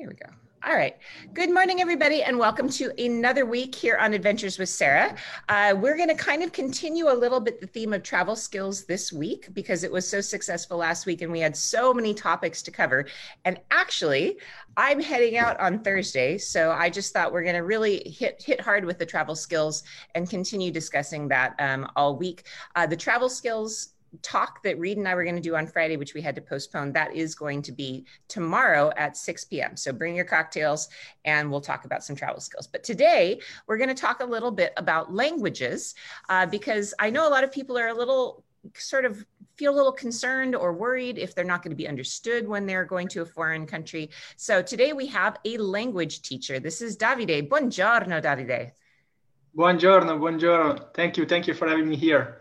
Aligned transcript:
Here 0.00 0.08
we 0.08 0.14
go. 0.14 0.32
All 0.66 0.74
right. 0.74 0.96
Good 1.34 1.52
morning, 1.52 1.82
everybody, 1.82 2.22
and 2.22 2.38
welcome 2.38 2.70
to 2.70 2.90
another 2.98 3.44
week 3.44 3.74
here 3.74 3.98
on 3.98 4.14
Adventures 4.14 4.58
with 4.58 4.70
Sarah. 4.70 5.14
Uh, 5.50 5.74
we're 5.76 5.94
going 5.98 6.08
to 6.08 6.14
kind 6.14 6.42
of 6.42 6.52
continue 6.52 7.10
a 7.10 7.12
little 7.12 7.38
bit 7.38 7.60
the 7.60 7.66
theme 7.66 7.92
of 7.92 8.02
travel 8.02 8.34
skills 8.34 8.86
this 8.86 9.12
week 9.12 9.48
because 9.52 9.84
it 9.84 9.92
was 9.92 10.08
so 10.08 10.22
successful 10.22 10.78
last 10.78 11.04
week 11.04 11.20
and 11.20 11.30
we 11.30 11.38
had 11.38 11.54
so 11.54 11.92
many 11.92 12.14
topics 12.14 12.62
to 12.62 12.70
cover. 12.70 13.04
And 13.44 13.60
actually, 13.70 14.38
I'm 14.74 15.02
heading 15.02 15.36
out 15.36 15.60
on 15.60 15.80
Thursday, 15.80 16.38
so 16.38 16.72
I 16.72 16.88
just 16.88 17.12
thought 17.12 17.30
we're 17.30 17.42
going 17.42 17.56
to 17.56 17.64
really 17.64 18.02
hit 18.08 18.42
hit 18.42 18.58
hard 18.58 18.86
with 18.86 18.98
the 18.98 19.04
travel 19.04 19.34
skills 19.34 19.82
and 20.14 20.30
continue 20.30 20.70
discussing 20.70 21.28
that 21.28 21.56
um, 21.58 21.90
all 21.94 22.16
week. 22.16 22.44
Uh, 22.74 22.86
the 22.86 22.96
travel 22.96 23.28
skills 23.28 23.88
talk 24.22 24.62
that 24.62 24.78
Reed 24.78 24.98
and 24.98 25.06
I 25.06 25.14
were 25.14 25.24
going 25.24 25.36
to 25.36 25.40
do 25.40 25.56
on 25.56 25.66
Friday, 25.66 25.96
which 25.96 26.14
we 26.14 26.20
had 26.20 26.34
to 26.34 26.40
postpone, 26.40 26.92
that 26.92 27.14
is 27.14 27.34
going 27.34 27.62
to 27.62 27.72
be 27.72 28.04
tomorrow 28.28 28.92
at 28.96 29.16
6 29.16 29.44
p.m. 29.46 29.76
So 29.76 29.92
bring 29.92 30.14
your 30.14 30.24
cocktails 30.24 30.88
and 31.24 31.50
we'll 31.50 31.60
talk 31.60 31.84
about 31.84 32.04
some 32.04 32.16
travel 32.16 32.40
skills. 32.40 32.66
But 32.66 32.84
today 32.84 33.40
we're 33.66 33.78
going 33.78 33.88
to 33.88 33.94
talk 33.94 34.20
a 34.20 34.26
little 34.26 34.50
bit 34.50 34.72
about 34.76 35.14
languages 35.14 35.94
uh, 36.28 36.46
because 36.46 36.94
I 36.98 37.10
know 37.10 37.26
a 37.26 37.30
lot 37.30 37.44
of 37.44 37.52
people 37.52 37.78
are 37.78 37.88
a 37.88 37.94
little 37.94 38.44
sort 38.74 39.04
of 39.04 39.24
feel 39.56 39.74
a 39.74 39.76
little 39.76 39.92
concerned 39.92 40.54
or 40.54 40.72
worried 40.72 41.18
if 41.18 41.34
they're 41.34 41.44
not 41.44 41.62
going 41.62 41.70
to 41.70 41.76
be 41.76 41.88
understood 41.88 42.46
when 42.46 42.66
they're 42.66 42.84
going 42.84 43.08
to 43.08 43.22
a 43.22 43.26
foreign 43.26 43.66
country. 43.66 44.10
So 44.36 44.62
today 44.62 44.92
we 44.92 45.06
have 45.06 45.38
a 45.44 45.56
language 45.58 46.22
teacher. 46.22 46.60
This 46.60 46.80
is 46.82 46.96
Davide. 46.96 47.48
Buongiorno, 47.48 48.22
Davide. 48.22 48.72
Buongiorno, 49.56 50.18
buongiorno. 50.18 50.94
Thank 50.94 51.16
you. 51.16 51.26
Thank 51.26 51.46
you 51.46 51.54
for 51.54 51.68
having 51.68 51.88
me 51.88 51.96
here. 51.96 52.39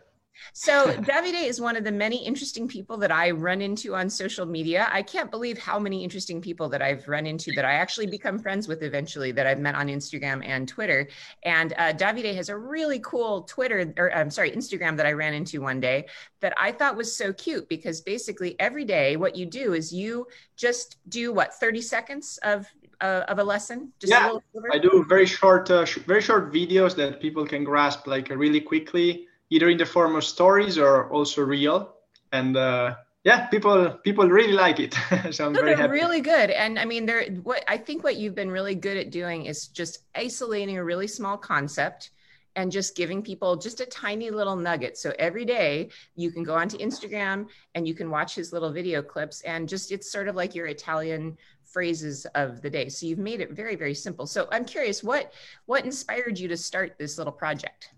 So 0.53 0.93
Davide 0.93 1.45
is 1.45 1.61
one 1.61 1.75
of 1.75 1.83
the 1.83 1.91
many 1.91 2.25
interesting 2.25 2.67
people 2.67 2.97
that 2.97 3.11
I 3.11 3.31
run 3.31 3.61
into 3.61 3.95
on 3.95 4.09
social 4.09 4.45
media. 4.45 4.87
I 4.91 5.01
can't 5.01 5.31
believe 5.31 5.57
how 5.57 5.79
many 5.79 6.03
interesting 6.03 6.41
people 6.41 6.69
that 6.69 6.81
I've 6.81 7.07
run 7.07 7.25
into 7.25 7.51
that 7.53 7.65
I 7.65 7.73
actually 7.73 8.07
become 8.07 8.39
friends 8.39 8.67
with 8.67 8.83
eventually 8.83 9.31
that 9.33 9.47
I've 9.47 9.59
met 9.59 9.75
on 9.75 9.87
Instagram 9.87 10.45
and 10.45 10.67
Twitter. 10.67 11.07
And 11.43 11.73
uh, 11.73 11.93
Davide 11.93 12.35
has 12.35 12.49
a 12.49 12.57
really 12.57 12.99
cool 12.99 13.43
Twitter, 13.43 13.93
or 13.97 14.13
I'm 14.13 14.31
sorry, 14.31 14.51
Instagram 14.51 14.97
that 14.97 15.05
I 15.05 15.13
ran 15.13 15.33
into 15.33 15.61
one 15.61 15.79
day 15.79 16.07
that 16.41 16.53
I 16.57 16.71
thought 16.71 16.95
was 16.95 17.15
so 17.15 17.33
cute 17.33 17.67
because 17.69 18.01
basically 18.01 18.59
every 18.59 18.85
day 18.85 19.17
what 19.17 19.35
you 19.35 19.45
do 19.45 19.73
is 19.73 19.93
you 19.93 20.27
just 20.55 20.97
do 21.09 21.33
what 21.33 21.53
30 21.53 21.81
seconds 21.81 22.39
of 22.43 22.67
uh, 23.01 23.23
of 23.27 23.39
a 23.39 23.43
lesson? 23.43 23.93
Just 23.99 24.11
yeah, 24.11 24.31
I 24.73 24.77
do 24.77 25.05
very 25.07 25.25
short, 25.25 25.71
uh, 25.71 25.85
sh- 25.85 25.99
very 25.99 26.21
short 26.21 26.51
videos 26.53 26.95
that 26.95 27.21
people 27.21 27.45
can 27.45 27.63
grasp 27.63 28.07
like 28.07 28.29
really 28.29 28.59
quickly 28.59 29.28
either 29.49 29.69
in 29.69 29.77
the 29.77 29.85
form 29.85 30.15
of 30.15 30.23
stories 30.23 30.77
or 30.77 31.09
also 31.09 31.41
real. 31.41 31.93
And 32.31 32.55
uh, 32.55 32.95
yeah, 33.23 33.47
people 33.47 33.99
people 34.03 34.27
really 34.27 34.53
like 34.53 34.79
it. 34.79 34.93
so 35.31 35.47
I'm 35.47 35.53
no, 35.53 35.59
very 35.59 35.75
they're 35.75 35.87
happy. 35.87 35.93
really 35.93 36.21
good. 36.21 36.51
And 36.51 36.79
I 36.79 36.85
mean, 36.85 37.05
they're 37.05 37.25
what 37.43 37.63
I 37.67 37.77
think 37.77 38.03
what 38.03 38.17
you've 38.17 38.35
been 38.35 38.51
really 38.51 38.75
good 38.75 38.97
at 38.97 39.11
doing 39.11 39.45
is 39.45 39.67
just 39.67 39.99
isolating 40.15 40.77
a 40.77 40.83
really 40.83 41.07
small 41.07 41.37
concept 41.37 42.11
and 42.55 42.71
just 42.71 42.95
giving 42.95 43.21
people 43.21 43.55
just 43.55 43.79
a 43.79 43.85
tiny 43.85 44.29
little 44.31 44.55
nugget. 44.55 44.97
So 44.97 45.13
every 45.19 45.45
day 45.45 45.89
you 46.15 46.31
can 46.31 46.43
go 46.43 46.55
onto 46.55 46.77
Instagram 46.77 47.47
and 47.75 47.87
you 47.87 47.93
can 47.93 48.09
watch 48.09 48.35
his 48.35 48.51
little 48.51 48.71
video 48.71 49.01
clips 49.01 49.41
and 49.41 49.67
just 49.69 49.91
it's 49.91 50.11
sort 50.11 50.27
of 50.27 50.35
like 50.35 50.55
your 50.55 50.67
Italian 50.67 51.37
phrases 51.63 52.25
of 52.35 52.61
the 52.61 52.69
day. 52.69 52.89
So 52.89 53.05
you've 53.05 53.19
made 53.19 53.41
it 53.41 53.51
very 53.51 53.75
very 53.75 53.93
simple. 53.93 54.27
So 54.27 54.47
I'm 54.51 54.65
curious 54.65 55.03
what 55.03 55.33
what 55.65 55.85
inspired 55.85 56.39
you 56.39 56.47
to 56.47 56.57
start 56.57 56.97
this 56.97 57.17
little 57.17 57.33
project? 57.33 57.91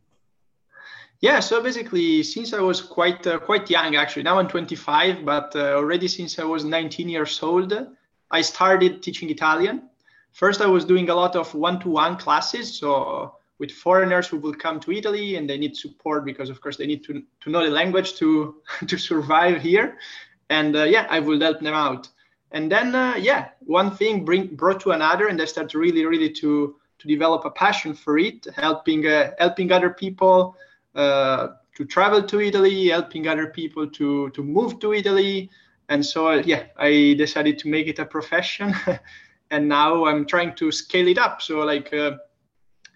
Yeah, 1.21 1.39
so 1.39 1.61
basically, 1.61 2.23
since 2.23 2.51
I 2.51 2.61
was 2.61 2.81
quite 2.81 3.27
uh, 3.27 3.37
quite 3.37 3.69
young, 3.69 3.95
actually, 3.95 4.23
now 4.23 4.39
I'm 4.39 4.47
25, 4.47 5.23
but 5.23 5.55
uh, 5.55 5.75
already 5.75 6.07
since 6.07 6.39
I 6.39 6.43
was 6.43 6.65
19 6.65 7.07
years 7.09 7.41
old, 7.43 7.71
I 8.31 8.41
started 8.41 9.03
teaching 9.03 9.29
Italian. 9.29 9.83
First, 10.33 10.61
I 10.61 10.65
was 10.65 10.83
doing 10.83 11.09
a 11.09 11.15
lot 11.15 11.35
of 11.35 11.53
one-to-one 11.53 12.17
classes, 12.17 12.79
so 12.79 13.35
with 13.59 13.69
foreigners 13.69 14.27
who 14.27 14.37
will 14.37 14.55
come 14.55 14.79
to 14.79 14.91
Italy 14.91 15.35
and 15.35 15.47
they 15.47 15.59
need 15.59 15.77
support 15.77 16.25
because, 16.25 16.49
of 16.49 16.59
course, 16.59 16.77
they 16.77 16.87
need 16.87 17.03
to, 17.03 17.21
to 17.41 17.49
know 17.51 17.63
the 17.63 17.69
language 17.69 18.15
to 18.15 18.55
to 18.87 18.97
survive 18.97 19.61
here. 19.61 19.99
And 20.49 20.75
uh, 20.75 20.85
yeah, 20.85 21.05
I 21.07 21.19
will 21.19 21.39
help 21.39 21.59
them 21.59 21.75
out. 21.75 22.09
And 22.51 22.71
then, 22.71 22.95
uh, 22.95 23.13
yeah, 23.17 23.49
one 23.59 23.91
thing 23.95 24.25
bring, 24.25 24.55
brought 24.55 24.81
to 24.81 24.91
another, 24.91 25.27
and 25.27 25.39
I 25.39 25.45
started 25.45 25.77
really, 25.77 26.03
really 26.03 26.31
to 26.41 26.77
to 26.97 27.07
develop 27.07 27.45
a 27.45 27.51
passion 27.51 27.93
for 27.93 28.17
it, 28.17 28.47
helping 28.55 29.05
uh, 29.05 29.33
helping 29.37 29.71
other 29.71 29.91
people 29.91 30.55
to 30.95 31.85
travel 31.87 32.23
to 32.23 32.41
Italy, 32.41 32.89
helping 32.89 33.27
other 33.27 33.47
people 33.47 33.87
to 33.87 34.29
to 34.31 34.43
move 34.43 34.79
to 34.79 34.93
Italy, 34.93 35.49
and 35.89 36.05
so 36.05 36.29
uh, 36.29 36.41
yeah, 36.45 36.63
I 36.77 37.15
decided 37.17 37.59
to 37.59 37.67
make 37.67 37.87
it 37.87 37.99
a 37.99 38.05
profession, 38.05 38.73
and 39.51 39.67
now 39.67 40.05
I'm 40.05 40.25
trying 40.25 40.55
to 40.55 40.71
scale 40.71 41.07
it 41.07 41.17
up. 41.17 41.41
So 41.41 41.59
like 41.59 41.93
uh, 41.93 42.11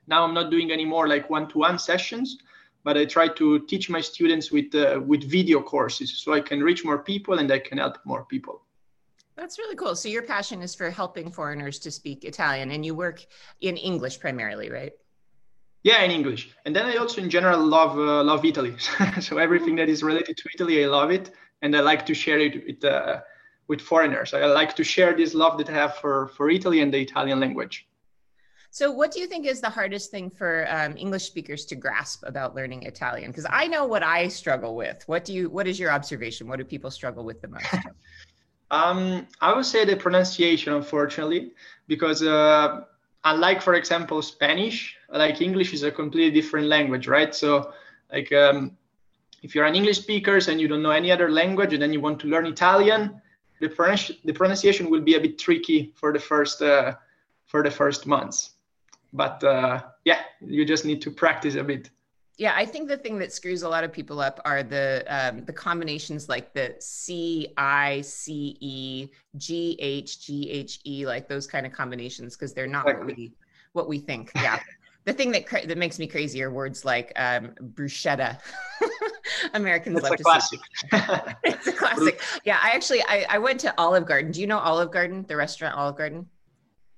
now 0.07 0.23
I'm 0.23 0.33
not 0.33 0.49
doing 0.49 0.71
any 0.71 0.85
more 0.85 1.07
like 1.07 1.29
one-to-one 1.29 1.79
sessions, 1.79 2.37
but 2.83 2.97
I 2.97 3.05
try 3.05 3.27
to 3.27 3.59
teach 3.65 3.89
my 3.89 4.01
students 4.01 4.51
with 4.51 4.73
uh, 4.75 5.01
with 5.05 5.29
video 5.29 5.61
courses, 5.61 6.17
so 6.23 6.33
I 6.33 6.41
can 6.41 6.63
reach 6.63 6.85
more 6.85 6.99
people 6.99 7.39
and 7.39 7.51
I 7.51 7.59
can 7.59 7.77
help 7.79 7.97
more 8.05 8.23
people. 8.25 8.61
That's 9.35 9.59
really 9.59 9.75
cool. 9.75 9.95
So 9.97 10.07
your 10.07 10.23
passion 10.23 10.61
is 10.61 10.73
for 10.73 10.89
helping 10.89 11.29
foreigners 11.29 11.79
to 11.79 11.91
speak 11.91 12.23
Italian, 12.23 12.71
and 12.71 12.85
you 12.85 12.95
work 12.95 13.25
in 13.59 13.75
English 13.75 14.19
primarily, 14.19 14.69
right? 14.69 14.93
Yeah, 15.85 16.01
in 16.01 16.09
English. 16.09 16.49
And 16.65 16.75
then 16.75 16.87
I 16.87 16.95
also, 16.95 17.21
in 17.21 17.29
general, 17.29 17.63
love 17.63 17.95
uh, 17.99 18.23
love 18.23 18.43
Italy. 18.43 18.75
so 19.21 19.37
everything 19.37 19.75
that 19.75 19.87
is 19.87 20.01
related 20.01 20.35
to 20.35 20.49
Italy, 20.55 20.83
I 20.83 20.87
love 20.87 21.11
it, 21.11 21.29
and 21.61 21.77
I 21.77 21.81
like 21.81 22.07
to 22.07 22.15
share 22.15 22.39
it 22.39 22.65
with 22.65 22.83
uh, 22.83 23.21
with 23.67 23.81
foreigners. 23.81 24.33
I 24.33 24.45
like 24.47 24.75
to 24.77 24.83
share 24.83 25.15
this 25.15 25.35
love 25.35 25.59
that 25.59 25.69
I 25.69 25.73
have 25.73 25.93
for 25.97 26.29
for 26.29 26.49
Italy 26.49 26.81
and 26.81 26.91
the 26.91 26.99
Italian 26.99 27.39
language. 27.39 27.87
So, 28.71 28.91
what 28.91 29.11
do 29.11 29.19
you 29.19 29.27
think 29.27 29.45
is 29.45 29.61
the 29.61 29.69
hardest 29.69 30.09
thing 30.09 30.31
for 30.31 30.65
um, 30.71 30.97
English 30.97 31.25
speakers 31.25 31.65
to 31.67 31.75
grasp 31.75 32.23
about 32.25 32.55
learning 32.55 32.81
Italian? 32.83 33.29
Because 33.29 33.45
I 33.47 33.67
know 33.67 33.85
what 33.85 34.01
I 34.01 34.27
struggle 34.27 34.75
with. 34.75 35.03
What 35.05 35.23
do 35.23 35.33
you? 35.33 35.51
What 35.51 35.67
is 35.67 35.79
your 35.79 35.91
observation? 35.91 36.47
What 36.47 36.57
do 36.57 36.65
people 36.65 36.89
struggle 36.89 37.23
with 37.23 37.41
the 37.43 37.49
most? 37.49 37.75
um, 38.71 39.27
I 39.39 39.53
would 39.53 39.67
say 39.67 39.85
the 39.85 39.95
pronunciation, 39.95 40.73
unfortunately, 40.73 41.53
because 41.87 42.23
uh, 42.23 42.85
unlike 43.25 43.61
for 43.61 43.73
example 43.73 44.21
spanish 44.21 44.95
like 45.09 45.41
english 45.41 45.73
is 45.73 45.83
a 45.83 45.91
completely 45.91 46.31
different 46.31 46.67
language 46.67 47.07
right 47.07 47.33
so 47.35 47.71
like 48.11 48.31
um, 48.33 48.75
if 49.43 49.53
you're 49.53 49.65
an 49.65 49.75
english 49.75 49.99
speaker 49.99 50.39
and 50.47 50.59
you 50.59 50.67
don't 50.67 50.81
know 50.81 50.91
any 50.91 51.11
other 51.11 51.29
language 51.29 51.73
and 51.73 51.81
then 51.81 51.93
you 51.93 52.01
want 52.01 52.19
to 52.19 52.27
learn 52.27 52.45
italian 52.45 53.21
the, 53.61 53.69
pronunci- 53.69 54.17
the 54.25 54.33
pronunciation 54.33 54.89
will 54.89 55.01
be 55.01 55.15
a 55.15 55.19
bit 55.19 55.37
tricky 55.37 55.93
for 55.95 56.11
the 56.11 56.19
first 56.19 56.61
uh, 56.61 56.93
for 57.45 57.63
the 57.63 57.71
first 57.71 58.05
months 58.05 58.51
but 59.13 59.43
uh, 59.43 59.81
yeah 60.03 60.21
you 60.41 60.65
just 60.65 60.85
need 60.85 61.01
to 61.01 61.11
practice 61.11 61.55
a 61.55 61.63
bit 61.63 61.89
yeah, 62.37 62.53
I 62.55 62.65
think 62.65 62.89
the 62.89 62.97
thing 62.97 63.17
that 63.19 63.31
screws 63.31 63.63
a 63.63 63.69
lot 63.69 63.83
of 63.85 63.93
people 63.93 64.19
up 64.19 64.41
are 64.43 64.61
the 64.61 65.05
um, 65.07 65.45
the 65.45 65.53
combinations 65.53 66.27
like 66.27 66.53
the 66.53 66.75
C 66.79 67.53
I 67.55 68.01
C 68.01 68.57
E 68.59 69.07
G 69.37 69.77
H 69.79 70.19
G 70.25 70.49
H 70.51 70.79
E, 70.85 71.05
like 71.05 71.29
those 71.29 71.47
kind 71.47 71.65
of 71.65 71.71
combinations, 71.71 72.35
because 72.35 72.53
they're 72.53 72.67
not 72.67 72.85
what 72.85 73.05
we 73.05 73.31
what 73.71 73.87
we 73.87 73.99
think. 73.99 74.31
Yeah. 74.35 74.59
The 75.05 75.13
thing 75.13 75.31
that 75.31 75.45
cra- 75.45 75.65
that 75.65 75.77
makes 75.77 75.99
me 75.99 76.07
crazy 76.07 76.43
are 76.43 76.51
words 76.51 76.83
like 76.83 77.13
um, 77.15 77.53
bruschetta. 77.61 78.39
Americans 79.53 80.01
love 80.01 80.17
to 80.17 80.23
classic. 80.23 80.59
it's 81.43 81.67
a 81.67 81.73
classic. 81.73 82.21
Yeah, 82.43 82.59
I 82.61 82.71
actually 82.71 83.01
I, 83.03 83.25
I 83.29 83.37
went 83.37 83.59
to 83.61 83.73
Olive 83.77 84.05
Garden. 84.05 84.31
Do 84.31 84.41
you 84.41 84.47
know 84.47 84.59
Olive 84.59 84.91
Garden, 84.91 85.25
the 85.27 85.35
restaurant 85.35 85.75
Olive 85.75 85.95
Garden? 85.95 86.27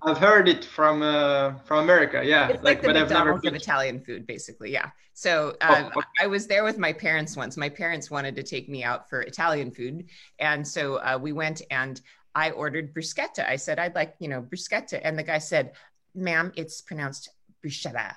I've 0.01 0.17
heard 0.17 0.47
it 0.47 0.63
from 0.63 1.01
uh, 1.01 1.55
from 1.65 1.83
America. 1.83 2.21
Yeah, 2.23 2.49
it's 2.49 2.63
like, 2.63 2.63
like 2.63 2.81
the 2.81 2.87
but 2.87 2.93
McDonald's 2.93 3.11
I've 3.11 3.25
never 3.25 3.39
been... 3.41 3.55
of 3.55 3.61
Italian 3.61 3.99
food, 3.99 4.25
basically. 4.25 4.71
Yeah. 4.71 4.89
So 5.13 5.57
oh, 5.61 5.73
um, 5.73 5.83
oh, 5.85 5.87
okay. 5.99 6.07
I 6.21 6.27
was 6.27 6.47
there 6.47 6.63
with 6.63 6.77
my 6.77 6.93
parents 6.93 7.35
once. 7.35 7.57
My 7.57 7.69
parents 7.69 8.09
wanted 8.09 8.35
to 8.35 8.43
take 8.43 8.69
me 8.69 8.83
out 8.83 9.09
for 9.09 9.21
Italian 9.21 9.71
food, 9.71 10.05
and 10.39 10.65
so 10.65 10.97
uh, 10.97 11.17
we 11.21 11.33
went 11.33 11.61
and 11.71 11.99
I 12.35 12.51
ordered 12.51 12.93
bruschetta. 12.93 13.49
I 13.49 13.55
said 13.55 13.79
I'd 13.79 13.95
like 13.95 14.15
you 14.19 14.29
know 14.29 14.41
bruschetta, 14.41 15.01
and 15.03 15.17
the 15.17 15.23
guy 15.23 15.39
said, 15.39 15.73
"Ma'am, 16.13 16.53
it's 16.55 16.81
pronounced 16.81 17.29
bruschetta." 17.63 18.15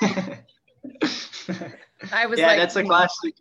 I 2.12 2.26
was 2.26 2.38
yeah, 2.38 2.46
like, 2.48 2.58
that's 2.58 2.76
a 2.76 2.84
classic. 2.84 3.34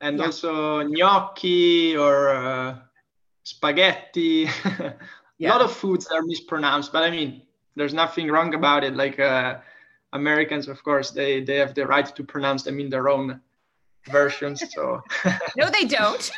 And 0.00 0.18
yeah. 0.18 0.26
also 0.26 0.82
gnocchi 0.82 1.96
or 1.96 2.28
uh, 2.30 2.76
spaghetti. 3.42 4.48
yeah. 5.38 5.48
a 5.48 5.52
lot 5.52 5.62
of 5.62 5.72
foods 5.72 6.06
are 6.06 6.22
mispronounced, 6.22 6.92
but 6.92 7.02
I 7.02 7.10
mean, 7.10 7.42
there's 7.74 7.94
nothing 7.94 8.30
wrong 8.30 8.54
about 8.54 8.84
it. 8.84 8.94
Like 8.94 9.18
uh, 9.18 9.58
Americans, 10.12 10.68
of 10.68 10.82
course, 10.82 11.10
they 11.10 11.42
they 11.42 11.56
have 11.56 11.74
the 11.74 11.86
right 11.86 12.06
to 12.14 12.24
pronounce 12.24 12.62
them 12.62 12.78
in 12.80 12.90
their 12.90 13.08
own 13.08 13.40
versions. 14.06 14.62
So 14.74 15.02
no, 15.56 15.68
they 15.70 15.84
don't. 15.84 16.30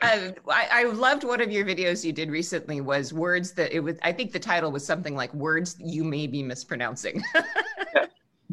I, 0.00 0.34
I, 0.48 0.84
loved 0.84 1.24
one 1.24 1.40
of 1.40 1.50
your 1.50 1.64
videos 1.64 2.04
you 2.04 2.12
did 2.12 2.30
recently 2.30 2.80
was 2.80 3.12
words 3.12 3.52
that 3.52 3.72
it 3.72 3.80
was 3.80 3.96
i 4.02 4.12
think 4.12 4.32
the 4.32 4.38
title 4.38 4.72
was 4.72 4.84
something 4.84 5.14
like 5.14 5.32
words 5.34 5.76
you 5.78 6.02
may 6.04 6.26
be 6.26 6.42
mispronouncing 6.42 7.22
yeah. 7.94 8.06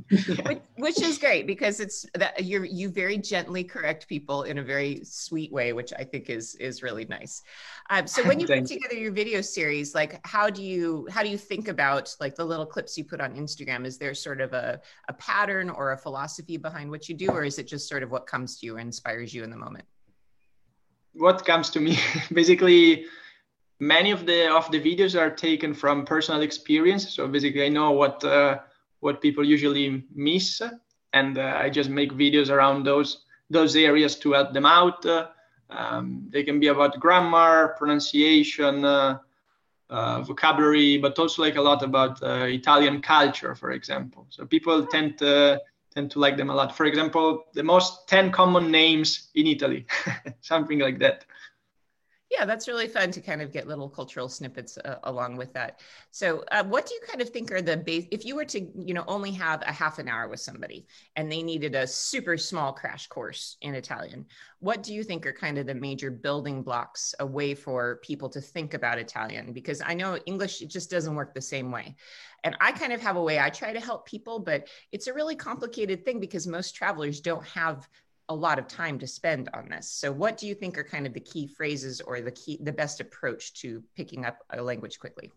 yeah. 0.12 0.48
which, 0.48 0.62
which, 0.78 1.02
is 1.02 1.18
great 1.18 1.48
because 1.48 1.80
it's 1.80 2.06
that 2.16 2.44
you 2.44 2.64
you 2.64 2.90
very 2.90 3.18
gently 3.18 3.64
correct 3.64 4.08
people 4.08 4.44
in 4.44 4.58
a 4.58 4.64
very 4.64 5.02
sweet 5.04 5.52
way, 5.52 5.74
which 5.74 5.94
I 5.98 6.04
think 6.04 6.30
is 6.30 6.56
is 6.56 6.84
really 6.84 7.06
nice. 7.06 7.44
Um, 7.90 8.08
so 8.08 8.24
when 8.24 8.40
you 8.40 8.48
put 8.48 8.66
together 8.66 8.96
your 8.96 9.12
video 9.12 9.42
series, 9.42 9.94
like 9.96 10.20
how 10.26 10.50
do 10.50 10.64
you 10.64 11.08
how 11.12 11.24
do 11.24 11.30
you 11.30 11.38
think 11.38 11.68
about 11.68 12.14
like 12.20 12.36
the 12.36 12.46
little 12.46 12.66
clips 12.66 12.98
you 12.98 13.04
put 13.04 13.22
on 13.22 13.36
Instagram? 13.36 13.86
Is 13.86 13.98
there 13.98 14.14
sort 14.14 14.42
of 14.42 14.54
a 14.54 14.82
a 15.10 15.14
pattern 15.14 15.70
or 15.70 15.92
a 15.92 15.98
philosophy 15.98 16.58
behind 16.58 16.90
what 16.90 17.10
you 17.10 17.16
do, 17.16 17.30
or 17.30 17.44
is 17.44 17.60
it 17.60 17.68
just 17.68 17.88
sort 17.88 18.04
of 18.04 18.12
what 18.12 18.28
comes 18.28 18.60
to 18.60 18.66
you 18.66 18.78
and 18.78 18.88
inspires 18.88 19.34
you 19.34 19.44
in 19.44 19.50
the 19.50 19.58
moment? 19.58 19.86
What 21.14 21.46
comes 21.46 21.70
to 21.72 21.80
me, 21.80 21.98
basically 22.34 23.06
many 23.82 24.12
of 24.12 24.26
the 24.26 24.48
of 24.56 24.72
the 24.72 24.80
videos 24.80 25.20
are 25.20 25.32
taken 25.32 25.74
from 25.74 26.06
personal 26.06 26.42
experience. 26.42 27.14
So 27.14 27.28
basically 27.28 27.66
i 27.66 27.70
know 27.70 27.92
what 27.92 28.24
uh, 28.24 28.60
what 29.00 29.22
people 29.22 29.44
usually 29.44 30.04
miss 30.14 30.62
and 31.14 31.38
uh, 31.38 31.58
i 31.58 31.70
just 31.70 31.90
make 31.90 32.14
videos 32.14 32.50
around 32.50 32.86
those 32.86 33.26
those 33.50 33.76
areas 33.76 34.16
to 34.16 34.32
help 34.32 34.54
them 34.54 34.66
out. 34.66 35.06
Um, 35.70 36.28
they 36.30 36.44
can 36.44 36.60
be 36.60 36.68
about 36.68 37.00
grammar 37.00 37.76
pronunciation 37.78 38.86
uh, 38.86 39.18
uh, 39.90 40.22
vocabulary 40.22 40.98
but 40.98 41.18
also 41.20 41.42
like 41.42 41.56
a 41.56 41.62
lot 41.62 41.82
about 41.84 42.22
uh, 42.24 42.46
italian 42.46 43.02
culture 43.02 43.56
for 43.56 43.72
example. 43.72 44.26
So 44.30 44.46
people 44.46 44.86
tend 44.86 45.18
to 45.20 45.60
tend 45.94 46.12
to 46.12 46.20
like 46.20 46.38
them 46.38 46.50
a 46.50 46.56
lot. 46.56 46.76
For 46.76 46.86
example 46.86 47.46
the 47.54 47.64
most 47.64 48.08
10 48.08 48.32
common 48.32 48.72
names 48.72 49.30
in 49.36 49.48
italy 49.48 49.86
something 50.42 50.80
like 50.80 51.00
that 51.00 51.26
yeah, 52.32 52.46
that's 52.46 52.70
really 52.70 52.88
fun 52.88 53.12
to 53.12 53.20
kind 53.20 53.42
of 53.42 53.52
get 53.52 53.68
little 53.68 53.90
cultural 53.90 54.30
snippets 54.30 54.78
uh, 54.78 55.00
along 55.04 55.36
with 55.36 55.52
that. 55.52 55.82
So, 56.12 56.46
uh, 56.52 56.64
what 56.64 56.86
do 56.86 56.94
you 56.94 57.02
kind 57.06 57.22
of 57.22 57.30
think 57.30 57.52
are 57.52 57.62
the 57.62 57.76
base? 57.76 58.08
If 58.10 58.24
you 58.24 58.38
were 58.38 58.46
to, 58.46 58.62
you 58.74 58.94
know, 58.94 59.04
only 59.06 59.32
have 59.32 59.62
a 59.64 59.72
half 59.74 60.00
an 60.00 60.08
hour 60.08 60.30
with 60.30 60.40
somebody 60.40 60.88
and 61.18 61.30
they 61.30 61.44
needed 61.44 61.76
a 61.76 61.86
super 61.86 62.38
small 62.38 62.72
crash 62.72 63.08
course 63.08 63.58
in 63.62 63.76
Italian, 63.76 64.26
what 64.60 64.82
do 64.82 64.94
you 64.94 65.04
think 65.04 65.26
are 65.26 65.34
kind 65.34 65.58
of 65.58 65.66
the 65.66 65.76
major 65.76 66.10
building 66.10 66.64
blocks, 66.64 67.14
a 67.20 67.26
way 67.26 67.54
for 67.54 68.00
people 68.02 68.30
to 68.30 68.40
think 68.40 68.74
about 68.74 68.98
Italian? 68.98 69.52
Because 69.52 69.82
I 69.86 69.94
know 69.94 70.18
English 70.26 70.62
it 70.62 70.70
just 70.70 70.90
doesn't 70.90 71.16
work 71.16 71.34
the 71.34 71.42
same 71.42 71.70
way. 71.70 71.98
And 72.46 72.56
I 72.62 72.72
kind 72.72 72.94
of 72.94 73.02
have 73.02 73.18
a 73.18 73.22
way 73.22 73.40
I 73.40 73.50
try 73.50 73.74
to 73.74 73.80
help 73.82 74.08
people, 74.08 74.40
but 74.40 74.70
it's 74.94 75.08
a 75.08 75.14
really 75.14 75.36
complicated 75.36 76.06
thing 76.06 76.22
because 76.22 76.48
most 76.48 76.76
travelers 76.76 77.20
don't 77.20 77.46
have 77.46 77.90
a 78.32 78.34
lot 78.34 78.58
of 78.58 78.68
time 78.68 78.98
to 79.00 79.08
spend 79.08 79.50
on 79.54 79.68
this. 79.70 79.90
So 79.90 80.12
what 80.12 80.38
do 80.38 80.48
you 80.48 80.56
think 80.56 80.78
are 80.78 80.84
kind 80.84 81.06
of 81.06 81.14
the 81.14 81.20
key 81.20 81.48
phrases 81.48 82.00
or 82.00 82.22
the 82.22 82.32
key 82.32 82.58
the 82.62 82.72
best 82.72 83.02
approach 83.02 83.54
to 83.62 83.84
picking 83.96 84.26
up 84.26 84.38
a 84.50 84.62
language 84.62 85.00
quickly? 85.00 85.32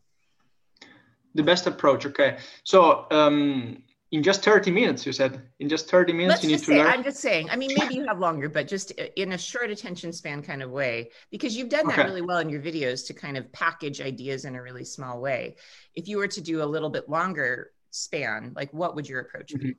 The 1.35 1.43
best 1.43 1.67
approach, 1.67 2.07
okay. 2.07 2.39
So 2.63 3.07
um, 3.11 3.83
in 4.13 4.23
just 4.23 4.45
30 4.45 4.71
minutes, 4.71 5.05
you 5.05 5.13
said 5.13 5.43
in 5.59 5.69
just 5.69 5.91
30 5.91 6.13
minutes 6.13 6.31
Let's 6.31 6.45
you 6.45 6.51
need 6.51 6.59
to 6.61 6.65
say, 6.65 6.79
learn. 6.79 6.87
I'm 6.87 7.03
just 7.03 7.19
saying, 7.19 7.51
I 7.51 7.57
mean, 7.57 7.71
maybe 7.77 7.97
you 7.97 8.07
have 8.07 8.21
longer, 8.21 8.49
but 8.49 8.69
just 8.69 8.93
in 8.93 9.33
a 9.33 9.39
short 9.39 9.71
attention 9.71 10.13
span 10.13 10.41
kind 10.41 10.63
of 10.63 10.71
way, 10.71 11.11
because 11.33 11.57
you've 11.57 11.69
done 11.69 11.89
that 11.89 11.99
okay. 11.99 12.09
really 12.09 12.23
well 12.23 12.39
in 12.39 12.49
your 12.49 12.63
videos 12.63 13.05
to 13.09 13.13
kind 13.13 13.37
of 13.37 13.51
package 13.51 14.01
ideas 14.01 14.45
in 14.45 14.55
a 14.55 14.63
really 14.63 14.85
small 14.85 15.21
way. 15.21 15.57
If 15.97 16.07
you 16.07 16.19
were 16.19 16.29
to 16.29 16.41
do 16.41 16.63
a 16.63 16.65
little 16.65 16.91
bit 16.91 17.09
longer 17.09 17.73
span, 17.91 18.53
like 18.55 18.73
what 18.73 18.95
would 18.95 19.09
your 19.09 19.19
approach 19.19 19.49
be? 19.49 19.55
Mm-hmm. 19.55 19.71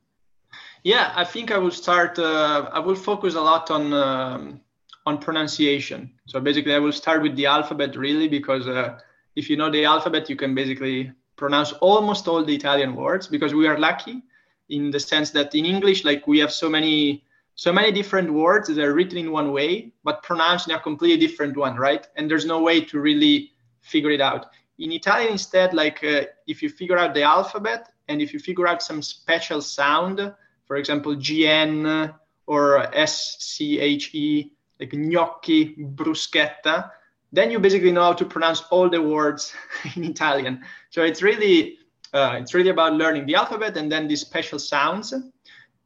Yeah, 0.85 1.11
I 1.15 1.23
think 1.23 1.51
I 1.51 1.57
will 1.57 1.71
start. 1.71 2.19
Uh, 2.19 2.69
I 2.71 2.77
will 2.77 2.93
focus 2.95 3.33
a 3.33 3.41
lot 3.41 3.71
on 3.71 3.91
um, 3.91 4.61
on 5.07 5.17
pronunciation. 5.17 6.11
So 6.27 6.39
basically, 6.39 6.75
I 6.75 6.77
will 6.77 6.91
start 6.91 7.23
with 7.23 7.35
the 7.35 7.47
alphabet 7.47 7.95
really 7.95 8.27
because 8.27 8.67
uh, 8.67 8.99
if 9.35 9.49
you 9.49 9.57
know 9.57 9.71
the 9.71 9.83
alphabet, 9.83 10.29
you 10.29 10.35
can 10.35 10.53
basically 10.53 11.11
pronounce 11.37 11.71
almost 11.81 12.27
all 12.27 12.45
the 12.45 12.53
Italian 12.53 12.95
words 12.95 13.25
because 13.25 13.55
we 13.55 13.65
are 13.67 13.79
lucky 13.79 14.21
in 14.69 14.91
the 14.91 14.99
sense 14.99 15.31
that 15.31 15.55
in 15.55 15.65
English, 15.65 16.05
like 16.05 16.27
we 16.27 16.37
have 16.37 16.51
so 16.51 16.69
many 16.69 17.25
so 17.55 17.73
many 17.73 17.91
different 17.91 18.31
words 18.31 18.67
that 18.67 18.77
are 18.77 18.93
written 18.93 19.17
in 19.17 19.31
one 19.31 19.51
way 19.51 19.91
but 20.03 20.21
pronounced 20.21 20.69
in 20.69 20.75
a 20.75 20.79
completely 20.79 21.17
different 21.17 21.57
one, 21.57 21.77
right? 21.77 22.05
And 22.15 22.29
there's 22.29 22.45
no 22.45 22.61
way 22.61 22.81
to 22.81 22.99
really 22.99 23.53
figure 23.81 24.11
it 24.11 24.21
out. 24.21 24.51
In 24.77 24.91
Italian, 24.91 25.31
instead, 25.31 25.73
like 25.73 26.03
uh, 26.03 26.25
if 26.45 26.61
you 26.61 26.69
figure 26.69 26.99
out 26.99 27.15
the 27.15 27.23
alphabet 27.23 27.89
and 28.07 28.21
if 28.21 28.33
you 28.33 28.39
figure 28.39 28.67
out 28.67 28.83
some 28.83 29.01
special 29.01 29.63
sound 29.63 30.31
for 30.65 30.77
example, 30.77 31.15
GN 31.15 32.13
or 32.47 32.87
SCHE, 32.93 34.51
like 34.79 34.93
gnocchi, 34.93 35.75
bruschetta, 35.75 36.91
then 37.31 37.51
you 37.51 37.59
basically 37.59 37.91
know 37.91 38.03
how 38.03 38.13
to 38.13 38.25
pronounce 38.25 38.61
all 38.71 38.89
the 38.89 39.01
words 39.01 39.53
in 39.95 40.03
Italian. 40.03 40.63
So 40.89 41.03
it's 41.03 41.21
really 41.21 41.77
uh, 42.13 42.37
it's 42.39 42.53
really 42.53 42.69
about 42.69 42.93
learning 42.93 43.25
the 43.25 43.35
alphabet 43.35 43.75
and 43.75 43.91
then 43.91 44.07
these 44.07 44.21
special 44.21 44.57
sounds. 44.57 45.13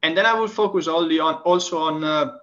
And 0.04 0.16
then 0.16 0.26
I 0.26 0.34
will 0.34 0.48
focus 0.48 0.88
only 0.88 1.20
on 1.20 1.36
also 1.36 1.78
on 1.80 2.04
uh, 2.04 2.38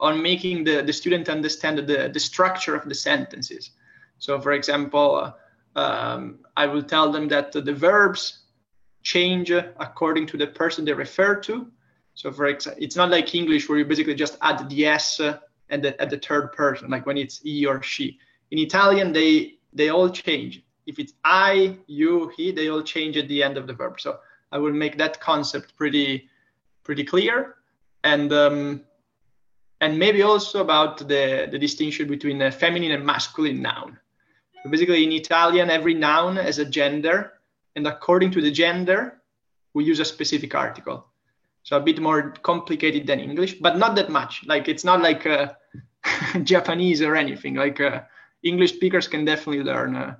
on 0.00 0.22
making 0.22 0.64
the, 0.64 0.82
the 0.82 0.92
student 0.92 1.28
understand 1.28 1.78
the, 1.78 2.10
the 2.12 2.20
structure 2.20 2.76
of 2.76 2.88
the 2.88 2.94
sentences. 2.94 3.70
So 4.18 4.40
for 4.40 4.52
example, 4.52 5.34
uh, 5.74 5.78
um, 5.78 6.40
I 6.56 6.66
will 6.66 6.82
tell 6.82 7.10
them 7.10 7.28
that 7.28 7.52
the 7.52 7.72
verbs 7.72 8.37
change 9.08 9.50
according 9.86 10.26
to 10.26 10.36
the 10.36 10.46
person 10.46 10.84
they 10.84 10.92
refer 10.92 11.34
to. 11.40 11.66
So 12.14 12.30
for 12.30 12.46
example, 12.46 12.82
it's 12.84 12.96
not 12.96 13.10
like 13.10 13.34
English 13.34 13.66
where 13.66 13.78
you 13.78 13.86
basically 13.86 14.14
just 14.14 14.36
add 14.42 14.68
the 14.68 14.86
s 14.86 15.20
and 15.70 15.82
the, 15.84 15.98
at 16.02 16.10
the 16.10 16.18
third 16.18 16.52
person, 16.52 16.90
like 16.90 17.06
when 17.06 17.16
it's 17.16 17.38
he 17.38 17.64
or 17.64 17.82
she. 17.82 18.18
In 18.50 18.58
Italian, 18.58 19.12
they 19.12 19.54
they 19.72 19.88
all 19.88 20.10
change. 20.10 20.62
If 20.86 20.98
it's 20.98 21.14
I, 21.24 21.76
you, 21.86 22.32
he, 22.36 22.52
they 22.52 22.68
all 22.68 22.82
change 22.82 23.16
at 23.16 23.28
the 23.28 23.42
end 23.42 23.56
of 23.56 23.66
the 23.66 23.74
verb. 23.80 24.00
So 24.00 24.18
I 24.52 24.58
will 24.58 24.72
make 24.72 24.98
that 24.98 25.20
concept 25.20 25.76
pretty 25.76 26.28
pretty 26.84 27.04
clear, 27.04 27.56
and 28.04 28.30
um, 28.32 28.82
and 29.80 29.98
maybe 29.98 30.20
also 30.22 30.60
about 30.60 30.98
the 30.98 31.48
the 31.52 31.58
distinction 31.58 32.08
between 32.08 32.42
a 32.42 32.50
feminine 32.50 32.92
and 32.92 33.04
masculine 33.06 33.62
noun. 33.62 33.98
So 34.62 34.70
basically, 34.70 35.02
in 35.04 35.12
Italian, 35.12 35.70
every 35.70 35.94
noun 35.94 36.36
has 36.36 36.58
a 36.58 36.68
gender 36.78 37.37
and 37.78 37.86
according 37.86 38.32
to 38.32 38.42
the 38.42 38.50
gender, 38.50 39.22
we 39.72 39.84
use 39.84 40.00
a 40.00 40.04
specific 40.04 40.52
article. 40.52 41.06
So 41.62 41.76
a 41.76 41.80
bit 41.80 42.00
more 42.00 42.34
complicated 42.42 43.06
than 43.06 43.20
English, 43.20 43.54
but 43.60 43.78
not 43.78 43.94
that 43.94 44.10
much. 44.10 44.44
Like 44.46 44.66
it's 44.68 44.84
not 44.84 45.00
like 45.00 45.24
uh, 45.26 45.52
Japanese 46.42 47.00
or 47.02 47.14
anything. 47.14 47.54
Like 47.54 47.80
uh, 47.80 48.00
English 48.42 48.74
speakers 48.74 49.06
can 49.06 49.24
definitely 49.24 49.62
learn 49.62 49.94
uh, 49.94 50.16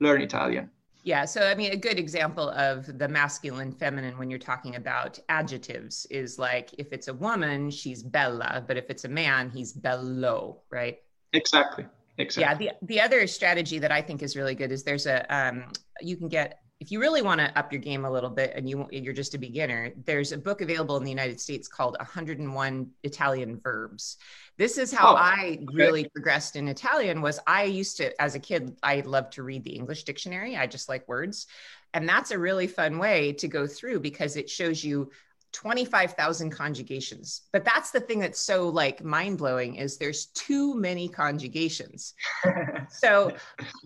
learn 0.00 0.20
Italian. 0.20 0.68
Yeah, 1.04 1.24
so 1.24 1.42
I 1.42 1.54
mean, 1.54 1.70
a 1.70 1.76
good 1.76 2.00
example 2.00 2.50
of 2.50 2.98
the 2.98 3.06
masculine, 3.06 3.70
feminine 3.70 4.18
when 4.18 4.28
you're 4.28 4.40
talking 4.40 4.74
about 4.74 5.20
adjectives 5.28 6.04
is 6.10 6.40
like 6.40 6.74
if 6.76 6.92
it's 6.92 7.06
a 7.06 7.14
woman, 7.14 7.70
she's 7.70 8.02
bella, 8.02 8.64
but 8.66 8.76
if 8.76 8.90
it's 8.90 9.04
a 9.04 9.08
man, 9.08 9.48
he's 9.48 9.72
bello, 9.72 10.62
right? 10.70 10.98
Exactly. 11.32 11.86
Exactly. 12.18 12.66
Yeah. 12.66 12.72
The 12.80 12.86
the 12.86 13.00
other 13.00 13.26
strategy 13.28 13.78
that 13.78 13.92
I 13.92 14.02
think 14.02 14.22
is 14.22 14.34
really 14.36 14.56
good 14.56 14.72
is 14.72 14.82
there's 14.82 15.06
a 15.06 15.18
um, 15.32 15.70
you 16.00 16.16
can 16.16 16.28
get 16.28 16.65
if 16.78 16.90
you 16.90 17.00
really 17.00 17.22
want 17.22 17.40
to 17.40 17.58
up 17.58 17.72
your 17.72 17.80
game 17.80 18.04
a 18.04 18.10
little 18.10 18.30
bit 18.30 18.52
and 18.54 18.68
you 18.68 18.86
you're 18.90 19.14
just 19.14 19.34
a 19.34 19.38
beginner 19.38 19.92
there's 20.04 20.32
a 20.32 20.38
book 20.38 20.60
available 20.60 20.96
in 20.96 21.04
the 21.04 21.10
united 21.10 21.40
states 21.40 21.68
called 21.68 21.96
101 21.98 22.90
italian 23.02 23.58
verbs. 23.58 24.18
This 24.58 24.78
is 24.78 24.92
how 24.92 25.12
oh, 25.12 25.16
i 25.16 25.58
really 25.72 26.00
okay. 26.00 26.10
progressed 26.10 26.56
in 26.56 26.68
italian 26.68 27.22
was 27.22 27.38
i 27.46 27.64
used 27.64 27.96
to 27.98 28.20
as 28.20 28.34
a 28.34 28.40
kid 28.40 28.76
i 28.82 29.00
loved 29.00 29.32
to 29.34 29.42
read 29.42 29.64
the 29.64 29.76
english 29.76 30.04
dictionary. 30.04 30.56
I 30.56 30.66
just 30.66 30.88
like 30.88 31.08
words. 31.08 31.46
And 31.94 32.06
that's 32.06 32.30
a 32.30 32.38
really 32.38 32.66
fun 32.66 32.98
way 32.98 33.32
to 33.34 33.48
go 33.48 33.66
through 33.66 34.00
because 34.00 34.36
it 34.36 34.50
shows 34.50 34.84
you 34.84 35.10
25,000 35.52 36.50
conjugations. 36.50 37.42
But 37.52 37.64
that's 37.64 37.90
the 37.90 38.00
thing 38.00 38.20
that's 38.20 38.40
so 38.40 38.68
like 38.68 39.02
mind 39.02 39.38
blowing 39.38 39.76
is 39.76 39.96
there's 39.96 40.26
too 40.26 40.74
many 40.74 41.08
conjugations. 41.08 42.14
so 42.90 43.32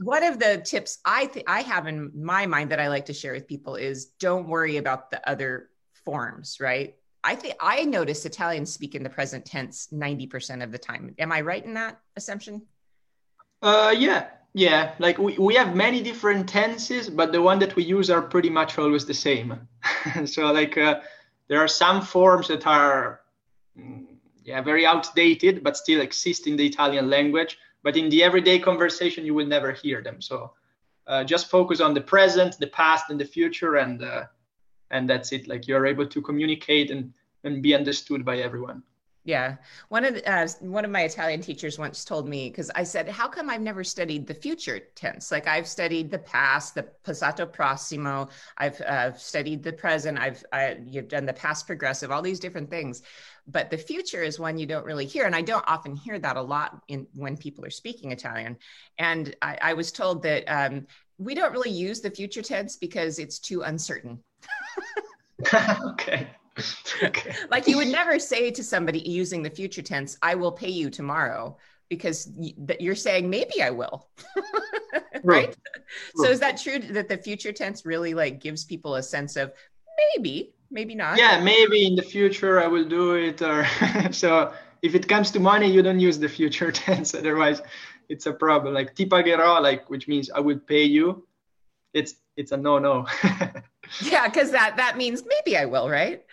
one 0.03 0.25
of 0.25 0.39
the 0.39 0.63
tips 0.65 0.99
I 1.05 1.27
think 1.27 1.49
I 1.49 1.63
have 1.63 1.87
in 1.87 2.11
my 2.15 2.47
mind 2.47 2.71
that 2.71 2.81
I 2.81 2.89
like 2.89 3.07
to 3.07 3.15
share 3.15 3.33
with 3.33 3.47
people 3.47 3.77
is 3.77 4.07
don't 4.19 4.49
worry 4.49 4.79
about 4.79 5.11
the 5.11 5.27
other 5.29 5.71
forms, 6.05 6.59
right? 6.61 6.97
I 7.23 7.35
think 7.35 7.55
I 7.61 7.85
notice 7.85 8.25
Italians 8.25 8.73
speak 8.73 8.95
in 8.95 9.03
the 9.03 9.11
present 9.11 9.45
tense 9.45 9.89
90% 9.93 10.63
of 10.63 10.73
the 10.73 10.79
time. 10.79 11.15
Am 11.19 11.33
I 11.33 11.43
right 11.43 11.65
in 11.65 11.75
that 11.75 12.01
assumption? 12.17 12.63
Uh, 13.63 13.95
yeah, 13.97 14.29
yeah. 14.55 14.95
Like 14.99 15.19
we, 15.19 15.37
we 15.37 15.55
have 15.55 15.77
many 15.77 16.03
different 16.03 16.49
tenses, 16.49 17.11
but 17.11 17.31
the 17.31 17.43
one 17.43 17.59
that 17.59 17.77
we 17.77 17.85
use 17.85 18.11
are 18.11 18.23
pretty 18.23 18.49
much 18.49 18.79
always 18.79 19.05
the 19.05 19.15
same. 19.15 19.69
so 20.25 20.51
like, 20.51 20.79
uh, 20.79 21.01
there 21.51 21.59
are 21.59 21.69
some 21.69 22.01
forms 22.01 22.47
that 22.47 22.65
are 22.65 23.23
mm, 23.77 24.07
yeah, 24.45 24.63
very 24.63 24.87
outdated, 24.87 25.65
but 25.65 25.77
still 25.77 26.01
exist 26.01 26.47
in 26.47 26.57
the 26.57 26.65
Italian 26.65 27.11
language. 27.11 27.59
But 27.83 27.97
in 27.97 28.09
the 28.09 28.23
everyday 28.23 28.61
conversation, 28.61 29.27
you 29.27 29.35
will 29.35 29.47
never 29.47 29.73
hear 29.73 30.01
them. 30.01 30.23
So 30.23 30.53
uh, 31.09 31.25
just 31.25 31.51
focus 31.51 31.81
on 31.81 31.93
the 31.93 32.03
present, 32.03 32.57
the 32.61 32.69
past, 32.69 33.11
and 33.11 33.21
the 33.21 33.25
future, 33.25 33.77
and 33.77 34.05
uh, 34.05 34.25
and 34.93 35.11
that's 35.11 35.33
it. 35.33 35.49
Like 35.49 35.67
you're 35.67 35.87
able 35.87 36.07
to 36.07 36.23
communicate 36.23 36.93
and 36.93 37.13
and 37.43 37.61
be 37.61 37.75
understood 37.75 38.25
by 38.25 38.39
everyone. 38.39 38.85
Yeah, 39.31 39.59
one 39.91 40.05
of 40.05 40.15
the, 40.15 40.29
uh, 40.29 40.49
one 40.59 40.85
of 40.85 40.91
my 40.91 41.03
Italian 41.03 41.41
teachers 41.41 41.79
once 41.79 42.05
told 42.05 42.29
me 42.29 42.51
because 42.51 42.69
I 42.75 42.83
said, 42.83 43.09
"How 43.09 43.29
come 43.29 43.49
I've 43.49 43.61
never 43.61 43.85
studied 43.85 44.27
the 44.27 44.35
future 44.35 44.81
tense? 44.97 45.31
Like 45.31 45.47
I've 45.47 45.69
studied 45.69 46.11
the 46.11 46.19
past, 46.19 46.75
the 46.75 46.89
passato 47.05 47.47
prossimo. 47.47 48.29
I've 48.59 48.81
uh, 48.81 49.13
studied 49.15 49.63
the 49.63 49.73
present. 49.73 50.19
I've 50.19 50.45
I, 50.53 50.79
you've 50.85 51.07
done 51.07 51.27
the 51.27 51.33
past 51.33 51.69
progressive. 51.69 52.11
All 52.11 52.23
these 52.23 52.41
different 52.41 52.71
things, 52.71 53.03
but 53.47 53.71
the 53.71 53.79
future 53.79 54.25
is 54.25 54.41
one 54.41 54.59
you 54.59 54.67
don't 54.67 54.85
really 54.85 55.07
hear, 55.07 55.27
and 55.27 55.37
I 55.37 55.43
don't 55.43 55.65
often 55.69 55.95
hear 55.95 56.19
that 56.19 56.37
a 56.37 56.43
lot 56.43 56.83
in 56.89 57.07
when 57.15 57.37
people 57.37 57.65
are 57.65 57.71
speaking 57.71 58.11
Italian. 58.11 58.57
And 58.99 59.37
I, 59.43 59.59
I 59.63 59.73
was 59.75 59.93
told 59.93 60.25
that 60.25 60.43
um, 60.49 60.89
we 61.19 61.37
don't 61.37 61.53
really 61.53 61.71
use 61.71 62.01
the 62.01 62.11
future 62.11 62.43
tense 62.43 62.75
because 62.75 63.21
it's 63.21 63.39
too 63.39 63.63
uncertain. 63.63 64.19
okay. 65.93 66.31
okay. 67.03 67.35
like 67.51 67.67
you 67.67 67.77
would 67.77 67.89
never 67.89 68.19
say 68.19 68.51
to 68.51 68.63
somebody 68.63 69.01
using 69.01 69.43
the 69.43 69.51
future 69.51 69.83
tense, 69.83 70.17
I 70.23 70.35
will 70.35 70.53
pay 70.53 70.71
you 70.71 70.91
tomorrow 70.91 71.57
because 71.89 72.31
you're 72.79 72.95
saying 72.95 73.29
maybe 73.29 73.63
I 73.63 73.71
will. 73.71 74.09
right? 75.25 75.55
So 76.15 76.25
is 76.25 76.41
that 76.41 76.59
true 76.59 76.79
that 76.79 77.09
the 77.09 77.19
future 77.19 77.53
tense 77.53 77.85
really 77.85 78.15
like 78.15 78.41
gives 78.41 78.65
people 78.65 78.95
a 78.95 79.03
sense 79.03 79.37
of 79.37 79.53
maybe, 80.15 80.55
maybe 80.71 80.95
not? 80.95 81.19
Yeah, 81.19 81.43
maybe 81.43 81.87
in 81.87 81.97
the 81.97 82.03
future 82.03 82.61
I 82.61 82.69
will 82.69 82.85
do 82.85 83.15
it 83.15 83.43
or 83.43 83.67
so 84.13 84.53
if 84.83 84.95
it 84.95 85.09
comes 85.09 85.31
to 85.33 85.41
money 85.41 85.71
you 85.71 85.83
don't 85.83 86.01
use 86.01 86.19
the 86.19 86.29
future 86.29 86.73
tense 86.73 87.15
otherwise 87.15 87.61
it's 88.09 88.27
a 88.27 88.33
problem 88.33 88.73
like 88.73 88.95
ti 88.95 89.07
pagherò 89.07 89.61
like 89.61 89.91
which 89.91 90.09
means 90.09 90.31
I 90.31 90.41
will 90.41 90.59
pay 90.59 90.85
you. 90.85 91.27
It's 91.93 92.15
it's 92.37 92.53
a 92.53 92.57
no 92.57 92.79
no. 92.79 93.07
yeah, 94.03 94.29
cuz 94.29 94.53
that 94.53 94.77
that 94.77 94.97
means 94.97 95.25
maybe 95.27 95.57
I 95.57 95.65
will, 95.65 95.89
right? 95.89 96.25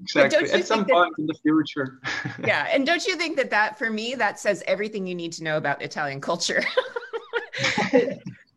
Exactly 0.00 0.50
at 0.50 0.66
some 0.66 0.84
point 0.84 1.12
in 1.18 1.26
the 1.26 1.34
future 1.42 2.00
yeah 2.44 2.68
and 2.72 2.86
don't 2.86 3.06
you 3.06 3.16
think 3.16 3.36
that 3.36 3.50
that 3.50 3.78
for 3.78 3.90
me 3.90 4.14
that 4.14 4.38
says 4.38 4.62
everything 4.66 5.06
you 5.06 5.14
need 5.14 5.32
to 5.32 5.44
know 5.44 5.56
about 5.56 5.80
italian 5.82 6.20
culture 6.20 6.62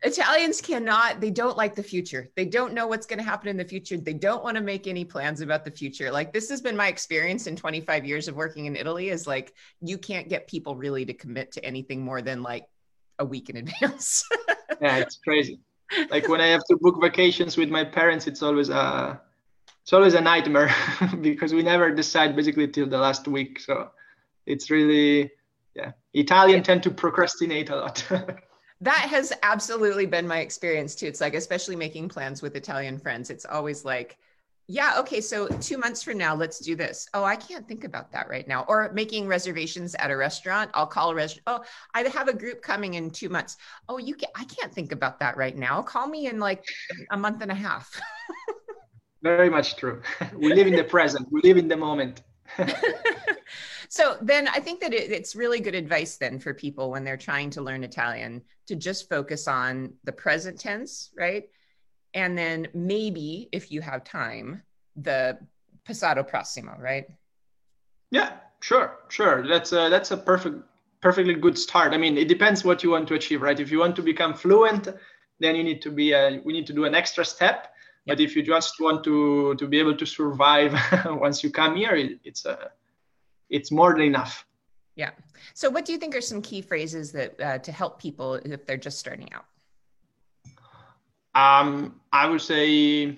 Italians 0.03 0.59
cannot, 0.59 1.21
they 1.21 1.29
don't 1.29 1.55
like 1.55 1.75
the 1.75 1.83
future. 1.83 2.29
They 2.35 2.43
don't 2.43 2.73
know 2.73 2.88
what's 2.88 3.05
going 3.05 3.19
to 3.19 3.23
happen 3.23 3.47
in 3.47 3.55
the 3.55 3.63
future. 3.63 3.95
They 3.95 4.13
don't 4.13 4.43
want 4.43 4.57
to 4.57 4.63
make 4.63 4.85
any 4.85 5.05
plans 5.05 5.39
about 5.39 5.63
the 5.63 5.71
future. 5.71 6.12
Like, 6.12 6.33
this 6.33 6.50
has 6.50 6.62
been 6.62 6.75
my 6.75 6.88
experience 6.88 7.47
in 7.47 7.55
25 7.55 8.05
years 8.05 8.27
of 8.27 8.35
working 8.35 8.65
in 8.65 8.75
Italy 8.75 9.09
is 9.09 9.27
like, 9.27 9.53
you 9.81 9.97
can't 9.97 10.27
get 10.27 10.45
people 10.47 10.75
really 10.75 11.05
to 11.05 11.13
commit 11.13 11.53
to 11.53 11.63
anything 11.63 12.03
more 12.03 12.21
than 12.21 12.43
like 12.43 12.67
a 13.19 13.25
week 13.25 13.50
in 13.50 13.55
advance. 13.55 14.25
yeah, 14.81 14.97
it's 14.97 15.19
crazy. 15.23 15.59
Like, 16.09 16.27
when 16.27 16.41
I 16.41 16.47
have 16.47 16.65
to 16.65 16.75
book 16.75 17.00
vacations 17.00 17.55
with 17.55 17.69
my 17.69 17.85
parents, 17.85 18.27
it's 18.27 18.43
always, 18.43 18.69
uh, 18.69 19.15
it's 19.84 19.92
always 19.92 20.13
a 20.13 20.22
nightmare 20.22 20.74
because 21.22 21.54
we 21.54 21.62
never 21.62 21.92
decide 21.92 22.38
basically 22.38 22.70
till 22.70 22.88
the 22.88 22.98
last 22.98 23.28
week. 23.28 23.60
So 23.60 23.90
it's 24.46 24.70
really, 24.70 25.30
yeah, 25.75 25.92
Italian 26.13 26.63
tend 26.63 26.84
to 26.84 26.92
procrastinate 26.92 27.70
a 27.70 27.75
lot. 27.75 28.06
that 28.82 29.10
has 29.10 29.34
absolutely 29.44 30.06
been 30.06 30.25
my 30.25 30.40
experience 30.40 30.96
too. 30.96 31.08
It's 31.08 31.20
like, 31.20 31.34
especially 31.34 31.75
making 31.75 32.08
plans 32.08 32.42
with 32.42 32.56
Italian 32.56 32.98
friends, 32.98 33.30
it's 33.30 33.46
always 33.46 33.84
like, 33.84 34.18
yeah, 34.70 34.94
okay, 35.00 35.20
so 35.20 35.50
two 35.50 35.78
months 35.78 36.02
from 36.02 36.18
now, 36.18 36.34
let's 36.34 36.60
do 36.60 36.78
this. 36.78 37.06
Oh, 37.13 37.25
I 37.25 37.36
can't 37.36 37.68
think 37.68 37.84
about 37.84 38.13
that 38.13 38.30
right 38.30 38.48
now. 38.48 38.63
Or 38.70 38.90
making 38.94 39.28
reservations 39.28 39.94
at 39.96 40.10
a 40.10 40.16
restaurant. 40.16 40.72
I'll 40.74 40.88
call 40.88 41.12
a 41.12 41.16
restaurant. 41.16 41.44
Oh, 41.48 41.66
I 41.94 42.08
have 42.08 42.30
a 42.30 42.34
group 42.34 42.62
coming 42.62 42.94
in 42.94 43.12
two 43.12 43.28
months. 43.28 43.58
Oh, 43.90 43.98
you 43.98 44.16
can 44.16 44.30
I 44.34 44.46
can't 44.46 44.74
think 44.74 44.94
about 44.94 45.20
that 45.20 45.36
right 45.36 45.58
now. 45.58 45.82
Call 45.82 46.08
me 46.08 46.28
in 46.28 46.40
like 46.40 46.63
a 47.12 47.18
month 47.18 47.42
and 47.42 47.52
a 47.52 47.56
half. 47.56 48.00
very 49.24 49.50
much 49.50 49.75
true. 49.75 50.01
We 50.38 50.53
live 50.53 50.68
in 50.68 50.75
the 50.75 50.84
present. 50.84 51.27
We 51.32 51.42
live 51.42 51.58
in 51.58 51.68
the 51.68 51.77
moment. 51.77 52.22
So 53.94 54.18
then 54.24 54.48
i 54.48 54.60
think 54.60 54.82
that 54.82 54.92
it, 54.92 55.12
it's 55.12 55.36
really 55.36 55.60
good 55.60 55.75
advice 55.75 56.18
then 56.18 56.39
for 56.39 56.51
people 56.51 56.89
when 56.89 57.03
they're 57.03 57.25
trying 57.30 57.51
to 57.51 57.62
learn 57.62 57.84
italian 57.84 58.42
to 58.65 58.75
just 58.75 59.08
focus 59.08 59.48
on 59.48 59.94
the 60.03 60.12
present 60.12 60.60
tense 60.60 61.12
right? 61.15 61.44
And 62.15 62.36
then 62.36 62.70
maybe 62.74 63.50
if 63.51 63.72
you 63.72 63.82
have 63.82 64.03
time 64.03 64.63
the 64.96 65.38
passato 65.88 66.27
prossimo 66.27 66.75
right? 66.80 67.06
Yeah 68.10 68.32
sure 68.62 68.98
sure. 69.10 69.48
That's 69.48 69.72
a 69.74 69.89
that's 69.89 70.10
a 70.10 70.18
perfect 70.18 70.58
perfectly 71.00 71.36
good 71.36 71.58
start. 71.58 71.94
I 71.94 71.98
mean 71.98 72.18
it 72.18 72.27
depends 72.27 72.65
what 72.65 72.82
you 72.84 72.89
want 72.89 73.08
to 73.10 73.13
achieve 73.13 73.44
right? 73.44 73.60
If 73.60 73.70
you 73.72 73.77
want 73.77 73.96
to 73.98 74.01
become 74.01 74.34
fluent 74.34 74.88
then 75.39 75.56
you 75.56 75.63
need 75.63 75.84
to 75.84 75.92
be 75.92 76.13
a, 76.13 76.42
we 76.44 76.51
need 76.53 76.65
to 76.65 76.74
do 76.74 76.86
an 76.86 76.96
extra 76.96 77.24
step 77.24 77.73
but 78.05 78.19
if 78.19 78.36
you 78.36 78.43
just 78.43 78.79
want 78.79 79.03
to 79.03 79.55
to 79.55 79.67
be 79.67 79.79
able 79.79 79.95
to 79.95 80.05
survive 80.05 80.74
once 81.05 81.43
you 81.43 81.50
come 81.50 81.75
here, 81.75 81.95
it, 81.95 82.19
it's 82.24 82.45
a 82.45 82.72
it's 83.50 83.72
more 83.72 83.93
than 83.93 84.01
enough. 84.01 84.45
Yeah. 84.95 85.12
So, 85.53 85.69
what 85.69 85.86
do 85.86 85.91
you 85.91 85.98
think 85.98 86.15
are 86.15 86.22
some 86.22 86.41
key 86.41 86.62
phrases 86.62 87.12
that 87.13 87.39
uh, 87.39 87.57
to 87.60 87.72
help 87.72 88.01
people 88.01 88.36
if 88.36 88.65
they're 88.65 88.77
just 88.77 89.00
starting 89.00 89.29
out? 89.33 89.45
Um, 91.36 92.00
I 92.12 92.29
would 92.29 92.41
say, 92.41 93.17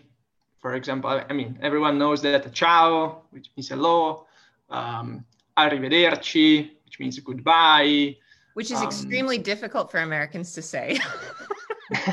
for 0.60 0.76
example, 0.76 1.22
I 1.30 1.34
mean, 1.34 1.60
everyone 1.62 1.98
knows 1.98 2.22
that 2.22 2.54
ciao, 2.54 3.24
which 3.32 3.50
means 3.56 3.70
hello, 3.70 4.26
um, 4.70 5.26
arrivederci, 5.58 6.72
which 6.86 7.00
means 7.00 7.20
goodbye. 7.20 8.16
Which 8.54 8.72
is 8.72 8.80
um, 8.80 8.86
extremely 8.86 9.38
difficult 9.38 9.92
for 9.92 10.00
Americans 10.00 10.54
to 10.54 10.62
say. 10.62 10.98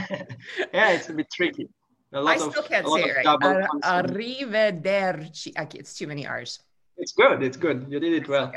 yeah, 0.75 0.91
it's 0.91 1.09
a 1.09 1.13
bit 1.13 1.31
tricky. 1.31 1.69
I 2.13 2.37
still 2.37 2.49
of, 2.51 2.69
can't 2.69 2.87
say 2.87 3.03
it 3.05 3.17
right. 3.17 3.27
Ar- 3.27 3.69
arrivederci. 3.83 5.59
Okay, 5.59 5.79
it's 5.79 5.95
too 5.95 6.07
many 6.07 6.27
R's. 6.27 6.61
It's 6.99 7.13
good. 7.13 7.43
It's 7.43 7.57
good. 7.57 7.87
You 7.89 7.99
did 7.99 8.13
it 8.13 8.29
well. 8.29 8.53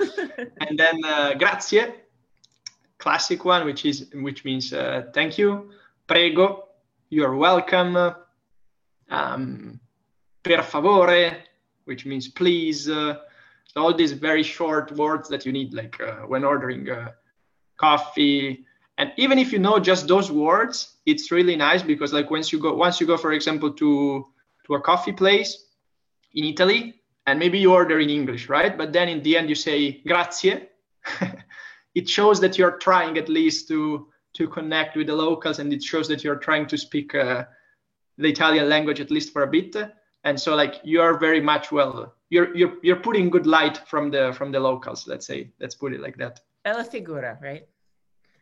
and 0.60 0.78
then 0.78 1.04
uh, 1.04 1.34
grazie, 1.34 1.86
classic 2.98 3.44
one, 3.44 3.64
which 3.64 3.84
is 3.84 4.08
which 4.14 4.44
means 4.44 4.72
uh, 4.72 5.04
thank 5.14 5.38
you. 5.38 5.70
Prego, 6.06 6.68
you're 7.10 7.36
welcome. 7.36 8.14
Um, 9.08 9.80
per 10.42 10.62
favore, 10.62 11.36
which 11.84 12.06
means 12.06 12.28
please. 12.28 12.88
Uh, 12.88 13.18
so 13.66 13.82
all 13.82 13.94
these 13.94 14.12
very 14.12 14.42
short 14.42 14.90
words 14.92 15.28
that 15.28 15.46
you 15.46 15.52
need, 15.52 15.72
like 15.72 16.00
uh, 16.00 16.26
when 16.26 16.42
ordering 16.42 16.90
uh, 16.90 17.12
coffee, 17.76 18.66
and 18.98 19.12
even 19.16 19.38
if 19.38 19.52
you 19.52 19.60
know 19.60 19.78
just 19.78 20.08
those 20.08 20.30
words 20.30 20.96
it's 21.10 21.30
really 21.30 21.56
nice 21.56 21.82
because 21.82 22.12
like 22.12 22.30
once 22.30 22.52
you 22.52 22.58
go 22.58 22.74
once 22.74 23.00
you 23.00 23.06
go 23.06 23.16
for 23.16 23.32
example 23.32 23.70
to 23.72 24.26
to 24.66 24.74
a 24.74 24.80
coffee 24.80 25.12
place 25.12 25.66
in 26.34 26.44
italy 26.44 27.00
and 27.26 27.38
maybe 27.38 27.58
you 27.58 27.72
order 27.72 27.98
in 28.00 28.10
english 28.10 28.48
right? 28.48 28.76
But 28.76 28.92
then 28.92 29.08
in 29.08 29.22
the 29.22 29.36
end 29.36 29.48
you 29.48 29.54
say 29.54 30.00
grazie. 30.06 30.68
It 31.92 32.08
shows 32.08 32.38
that 32.40 32.56
you're 32.56 32.78
trying 32.78 33.18
at 33.18 33.28
least 33.28 33.66
to 33.68 34.06
to 34.34 34.46
connect 34.46 34.96
with 34.96 35.08
the 35.08 35.14
locals 35.14 35.58
and 35.58 35.72
it 35.72 35.82
shows 35.82 36.06
that 36.06 36.22
you're 36.22 36.36
trying 36.36 36.66
to 36.68 36.78
speak 36.78 37.16
uh, 37.16 37.44
the 38.16 38.28
italian 38.28 38.68
language 38.68 39.00
at 39.00 39.10
least 39.10 39.32
for 39.32 39.42
a 39.42 39.46
bit. 39.48 39.74
And 40.22 40.38
so 40.38 40.54
like 40.54 40.74
you're 40.84 41.18
very 41.18 41.40
much 41.40 41.72
well 41.72 42.14
you're 42.28 42.56
you're 42.56 42.74
you're 42.82 43.02
putting 43.06 43.28
good 43.28 43.46
light 43.46 43.76
from 43.88 44.10
the 44.10 44.32
from 44.32 44.52
the 44.52 44.60
locals 44.60 45.06
let's 45.08 45.26
say. 45.26 45.50
Let's 45.60 45.74
put 45.74 45.92
it 45.92 46.00
like 46.00 46.16
that. 46.18 46.40
Bella 46.62 46.84
figura 46.84 47.38
right 47.42 47.66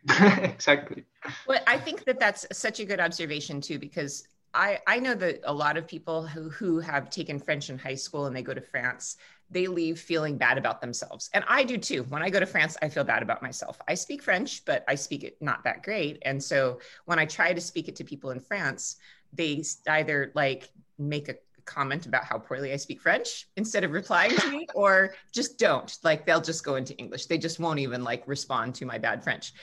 exactly. 0.43 1.05
Well, 1.47 1.59
I 1.67 1.77
think 1.77 2.05
that 2.05 2.19
that's 2.19 2.45
such 2.51 2.79
a 2.79 2.85
good 2.85 2.99
observation 2.99 3.61
too, 3.61 3.79
because 3.79 4.27
I, 4.53 4.79
I 4.87 4.99
know 4.99 5.13
that 5.15 5.41
a 5.43 5.53
lot 5.53 5.77
of 5.77 5.87
people 5.87 6.25
who, 6.25 6.49
who 6.49 6.79
have 6.79 7.09
taken 7.09 7.39
French 7.39 7.69
in 7.69 7.77
high 7.77 7.95
school 7.95 8.25
and 8.25 8.35
they 8.35 8.41
go 8.41 8.53
to 8.53 8.61
France, 8.61 9.17
they 9.51 9.67
leave 9.67 9.99
feeling 9.99 10.37
bad 10.37 10.57
about 10.57 10.81
themselves. 10.81 11.29
And 11.33 11.43
I 11.47 11.63
do 11.63 11.77
too. 11.77 12.03
When 12.03 12.21
I 12.21 12.29
go 12.29 12.39
to 12.39 12.45
France, 12.45 12.77
I 12.81 12.89
feel 12.89 13.03
bad 13.03 13.23
about 13.23 13.41
myself. 13.41 13.79
I 13.87 13.95
speak 13.95 14.21
French, 14.21 14.63
but 14.65 14.83
I 14.87 14.95
speak 14.95 15.23
it 15.23 15.37
not 15.41 15.63
that 15.63 15.83
great. 15.83 16.19
And 16.23 16.41
so 16.41 16.79
when 17.05 17.19
I 17.19 17.25
try 17.25 17.53
to 17.53 17.61
speak 17.61 17.87
it 17.87 17.95
to 17.97 18.03
people 18.03 18.31
in 18.31 18.39
France, 18.39 18.97
they 19.33 19.63
either 19.87 20.31
like 20.35 20.69
make 20.97 21.29
a 21.29 21.35
comment 21.65 22.07
about 22.07 22.23
how 22.23 22.39
poorly 22.39 22.73
I 22.73 22.77
speak 22.77 22.99
French 22.99 23.47
instead 23.55 23.83
of 23.83 23.91
replying 23.91 24.35
to 24.35 24.49
me, 24.51 24.67
or 24.75 25.13
just 25.31 25.59
don't. 25.59 25.95
Like 26.03 26.25
they'll 26.25 26.41
just 26.41 26.63
go 26.63 26.75
into 26.75 26.95
English. 26.97 27.27
They 27.27 27.37
just 27.37 27.59
won't 27.59 27.79
even 27.79 28.03
like 28.03 28.23
respond 28.27 28.75
to 28.75 28.85
my 28.85 28.97
bad 28.97 29.23
French. 29.23 29.53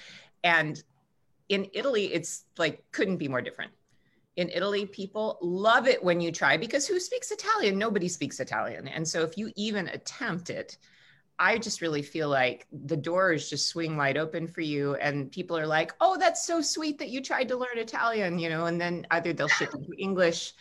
And 0.46 0.80
in 1.48 1.68
Italy, 1.72 2.14
it's 2.14 2.44
like 2.56 2.84
couldn't 2.92 3.16
be 3.16 3.26
more 3.26 3.42
different. 3.42 3.72
In 4.36 4.48
Italy, 4.50 4.86
people 4.86 5.38
love 5.42 5.88
it 5.88 6.02
when 6.02 6.20
you 6.20 6.30
try 6.30 6.56
because 6.56 6.86
who 6.86 7.00
speaks 7.00 7.32
Italian? 7.32 7.78
Nobody 7.78 8.06
speaks 8.08 8.38
Italian. 8.38 8.86
And 8.86 9.06
so 9.06 9.22
if 9.22 9.36
you 9.36 9.50
even 9.56 9.88
attempt 9.88 10.50
it, 10.50 10.78
I 11.38 11.58
just 11.58 11.80
really 11.80 12.02
feel 12.02 12.28
like 12.28 12.66
the 12.86 12.96
doors 12.96 13.50
just 13.50 13.68
swing 13.68 13.96
wide 13.96 14.16
open 14.16 14.46
for 14.46 14.60
you. 14.60 14.94
And 14.96 15.32
people 15.32 15.58
are 15.58 15.66
like, 15.66 15.92
oh, 16.00 16.16
that's 16.16 16.46
so 16.46 16.60
sweet 16.60 16.98
that 16.98 17.08
you 17.08 17.20
tried 17.20 17.48
to 17.48 17.56
learn 17.56 17.76
Italian, 17.76 18.38
you 18.38 18.48
know, 18.48 18.66
and 18.66 18.80
then 18.80 19.04
either 19.10 19.32
they'll 19.32 19.48
shift 19.48 19.74
into 19.74 19.92
English 19.98 20.52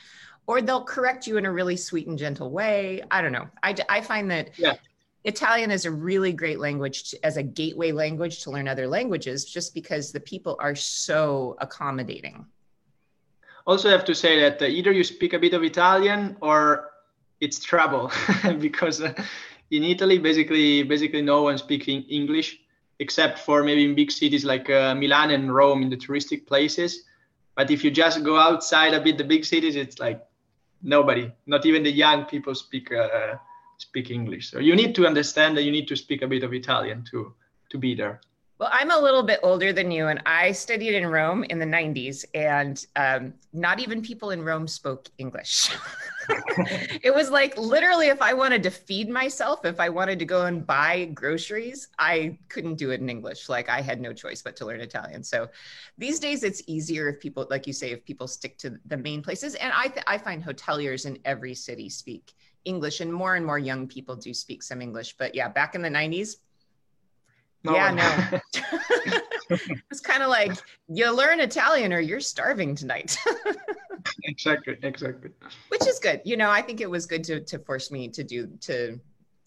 or 0.47 0.61
they'll 0.61 0.83
correct 0.83 1.27
you 1.27 1.37
in 1.37 1.45
a 1.45 1.51
really 1.51 1.77
sweet 1.77 2.07
and 2.07 2.17
gentle 2.17 2.49
way. 2.49 3.03
I 3.11 3.21
don't 3.21 3.31
know. 3.31 3.47
I, 3.61 3.75
I 3.87 4.01
find 4.01 4.31
that 4.31 4.57
yeah. 4.57 4.75
Italian 5.25 5.71
is 5.71 5.85
a 5.85 5.91
really 5.91 6.31
great 6.31 6.59
language 6.59 7.09
to, 7.09 7.25
as 7.25 7.37
a 7.37 7.43
gateway 7.43 7.91
language 7.91 8.43
to 8.43 8.51
learn 8.51 8.67
other 8.67 8.87
languages, 8.87 9.43
just 9.43 9.73
because 9.73 10.11
the 10.11 10.19
people 10.19 10.55
are 10.59 10.75
so 10.75 11.57
accommodating. 11.59 12.45
Also, 13.65 13.89
I 13.89 13.91
have 13.91 14.05
to 14.05 14.13
say 14.13 14.39
that 14.39 14.61
uh, 14.61 14.65
either 14.65 14.91
you 14.91 15.03
speak 15.03 15.33
a 15.33 15.39
bit 15.39 15.55
of 15.55 15.63
Italian 15.63 16.37
or 16.41 16.91
it's 17.41 17.59
trouble 17.59 18.11
because 18.59 19.01
uh, 19.01 19.13
in 19.71 19.83
Italy, 19.83 20.19
basically, 20.19 20.83
basically 20.83 21.23
no 21.23 21.41
one 21.41 21.57
speaking 21.57 22.03
English 22.03 22.59
except 22.99 23.39
for 23.39 23.63
maybe 23.63 23.83
in 23.83 23.95
big 23.95 24.11
cities 24.11 24.45
like 24.45 24.69
uh, 24.69 24.93
Milan 24.93 25.31
and 25.31 25.53
Rome 25.53 25.81
in 25.81 25.89
the 25.89 25.97
touristic 25.97 26.45
places. 26.45 27.03
But 27.55 27.71
if 27.71 27.83
you 27.83 27.89
just 27.89 28.23
go 28.23 28.37
outside 28.37 28.93
a 28.93 29.01
bit, 29.01 29.17
the 29.17 29.23
big 29.23 29.43
cities, 29.43 29.75
it's 29.75 29.99
like 29.99 30.23
nobody, 30.83 31.31
not 31.47 31.65
even 31.65 31.83
the 31.83 31.91
young 31.91 32.25
people 32.25 32.53
speak 32.53 32.93
uh, 32.93 33.35
speak 33.77 34.11
English. 34.11 34.51
So 34.51 34.59
you 34.59 34.75
need 34.75 34.95
to 34.95 35.07
understand 35.07 35.57
that 35.57 35.63
you 35.63 35.71
need 35.71 35.87
to 35.87 35.95
speak 35.95 36.21
a 36.21 36.27
bit 36.27 36.43
of 36.43 36.53
Italian 36.53 37.03
to 37.11 37.33
to 37.71 37.77
be 37.77 37.95
there. 37.95 38.21
Well, 38.57 38.69
I'm 38.71 38.89
a 38.89 38.97
little 38.97 39.23
bit 39.23 39.41
older 39.43 39.73
than 39.73 39.91
you, 39.91 40.07
and 40.07 40.21
I 40.25 40.53
studied 40.53 40.95
in 40.95 41.07
Rome 41.07 41.43
in 41.49 41.59
the 41.59 41.65
90s, 41.65 42.23
and 42.33 42.85
um, 42.95 43.33
not 43.51 43.81
even 43.81 44.01
people 44.01 44.29
in 44.29 44.41
Rome 44.41 44.65
spoke 44.65 45.09
English. 45.17 45.71
it 47.03 47.13
was 47.13 47.29
like 47.29 47.57
literally, 47.57 48.07
if 48.07 48.21
I 48.21 48.33
wanted 48.33 48.63
to 48.63 48.69
feed 48.71 49.09
myself, 49.09 49.65
if 49.65 49.77
I 49.81 49.89
wanted 49.89 50.19
to 50.19 50.25
go 50.25 50.45
and 50.45 50.65
buy 50.65 51.05
groceries, 51.13 51.89
I 51.99 52.37
couldn't 52.47 52.75
do 52.75 52.91
it 52.91 53.01
in 53.01 53.09
English. 53.09 53.49
Like 53.49 53.67
I 53.67 53.81
had 53.81 53.99
no 53.99 54.13
choice 54.13 54.41
but 54.41 54.55
to 54.57 54.65
learn 54.65 54.79
Italian. 54.79 55.21
So 55.21 55.49
these 55.97 56.17
days, 56.17 56.43
it's 56.43 56.61
easier 56.65 57.09
if 57.09 57.19
people, 57.19 57.45
like 57.49 57.67
you 57.67 57.73
say, 57.73 57.91
if 57.91 58.05
people 58.05 58.25
stick 58.25 58.57
to 58.59 58.79
the 58.85 58.95
main 58.95 59.21
places. 59.21 59.55
And 59.55 59.73
I, 59.75 59.87
th- 59.87 60.05
I 60.07 60.17
find 60.17 60.41
hoteliers 60.41 61.05
in 61.05 61.19
every 61.25 61.55
city 61.55 61.89
speak 61.89 62.33
English, 62.65 62.99
and 62.99 63.13
more 63.13 63.35
and 63.35 63.45
more 63.45 63.59
young 63.59 63.87
people 63.87 64.15
do 64.15 64.33
speak 64.33 64.63
some 64.63 64.81
English. 64.81 65.15
But 65.17 65.35
yeah, 65.35 65.47
back 65.47 65.75
in 65.75 65.81
the 65.81 65.89
90s, 65.89 66.37
no 67.63 67.73
yeah, 67.73 67.91
no. 67.91 68.39
it's 69.91 69.99
kind 69.99 70.23
of 70.23 70.29
like 70.29 70.51
you 70.87 71.15
learn 71.15 71.39
Italian 71.39 71.93
or 71.93 71.99
you're 71.99 72.19
starving 72.19 72.75
tonight. 72.75 73.17
exactly, 74.23 74.77
exactly. 74.81 75.31
Which 75.69 75.87
is 75.87 75.99
good. 75.99 76.21
You 76.25 76.37
know, 76.37 76.49
I 76.49 76.61
think 76.61 76.81
it 76.81 76.89
was 76.89 77.05
good 77.05 77.23
to 77.25 77.41
to 77.41 77.59
force 77.59 77.91
me 77.91 78.07
to 78.09 78.23
do 78.23 78.47
to 78.61 78.99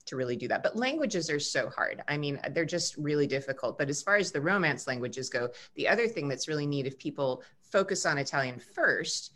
to 0.07 0.17
really 0.17 0.37
do 0.37 0.49
that. 0.49 0.63
But 0.63 0.77
languages 0.77 1.31
are 1.31 1.41
so 1.41 1.69
hard. 1.69 2.03
I 2.09 2.17
mean, 2.17 2.41
they're 2.51 2.65
just 2.65 2.97
really 2.97 3.27
difficult. 3.27 3.77
But 3.79 3.91
as 3.91 4.03
far 4.03 4.17
as 4.17 4.33
the 4.33 4.41
romance 4.41 4.87
languages 4.87 5.29
go, 5.29 5.51
the 5.75 5.89
other 5.89 6.09
thing 6.09 6.29
that's 6.29 6.49
really 6.49 6.67
neat 6.67 6.87
if 6.87 6.99
people 6.99 7.43
focus 7.61 8.07
on 8.07 8.19
Italian 8.19 8.59
first, 8.59 9.33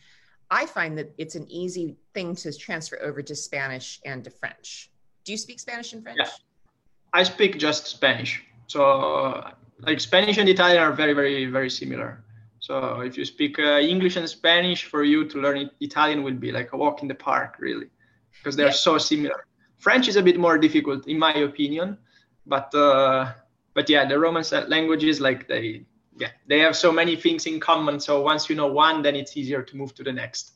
I 0.52 0.66
find 0.66 0.99
that 0.99 1.14
it's 1.16 1.35
an 1.35 1.50
easy 1.50 1.97
thing 2.12 2.37
to 2.37 2.52
transfer 2.52 2.99
over 3.02 3.23
to 3.23 3.35
Spanish 3.35 4.00
and 4.04 4.23
to 4.25 4.30
French. 4.30 4.90
Do 5.25 5.32
you 5.32 5.38
speak 5.38 5.59
Spanish 5.59 5.94
and 5.94 6.02
French? 6.02 6.18
Yeah. 6.21 6.30
I 7.14 7.23
speak 7.23 7.59
just 7.59 7.87
Spanish. 7.87 8.44
So 8.66 9.50
like 9.80 9.99
Spanish 9.99 10.37
and 10.37 10.47
Italian 10.50 10.82
are 10.82 10.92
very, 10.92 11.14
very, 11.14 11.47
very 11.47 11.71
similar. 11.71 12.23
So 12.61 13.00
if 13.00 13.16
you 13.16 13.25
speak 13.25 13.59
uh, 13.59 13.78
English 13.78 14.16
and 14.16 14.28
Spanish, 14.28 14.85
for 14.85 15.04
you 15.04 15.25
to 15.25 15.40
learn 15.40 15.71
Italian 15.80 16.23
will 16.23 16.35
be 16.47 16.52
like 16.52 16.75
a 16.75 16.76
walk 16.76 17.00
in 17.02 17.09
the 17.09 17.14
park, 17.14 17.56
really, 17.59 17.88
because 18.37 18.54
they're 18.54 18.66
yeah. 18.66 18.88
so 18.88 18.99
similar. 18.99 19.47
French 19.78 20.06
is 20.06 20.16
a 20.16 20.23
bit 20.23 20.38
more 20.38 20.59
difficult, 20.59 21.09
in 21.09 21.18
my 21.18 21.32
opinion, 21.32 21.97
but 22.47 22.73
uh, 22.75 23.32
but 23.75 23.88
yeah, 23.88 24.04
the 24.04 24.18
Romance 24.18 24.52
languages 24.52 25.18
like 25.18 25.49
they 25.49 25.87
yeah 26.19 26.28
they 26.47 26.59
have 26.61 26.76
so 26.76 26.92
many 26.92 27.16
things 27.16 27.47
in 27.47 27.61
common. 27.61 28.00
So 28.00 28.21
once 28.23 28.49
you 28.49 28.57
know 28.57 28.66
one, 28.66 29.02
then 29.02 29.16
it's 29.16 29.37
easier 29.37 29.62
to 29.62 29.76
move 29.76 29.95
to 29.95 30.02
the 30.02 30.12
next. 30.12 30.52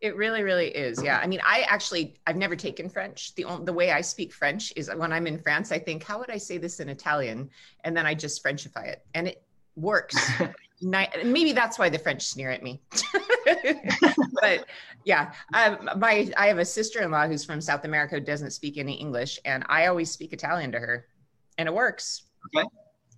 It 0.00 0.16
really, 0.16 0.42
really 0.44 0.68
is. 0.68 1.02
Yeah. 1.02 1.18
I 1.18 1.26
mean, 1.26 1.40
I 1.44 1.62
actually, 1.68 2.14
I've 2.26 2.36
never 2.36 2.54
taken 2.54 2.88
French. 2.88 3.34
The 3.34 3.44
only, 3.44 3.64
the 3.64 3.72
way 3.72 3.90
I 3.90 4.00
speak 4.00 4.32
French 4.32 4.72
is 4.76 4.88
when 4.96 5.12
I'm 5.12 5.26
in 5.26 5.38
France, 5.38 5.72
I 5.72 5.78
think, 5.80 6.04
how 6.04 6.20
would 6.20 6.30
I 6.30 6.36
say 6.36 6.56
this 6.56 6.78
in 6.78 6.88
Italian? 6.88 7.50
And 7.82 7.96
then 7.96 8.06
I 8.06 8.14
just 8.14 8.42
Frenchify 8.44 8.86
it 8.86 9.04
and 9.14 9.26
it 9.26 9.42
works. 9.74 10.16
Maybe 10.80 11.50
that's 11.50 11.80
why 11.80 11.88
the 11.88 11.98
French 11.98 12.22
sneer 12.22 12.50
at 12.52 12.62
me. 12.62 12.80
but 14.40 14.66
yeah, 15.04 15.32
um, 15.52 15.90
my, 15.96 16.30
I 16.36 16.46
have 16.46 16.58
a 16.58 16.64
sister-in-law 16.64 17.26
who's 17.26 17.44
from 17.44 17.60
South 17.60 17.84
America 17.84 18.14
who 18.14 18.20
doesn't 18.20 18.52
speak 18.52 18.78
any 18.78 18.94
English 18.94 19.40
and 19.44 19.64
I 19.68 19.86
always 19.86 20.12
speak 20.12 20.32
Italian 20.32 20.70
to 20.72 20.78
her 20.78 21.08
and 21.56 21.68
it 21.68 21.74
works. 21.74 22.22
Okay. 22.54 22.68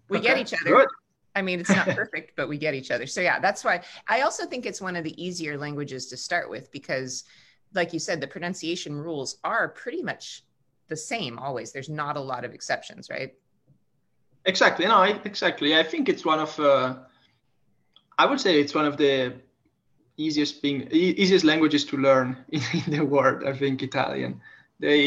We 0.08 0.18
okay. 0.18 0.28
get 0.28 0.38
each 0.38 0.54
other. 0.54 0.76
Good. 0.76 0.88
I 1.34 1.42
mean, 1.42 1.60
it's 1.60 1.70
not 1.70 1.86
perfect, 1.86 2.34
but 2.36 2.48
we 2.48 2.58
get 2.58 2.74
each 2.74 2.90
other. 2.90 3.06
So 3.06 3.20
yeah, 3.20 3.38
that's 3.38 3.64
why 3.64 3.82
I 4.08 4.22
also 4.22 4.46
think 4.46 4.66
it's 4.66 4.80
one 4.80 4.96
of 4.96 5.04
the 5.04 5.22
easier 5.22 5.56
languages 5.56 6.06
to 6.06 6.16
start 6.16 6.50
with 6.50 6.72
because 6.72 7.24
like 7.74 7.92
you 7.92 7.98
said, 7.98 8.20
the 8.20 8.26
pronunciation 8.26 8.94
rules 8.96 9.38
are 9.44 9.68
pretty 9.68 10.02
much 10.02 10.44
the 10.88 10.96
same 10.96 11.38
always. 11.38 11.72
There's 11.72 11.88
not 11.88 12.16
a 12.16 12.20
lot 12.20 12.44
of 12.44 12.52
exceptions, 12.52 13.08
right? 13.10 13.32
Exactly. 14.44 14.86
No, 14.86 14.96
I, 14.96 15.20
exactly. 15.24 15.76
I 15.76 15.82
think 15.82 16.08
it's 16.08 16.24
one 16.24 16.40
of, 16.40 16.58
uh, 16.58 16.96
I 18.18 18.26
would 18.26 18.40
say 18.40 18.60
it's 18.60 18.74
one 18.74 18.86
of 18.86 18.96
the 18.96 19.34
easiest 20.16 20.60
being 20.60 20.88
easiest 20.90 21.44
languages 21.44 21.84
to 21.86 21.96
learn 21.96 22.36
in, 22.48 22.62
in 22.86 22.92
the 22.98 23.04
world. 23.04 23.44
I 23.46 23.56
think 23.56 23.82
Italian. 23.82 24.40
They, 24.80 25.00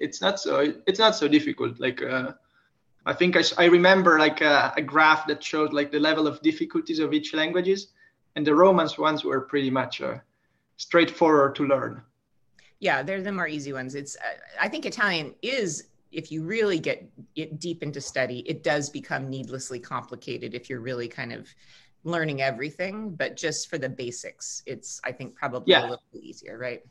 it's 0.00 0.20
not 0.20 0.40
so, 0.40 0.72
it's 0.86 0.98
not 0.98 1.14
so 1.14 1.28
difficult. 1.28 1.78
Like, 1.78 2.02
uh, 2.02 2.32
I 3.08 3.14
think 3.14 3.36
I, 3.38 3.42
I 3.56 3.64
remember 3.64 4.18
like 4.18 4.42
a, 4.42 4.74
a, 4.76 4.82
graph 4.82 5.26
that 5.28 5.42
showed 5.42 5.72
like 5.72 5.90
the 5.90 5.98
level 5.98 6.26
of 6.26 6.42
difficulties 6.42 6.98
of 6.98 7.14
each 7.14 7.32
languages, 7.32 7.88
and 8.36 8.46
the 8.46 8.54
Romance 8.54 8.98
ones 8.98 9.24
were 9.24 9.40
pretty 9.40 9.70
much 9.70 10.02
uh, 10.02 10.18
straightforward 10.76 11.54
to 11.54 11.66
learn. 11.66 12.02
Yeah, 12.80 13.02
they're 13.02 13.22
the 13.22 13.32
more 13.32 13.48
easy 13.48 13.72
ones. 13.72 13.94
It's 13.94 14.14
uh, 14.16 14.36
I 14.60 14.68
think 14.68 14.84
Italian 14.84 15.34
is 15.40 15.88
if 16.12 16.30
you 16.30 16.44
really 16.44 16.78
get 16.78 17.10
it 17.34 17.58
deep 17.58 17.82
into 17.82 18.00
study, 18.02 18.40
it 18.40 18.62
does 18.62 18.90
become 18.90 19.30
needlessly 19.30 19.80
complicated 19.80 20.54
if 20.54 20.68
you're 20.68 20.80
really 20.80 21.08
kind 21.08 21.32
of 21.32 21.48
learning 22.04 22.42
everything. 22.42 23.14
But 23.14 23.36
just 23.36 23.70
for 23.70 23.78
the 23.78 23.88
basics, 23.88 24.62
it's 24.66 25.00
I 25.02 25.12
think 25.12 25.34
probably 25.34 25.72
yeah. 25.72 25.80
a 25.80 25.88
little 25.88 26.04
bit 26.12 26.24
easier, 26.24 26.58
right? 26.58 26.82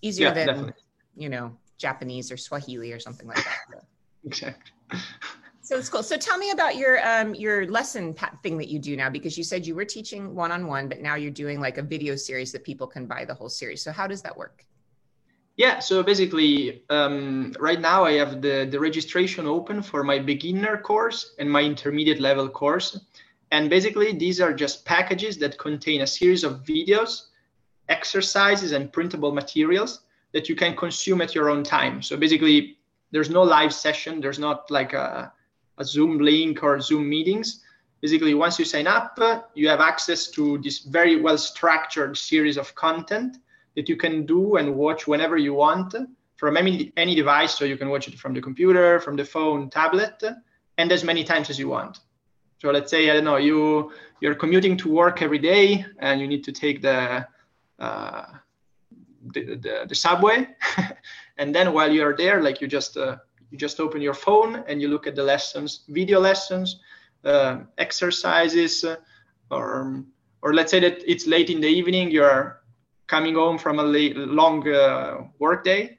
Easier 0.00 0.28
yeah, 0.28 0.34
than 0.34 0.46
definitely. 0.46 0.82
you 1.16 1.28
know 1.28 1.56
Japanese 1.76 2.30
or 2.30 2.36
Swahili 2.36 2.92
or 2.92 3.00
something 3.00 3.26
like 3.26 3.44
that. 3.44 3.82
exactly. 4.24 4.72
So 5.70 5.78
it's 5.78 5.88
cool. 5.88 6.02
So 6.02 6.16
tell 6.16 6.36
me 6.36 6.50
about 6.50 6.74
your 6.74 6.98
um, 7.08 7.32
your 7.32 7.64
lesson 7.70 8.12
thing 8.42 8.58
that 8.58 8.66
you 8.66 8.80
do 8.80 8.96
now, 8.96 9.08
because 9.08 9.38
you 9.38 9.44
said 9.44 9.64
you 9.64 9.76
were 9.76 9.84
teaching 9.84 10.34
one 10.34 10.50
on 10.50 10.66
one, 10.66 10.88
but 10.88 11.00
now 11.00 11.14
you're 11.14 11.30
doing 11.30 11.60
like 11.60 11.78
a 11.78 11.82
video 11.82 12.16
series 12.16 12.50
that 12.50 12.64
people 12.64 12.88
can 12.88 13.06
buy 13.06 13.24
the 13.24 13.34
whole 13.34 13.48
series. 13.48 13.80
So 13.80 13.92
how 13.92 14.08
does 14.08 14.20
that 14.22 14.36
work? 14.36 14.64
Yeah. 15.54 15.78
So 15.78 16.02
basically, 16.02 16.82
um, 16.90 17.54
right 17.60 17.80
now 17.80 18.02
I 18.04 18.14
have 18.14 18.42
the 18.42 18.66
the 18.68 18.80
registration 18.80 19.46
open 19.46 19.80
for 19.80 20.02
my 20.02 20.18
beginner 20.18 20.76
course 20.76 21.36
and 21.38 21.48
my 21.48 21.62
intermediate 21.62 22.18
level 22.18 22.48
course, 22.48 22.98
and 23.52 23.70
basically 23.70 24.12
these 24.12 24.40
are 24.40 24.52
just 24.52 24.84
packages 24.84 25.38
that 25.38 25.56
contain 25.56 26.00
a 26.00 26.06
series 26.18 26.42
of 26.42 26.64
videos, 26.64 27.26
exercises, 27.88 28.72
and 28.72 28.92
printable 28.92 29.30
materials 29.30 30.00
that 30.32 30.48
you 30.48 30.56
can 30.56 30.74
consume 30.74 31.20
at 31.20 31.32
your 31.32 31.48
own 31.48 31.62
time. 31.62 32.02
So 32.02 32.16
basically, 32.16 32.78
there's 33.12 33.30
no 33.30 33.44
live 33.44 33.72
session. 33.72 34.20
There's 34.20 34.40
not 34.40 34.68
like 34.68 34.94
a 34.94 35.32
a 35.80 35.84
Zoom 35.84 36.18
link 36.18 36.62
or 36.62 36.80
Zoom 36.80 37.08
meetings. 37.08 37.64
Basically, 38.00 38.34
once 38.34 38.58
you 38.58 38.64
sign 38.64 38.86
up, 38.86 39.18
you 39.54 39.68
have 39.68 39.80
access 39.80 40.28
to 40.28 40.58
this 40.58 40.80
very 40.80 41.20
well 41.20 41.38
structured 41.38 42.16
series 42.16 42.56
of 42.56 42.74
content 42.74 43.38
that 43.74 43.88
you 43.88 43.96
can 43.96 44.26
do 44.26 44.56
and 44.56 44.74
watch 44.74 45.06
whenever 45.06 45.36
you 45.36 45.54
want 45.54 45.94
from 46.36 46.56
any, 46.56 46.92
any 46.96 47.14
device. 47.14 47.54
So 47.58 47.64
you 47.64 47.76
can 47.76 47.88
watch 47.88 48.08
it 48.08 48.18
from 48.18 48.34
the 48.34 48.40
computer, 48.40 49.00
from 49.00 49.16
the 49.16 49.24
phone, 49.24 49.70
tablet, 49.70 50.22
and 50.78 50.92
as 50.92 51.02
many 51.02 51.24
times 51.24 51.50
as 51.50 51.58
you 51.58 51.68
want. 51.68 52.00
So 52.60 52.70
let's 52.70 52.90
say 52.90 53.10
I 53.10 53.14
don't 53.14 53.24
know 53.24 53.36
you 53.36 53.92
you're 54.20 54.34
commuting 54.34 54.76
to 54.78 54.90
work 54.90 55.22
every 55.22 55.38
day 55.38 55.84
and 55.98 56.20
you 56.20 56.28
need 56.28 56.44
to 56.44 56.52
take 56.52 56.82
the 56.82 57.26
uh, 57.78 58.26
the, 59.32 59.56
the, 59.56 59.86
the, 59.88 59.94
subway, 59.94 60.48
and 61.38 61.54
then 61.54 61.72
while 61.72 61.90
you're 61.90 62.16
there, 62.16 62.42
like 62.42 62.60
you 62.60 62.66
just 62.66 62.96
uh, 62.96 63.16
you 63.50 63.58
just 63.58 63.80
open 63.80 64.00
your 64.00 64.14
phone 64.14 64.64
and 64.68 64.80
you 64.80 64.88
look 64.88 65.06
at 65.06 65.14
the 65.14 65.22
lessons, 65.22 65.84
video 65.88 66.20
lessons, 66.20 66.80
uh, 67.24 67.58
exercises, 67.78 68.84
uh, 68.84 68.96
or 69.50 70.04
or 70.42 70.54
let's 70.54 70.70
say 70.70 70.80
that 70.80 71.02
it's 71.06 71.26
late 71.26 71.50
in 71.50 71.60
the 71.60 71.68
evening, 71.68 72.10
you're 72.10 72.62
coming 73.06 73.34
home 73.34 73.58
from 73.58 73.78
a 73.78 73.82
long 73.82 74.66
uh, 74.68 75.24
work 75.38 75.64
day, 75.64 75.98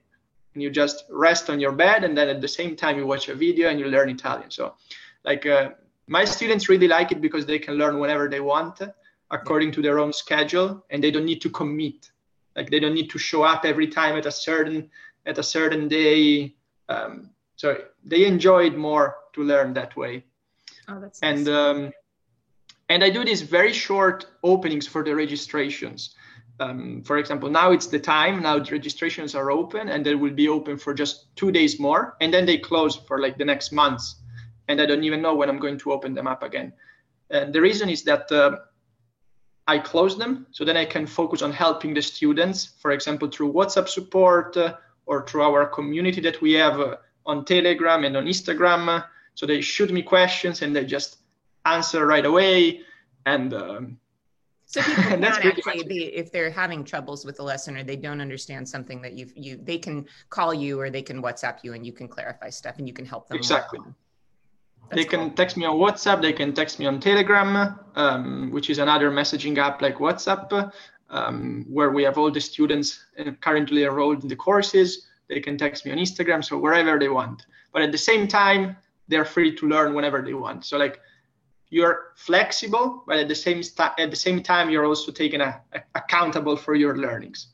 and 0.54 0.64
you 0.64 0.70
just 0.70 1.06
rest 1.10 1.50
on 1.50 1.60
your 1.60 1.72
bed, 1.72 2.04
and 2.04 2.18
then 2.18 2.30
at 2.30 2.42
the 2.42 2.48
same 2.48 2.76
time 2.76 2.98
you 2.98 3.06
watch 3.06 3.30
a 3.30 3.36
video 3.36 3.70
and 3.70 3.80
you 3.80 3.88
learn 3.88 4.10
Italian. 4.10 4.50
So, 4.50 4.76
like 5.24 5.46
uh, 5.46 5.72
my 6.08 6.26
students 6.26 6.70
really 6.70 6.88
like 6.88 7.12
it 7.12 7.22
because 7.22 7.46
they 7.46 7.60
can 7.60 7.76
learn 7.76 8.00
whenever 8.00 8.28
they 8.30 8.40
want, 8.40 8.82
according 9.30 9.72
to 9.74 9.82
their 9.82 10.00
own 10.00 10.14
schedule, 10.14 10.84
and 10.90 11.04
they 11.04 11.12
don't 11.12 11.26
need 11.26 11.42
to 11.42 11.50
commit. 11.50 12.10
Like 12.56 12.70
they 12.70 12.80
don't 12.80 12.94
need 12.94 13.10
to 13.12 13.20
show 13.20 13.44
up 13.44 13.66
every 13.66 13.88
time 13.88 14.16
at 14.18 14.26
a 14.26 14.32
certain 14.32 14.90
at 15.26 15.38
a 15.38 15.44
certain 15.44 15.88
day. 15.88 16.56
Um, 16.90 17.31
so 17.62 17.78
they 18.04 18.26
enjoyed 18.26 18.74
more 18.74 19.18
to 19.34 19.44
learn 19.44 19.72
that 19.74 19.96
way. 19.96 20.24
Oh, 20.88 21.00
that's 21.00 21.20
and 21.22 21.46
nice. 21.46 21.56
um, 21.56 21.92
and 22.90 23.04
I 23.04 23.12
do 23.12 23.24
these 23.24 23.44
very 23.44 23.72
short 23.72 24.26
openings 24.42 24.88
for 24.88 25.04
the 25.04 25.16
registrations. 25.16 26.16
Um, 26.60 27.04
for 27.04 27.20
example, 27.20 27.52
now 27.52 27.72
it's 27.72 27.86
the 27.86 28.00
time. 28.00 28.42
Now 28.42 28.58
the 28.58 28.72
registrations 28.72 29.36
are 29.36 29.52
open, 29.52 29.90
and 29.90 30.04
they 30.04 30.16
will 30.16 30.34
be 30.34 30.50
open 30.50 30.76
for 30.76 30.96
just 30.96 31.36
two 31.36 31.52
days 31.52 31.80
more, 31.80 32.18
and 32.20 32.34
then 32.34 32.48
they 32.48 32.58
close 32.58 32.96
for 32.96 33.22
like 33.22 33.38
the 33.38 33.46
next 33.46 33.72
months. 33.72 34.16
And 34.68 34.82
I 34.82 34.88
don't 34.88 35.04
even 35.04 35.22
know 35.22 35.36
when 35.36 35.48
I'm 35.48 35.60
going 35.60 35.78
to 35.84 35.92
open 35.92 36.16
them 36.16 36.26
up 36.26 36.42
again. 36.42 36.74
And 37.30 37.54
the 37.54 37.62
reason 37.62 37.90
is 37.90 38.02
that 38.06 38.32
uh, 38.32 38.58
I 39.68 39.78
close 39.78 40.18
them 40.18 40.48
so 40.50 40.66
then 40.66 40.78
I 40.78 40.86
can 40.86 41.06
focus 41.06 41.44
on 41.44 41.52
helping 41.52 41.94
the 41.94 42.02
students, 42.02 42.74
for 42.82 42.90
example, 42.90 43.28
through 43.30 43.54
WhatsApp 43.54 43.88
support 43.88 44.58
uh, 44.58 44.78
or 45.06 45.28
through 45.28 45.44
our 45.44 45.68
community 45.68 46.22
that 46.22 46.42
we 46.42 46.54
have. 46.54 46.80
Uh, 46.80 46.96
on 47.26 47.46
Telegram 47.46 48.04
and 48.04 48.18
on 48.18 48.26
Instagram. 48.26 49.04
So 49.36 49.46
they 49.46 49.62
shoot 49.62 49.92
me 49.92 50.02
questions 50.02 50.62
and 50.62 50.76
they 50.76 50.86
just 50.86 51.18
answer 51.66 52.06
right 52.06 52.26
away. 52.26 52.82
And 53.26 53.54
um, 53.54 53.98
so 54.72 54.82
people 54.82 55.04
can 55.10 55.24
actually 55.24 55.84
be 55.84 56.06
if 56.16 56.32
they're 56.32 56.50
having 56.50 56.84
troubles 56.84 57.26
with 57.26 57.38
the 57.38 57.44
lesson 57.44 57.78
or 57.78 57.84
they 57.84 57.98
don't 57.98 58.22
understand 58.22 58.68
something 58.68 59.02
that 59.02 59.14
you 59.14 59.28
you 59.36 59.58
they 59.58 59.78
can 59.78 60.06
call 60.30 60.54
you 60.54 60.80
or 60.80 60.90
they 60.90 61.02
can 61.02 61.22
WhatsApp 61.22 61.60
you 61.64 61.74
and 61.74 61.86
you 61.86 61.92
can 61.92 62.08
clarify 62.08 62.50
stuff 62.50 62.76
and 62.78 62.88
you 62.88 62.94
can 62.94 63.06
help 63.06 63.28
them. 63.28 63.38
Exactly. 63.38 63.80
they 64.92 65.04
can 65.04 65.20
cool. 65.20 65.30
text 65.32 65.58
me 65.58 65.66
on 65.66 65.78
WhatsApp. 65.78 66.22
They 66.22 66.34
can 66.34 66.54
text 66.54 66.80
me 66.80 66.86
on 66.86 67.00
Telegram, 67.00 67.80
um, 67.96 68.52
which 68.52 68.70
is 68.70 68.80
another 68.80 69.12
messaging 69.12 69.58
app 69.58 69.82
like 69.82 69.98
WhatsApp, 69.98 70.72
um, 71.10 71.66
where 71.70 71.92
we 71.92 72.04
have 72.04 72.18
all 72.18 72.32
the 72.32 72.42
students 72.42 73.06
uh, 73.20 73.32
currently 73.42 73.84
enrolled 73.84 74.24
in 74.24 74.30
the 74.30 74.36
courses. 74.36 75.08
They 75.32 75.40
can 75.40 75.58
text 75.58 75.86
me 75.86 75.94
on 75.94 75.98
Instagram, 75.98 76.44
so 76.44 76.58
wherever 76.58 77.00
they 77.00 77.08
want. 77.08 77.46
But 77.72 77.84
at 77.84 77.94
the 77.94 77.98
same 77.98 78.28
time, 78.28 78.76
they're 79.08 79.24
free 79.24 79.56
to 79.56 79.66
learn 79.66 79.94
whenever 79.94 80.22
they 80.22 80.34
want. 80.34 80.66
So 80.66 80.78
like 80.78 81.00
you're 81.70 82.12
flexible, 82.18 83.04
but 83.08 83.18
at 83.18 83.30
the 83.30 83.36
same 83.36 83.64
st- 83.64 83.98
at 83.98 84.10
the 84.10 84.18
same 84.18 84.44
time, 84.44 84.70
you're 84.70 84.86
also 84.86 85.10
taken 85.10 85.40
a, 85.40 85.62
a, 85.72 85.82
accountable 85.96 86.58
for 86.58 86.76
your 86.76 86.98
learnings. 86.98 87.48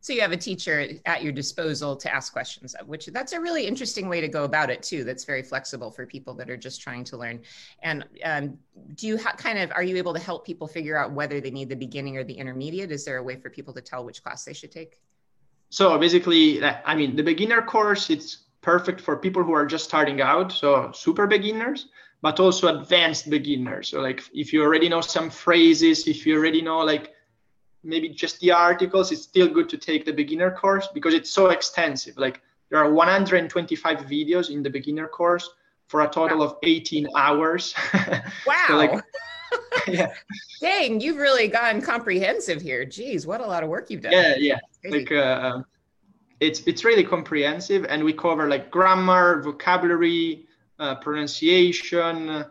So 0.00 0.12
you 0.12 0.20
have 0.20 0.32
a 0.32 0.36
teacher 0.36 0.88
at 1.06 1.22
your 1.22 1.32
disposal 1.32 1.96
to 1.96 2.14
ask 2.14 2.34
questions 2.34 2.74
of, 2.74 2.86
which 2.86 3.06
that's 3.06 3.32
a 3.32 3.40
really 3.40 3.66
interesting 3.66 4.10
way 4.10 4.20
to 4.20 4.28
go 4.28 4.44
about 4.44 4.68
it 4.68 4.82
too. 4.82 5.04
That's 5.04 5.24
very 5.24 5.42
flexible 5.42 5.90
for 5.90 6.04
people 6.04 6.34
that 6.34 6.50
are 6.50 6.56
just 6.56 6.82
trying 6.82 7.04
to 7.04 7.16
learn. 7.16 7.40
And 7.82 8.04
um, 8.24 8.58
do 8.96 9.06
you 9.06 9.16
ha- 9.16 9.36
kind 9.38 9.58
of 9.58 9.70
are 9.72 9.84
you 9.84 9.96
able 9.96 10.12
to 10.12 10.20
help 10.20 10.44
people 10.44 10.66
figure 10.66 10.98
out 10.98 11.12
whether 11.12 11.40
they 11.40 11.50
need 11.50 11.70
the 11.70 11.76
beginning 11.76 12.18
or 12.18 12.24
the 12.24 12.34
intermediate? 12.34 12.92
Is 12.92 13.06
there 13.06 13.16
a 13.16 13.22
way 13.22 13.36
for 13.36 13.48
people 13.48 13.72
to 13.72 13.80
tell 13.80 14.04
which 14.04 14.22
class 14.22 14.44
they 14.44 14.52
should 14.52 14.72
take? 14.72 15.00
So 15.72 15.96
basically, 15.98 16.62
I 16.62 16.94
mean, 16.94 17.16
the 17.16 17.22
beginner 17.22 17.62
course 17.62 18.10
it's 18.10 18.44
perfect 18.60 19.00
for 19.00 19.16
people 19.16 19.42
who 19.42 19.52
are 19.52 19.66
just 19.66 19.84
starting 19.84 20.20
out, 20.20 20.52
so 20.52 20.92
super 20.92 21.26
beginners 21.26 21.88
but 22.22 22.38
also 22.38 22.78
advanced 22.78 23.28
beginners. 23.28 23.88
So 23.88 24.00
like 24.00 24.22
if 24.32 24.52
you 24.52 24.62
already 24.62 24.88
know 24.88 25.00
some 25.00 25.28
phrases, 25.28 26.06
if 26.06 26.24
you 26.24 26.36
already 26.36 26.62
know 26.62 26.78
like 26.78 27.12
maybe 27.82 28.08
just 28.08 28.38
the 28.40 28.52
articles, 28.52 29.10
it's 29.10 29.22
still 29.22 29.48
good 29.48 29.68
to 29.70 29.76
take 29.76 30.04
the 30.04 30.12
beginner 30.12 30.50
course 30.50 30.88
because 30.94 31.14
it's 31.14 31.30
so 31.30 31.50
extensive. 31.50 32.16
Like 32.16 32.40
there 32.70 32.78
are 32.78 32.92
125 32.92 33.98
videos 33.98 34.50
in 34.50 34.62
the 34.62 34.70
beginner 34.70 35.08
course 35.08 35.50
for 35.88 36.02
a 36.02 36.08
total 36.08 36.38
wow. 36.38 36.44
of 36.44 36.56
18 36.62 37.08
hours. 37.16 37.74
Wow. 38.46 38.64
so 38.68 38.76
like, 38.76 39.04
yeah. 39.88 40.12
Dang, 40.60 41.00
you've 41.00 41.16
really 41.16 41.48
gone 41.48 41.80
comprehensive 41.80 42.60
here. 42.60 42.84
Geez, 42.84 43.26
what 43.26 43.40
a 43.40 43.46
lot 43.46 43.62
of 43.62 43.68
work 43.68 43.90
you've 43.90 44.02
done. 44.02 44.12
Yeah, 44.12 44.34
yeah. 44.36 44.58
Like 44.84 45.10
uh, 45.12 45.62
it's 46.40 46.60
it's 46.66 46.84
really 46.84 47.04
comprehensive, 47.04 47.84
and 47.88 48.04
we 48.04 48.12
cover 48.12 48.48
like 48.48 48.70
grammar, 48.70 49.42
vocabulary, 49.42 50.46
uh, 50.78 50.96
pronunciation, 50.96 52.44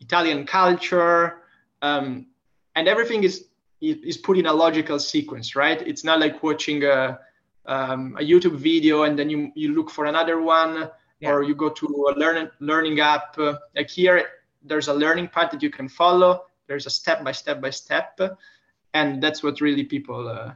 Italian 0.00 0.46
culture, 0.46 1.42
um, 1.82 2.26
and 2.74 2.88
everything 2.88 3.24
is 3.24 3.46
is 3.80 4.18
put 4.18 4.38
in 4.38 4.46
a 4.46 4.52
logical 4.52 4.98
sequence, 4.98 5.56
right? 5.56 5.80
It's 5.82 6.04
not 6.04 6.20
like 6.20 6.42
watching 6.42 6.84
a, 6.84 7.18
um, 7.66 8.16
a 8.18 8.22
YouTube 8.22 8.56
video 8.56 9.04
and 9.04 9.18
then 9.18 9.30
you, 9.30 9.52
you 9.54 9.74
look 9.74 9.90
for 9.90 10.04
another 10.04 10.40
one, 10.40 10.90
yeah. 11.20 11.30
or 11.30 11.42
you 11.42 11.54
go 11.54 11.70
to 11.70 11.86
a 11.86 12.18
learning 12.18 12.50
learning 12.60 13.00
app. 13.00 13.38
Uh, 13.38 13.54
like 13.74 13.88
here, 13.88 14.26
there's 14.62 14.88
a 14.88 14.94
learning 14.94 15.28
path 15.28 15.50
that 15.52 15.62
you 15.62 15.70
can 15.70 15.88
follow. 15.88 16.44
There's 16.66 16.86
a 16.86 16.90
step 16.90 17.24
by 17.24 17.32
step 17.32 17.60
by 17.60 17.70
step, 17.70 18.18
and 18.94 19.22
that's 19.22 19.42
what 19.42 19.60
really 19.60 19.84
people 19.84 20.28
uh, 20.28 20.52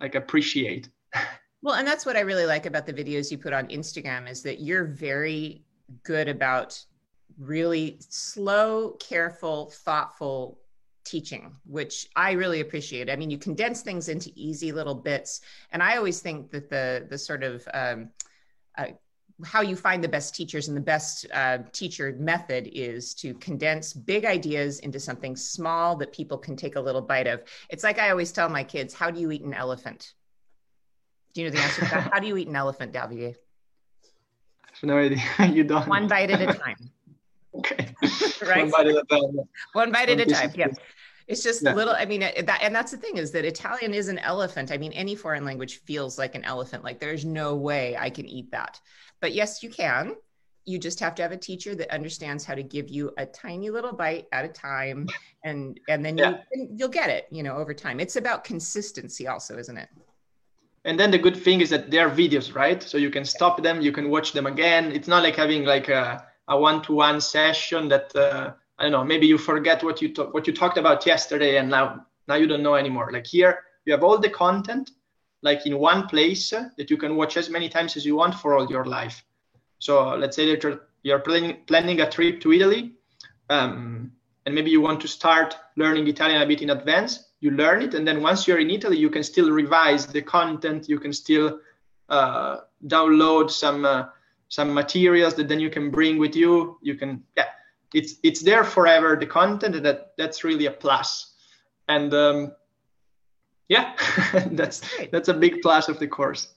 like 0.00 0.14
appreciate. 0.14 0.88
Well, 1.64 1.76
and 1.76 1.88
that's 1.88 2.04
what 2.04 2.14
I 2.14 2.20
really 2.20 2.44
like 2.44 2.66
about 2.66 2.84
the 2.84 2.92
videos 2.92 3.30
you 3.30 3.38
put 3.38 3.54
on 3.54 3.68
Instagram 3.68 4.28
is 4.28 4.42
that 4.42 4.60
you're 4.60 4.84
very 4.84 5.64
good 6.02 6.28
about 6.28 6.78
really 7.38 7.96
slow, 8.00 8.90
careful, 9.00 9.70
thoughtful 9.70 10.60
teaching, 11.04 11.56
which 11.64 12.06
I 12.16 12.32
really 12.32 12.60
appreciate. 12.60 13.08
I 13.08 13.16
mean, 13.16 13.30
you 13.30 13.38
condense 13.38 13.80
things 13.80 14.10
into 14.10 14.30
easy 14.34 14.72
little 14.72 14.94
bits, 14.94 15.40
and 15.72 15.82
I 15.82 15.96
always 15.96 16.20
think 16.20 16.50
that 16.50 16.68
the 16.68 17.06
the 17.08 17.16
sort 17.16 17.42
of 17.42 17.66
um, 17.72 18.10
uh, 18.76 18.88
how 19.44 19.62
you 19.62 19.74
find 19.74 20.02
the 20.02 20.08
best 20.08 20.34
teachers 20.34 20.68
and 20.68 20.76
the 20.76 20.80
best 20.80 21.26
uh, 21.32 21.58
teacher 21.72 22.14
method 22.18 22.68
is 22.72 23.14
to 23.14 23.34
condense 23.34 23.92
big 23.92 24.24
ideas 24.24 24.78
into 24.80 25.00
something 25.00 25.34
small 25.34 25.96
that 25.96 26.12
people 26.12 26.38
can 26.38 26.56
take 26.56 26.76
a 26.76 26.80
little 26.80 27.00
bite 27.00 27.26
of. 27.26 27.42
It's 27.68 27.82
like 27.82 27.98
I 27.98 28.10
always 28.10 28.30
tell 28.30 28.48
my 28.48 28.62
kids, 28.62 28.94
"How 28.94 29.10
do 29.10 29.20
you 29.20 29.30
eat 29.32 29.42
an 29.42 29.54
elephant?" 29.54 30.14
Do 31.34 31.40
you 31.40 31.48
know 31.48 31.56
the 31.56 31.62
answer 31.62 31.84
to 31.84 31.90
that? 31.90 32.10
How 32.12 32.20
do 32.20 32.28
you 32.28 32.36
eat 32.36 32.46
an 32.46 32.56
elephant, 32.56 32.92
Davide? 32.92 33.34
no 34.84 34.98
idea. 34.98 35.22
you 35.52 35.64
don't. 35.64 35.86
One 35.88 36.08
bite 36.08 36.30
at 36.30 36.40
a 36.40 36.58
time. 36.58 36.76
okay. 37.54 37.94
right. 38.42 38.62
One 38.62 38.70
bite 38.70 38.86
at 38.86 38.96
a 38.96 39.04
time. 39.04 39.40
One 39.72 39.92
bite 39.92 40.08
at 40.10 40.20
a 40.20 40.26
time. 40.26 40.52
Yeah. 40.54 40.68
It's 41.26 41.42
just 41.42 41.62
yeah. 41.62 41.74
little. 41.74 41.94
I 41.94 42.04
mean, 42.04 42.20
that, 42.20 42.58
and 42.62 42.74
that's 42.74 42.92
the 42.92 42.98
thing 42.98 43.16
is 43.16 43.30
that 43.32 43.44
Italian 43.44 43.94
is 43.94 44.08
an 44.08 44.18
elephant. 44.18 44.70
I 44.70 44.76
mean, 44.76 44.92
any 44.92 45.14
foreign 45.14 45.44
language 45.44 45.80
feels 45.84 46.18
like 46.18 46.34
an 46.34 46.44
elephant. 46.44 46.84
Like 46.84 47.00
there's 47.00 47.24
no 47.24 47.56
way 47.56 47.96
I 47.98 48.10
can 48.10 48.26
eat 48.26 48.50
that. 48.50 48.80
But 49.24 49.32
yes, 49.32 49.62
you 49.62 49.70
can. 49.70 50.16
You 50.66 50.78
just 50.78 51.00
have 51.00 51.14
to 51.14 51.22
have 51.22 51.32
a 51.32 51.36
teacher 51.38 51.74
that 51.76 51.90
understands 51.90 52.44
how 52.44 52.54
to 52.54 52.62
give 52.62 52.90
you 52.90 53.10
a 53.16 53.24
tiny 53.24 53.70
little 53.70 53.94
bite 53.94 54.26
at 54.32 54.44
a 54.44 54.48
time, 54.48 55.06
and 55.44 55.80
and 55.88 56.04
then 56.04 56.18
yeah. 56.18 56.42
you 56.52 56.68
you'll 56.76 56.96
get 57.00 57.08
it. 57.08 57.24
You 57.30 57.42
know, 57.42 57.56
over 57.56 57.72
time. 57.72 58.00
It's 58.00 58.16
about 58.16 58.44
consistency, 58.44 59.26
also, 59.26 59.56
isn't 59.56 59.78
it? 59.78 59.88
and 60.84 61.00
then 61.00 61.10
the 61.10 61.16
good 61.16 61.38
thing 61.38 61.62
is 61.62 61.70
that 61.70 61.90
they're 61.90 62.10
videos 62.10 62.54
right 62.54 62.82
so 62.82 62.98
you 62.98 63.08
can 63.08 63.24
stop 63.24 63.62
them 63.62 63.80
you 63.80 63.90
can 63.90 64.10
watch 64.10 64.32
them 64.32 64.44
again 64.44 64.92
it's 64.92 65.08
not 65.08 65.22
like 65.22 65.34
having 65.34 65.64
like 65.64 65.88
a, 65.88 66.22
a 66.48 66.58
one-to-one 66.58 67.18
session 67.18 67.88
that 67.88 68.14
uh, 68.14 68.52
i 68.78 68.82
don't 68.82 68.92
know 68.92 69.02
maybe 69.02 69.26
you 69.26 69.38
forget 69.38 69.82
what 69.82 70.02
you 70.02 70.12
talk, 70.12 70.34
what 70.34 70.46
you 70.46 70.52
talked 70.52 70.76
about 70.76 71.06
yesterday 71.06 71.56
and 71.56 71.70
now 71.70 72.04
now 72.28 72.34
you 72.34 72.46
don't 72.46 72.62
know 72.62 72.74
anymore 72.74 73.08
like 73.14 73.26
here 73.26 73.60
you 73.86 73.94
have 73.94 74.04
all 74.04 74.18
the 74.18 74.28
content 74.28 74.90
like 75.44 75.66
in 75.66 75.78
one 75.78 76.08
place 76.08 76.50
that 76.50 76.90
you 76.90 76.96
can 76.96 77.14
watch 77.14 77.36
as 77.36 77.48
many 77.48 77.68
times 77.68 77.96
as 77.96 78.04
you 78.04 78.16
want 78.16 78.34
for 78.34 78.54
all 78.56 78.66
your 78.68 78.84
life. 78.84 79.24
So 79.78 80.16
let's 80.16 80.34
say 80.34 80.46
that 80.50 80.62
you're, 80.62 80.80
you're 81.02 81.20
planning, 81.20 81.58
planning 81.66 82.00
a 82.00 82.10
trip 82.10 82.40
to 82.40 82.52
italy 82.52 82.94
um, 83.50 84.10
and 84.46 84.54
maybe 84.54 84.70
you 84.70 84.80
want 84.80 85.00
to 85.02 85.08
start 85.08 85.56
learning 85.76 86.08
italian 86.08 86.40
a 86.42 86.46
bit 86.46 86.62
in 86.62 86.70
advance 86.70 87.28
you 87.40 87.50
learn 87.50 87.82
it 87.82 87.94
and 87.94 88.08
then 88.08 88.22
once 88.22 88.48
you're 88.48 88.58
in 88.58 88.70
italy 88.70 88.96
you 88.96 89.10
can 89.10 89.22
still 89.22 89.50
revise 89.50 90.06
the 90.06 90.22
content 90.22 90.88
you 90.88 90.98
can 90.98 91.12
still 91.12 91.60
uh, 92.08 92.60
download 92.86 93.50
some 93.50 93.84
uh, 93.84 94.04
some 94.48 94.72
materials 94.72 95.34
that 95.34 95.48
then 95.48 95.60
you 95.60 95.70
can 95.70 95.90
bring 95.90 96.18
with 96.18 96.36
you. 96.36 96.78
You 96.82 96.94
can 96.94 97.22
yeah 97.36 97.48
it's 97.92 98.14
it's 98.22 98.42
there 98.42 98.64
forever 98.64 99.16
the 99.16 99.26
content 99.26 99.82
that 99.82 100.12
that's 100.16 100.44
really 100.44 100.66
a 100.66 100.70
plus. 100.70 101.34
And 101.88 102.12
um, 102.14 102.52
yeah. 103.68 103.94
That's 104.52 104.82
that's 105.10 105.28
a 105.28 105.34
big 105.34 105.62
plus 105.62 105.88
of 105.88 105.98
the 105.98 106.06
course. 106.06 106.54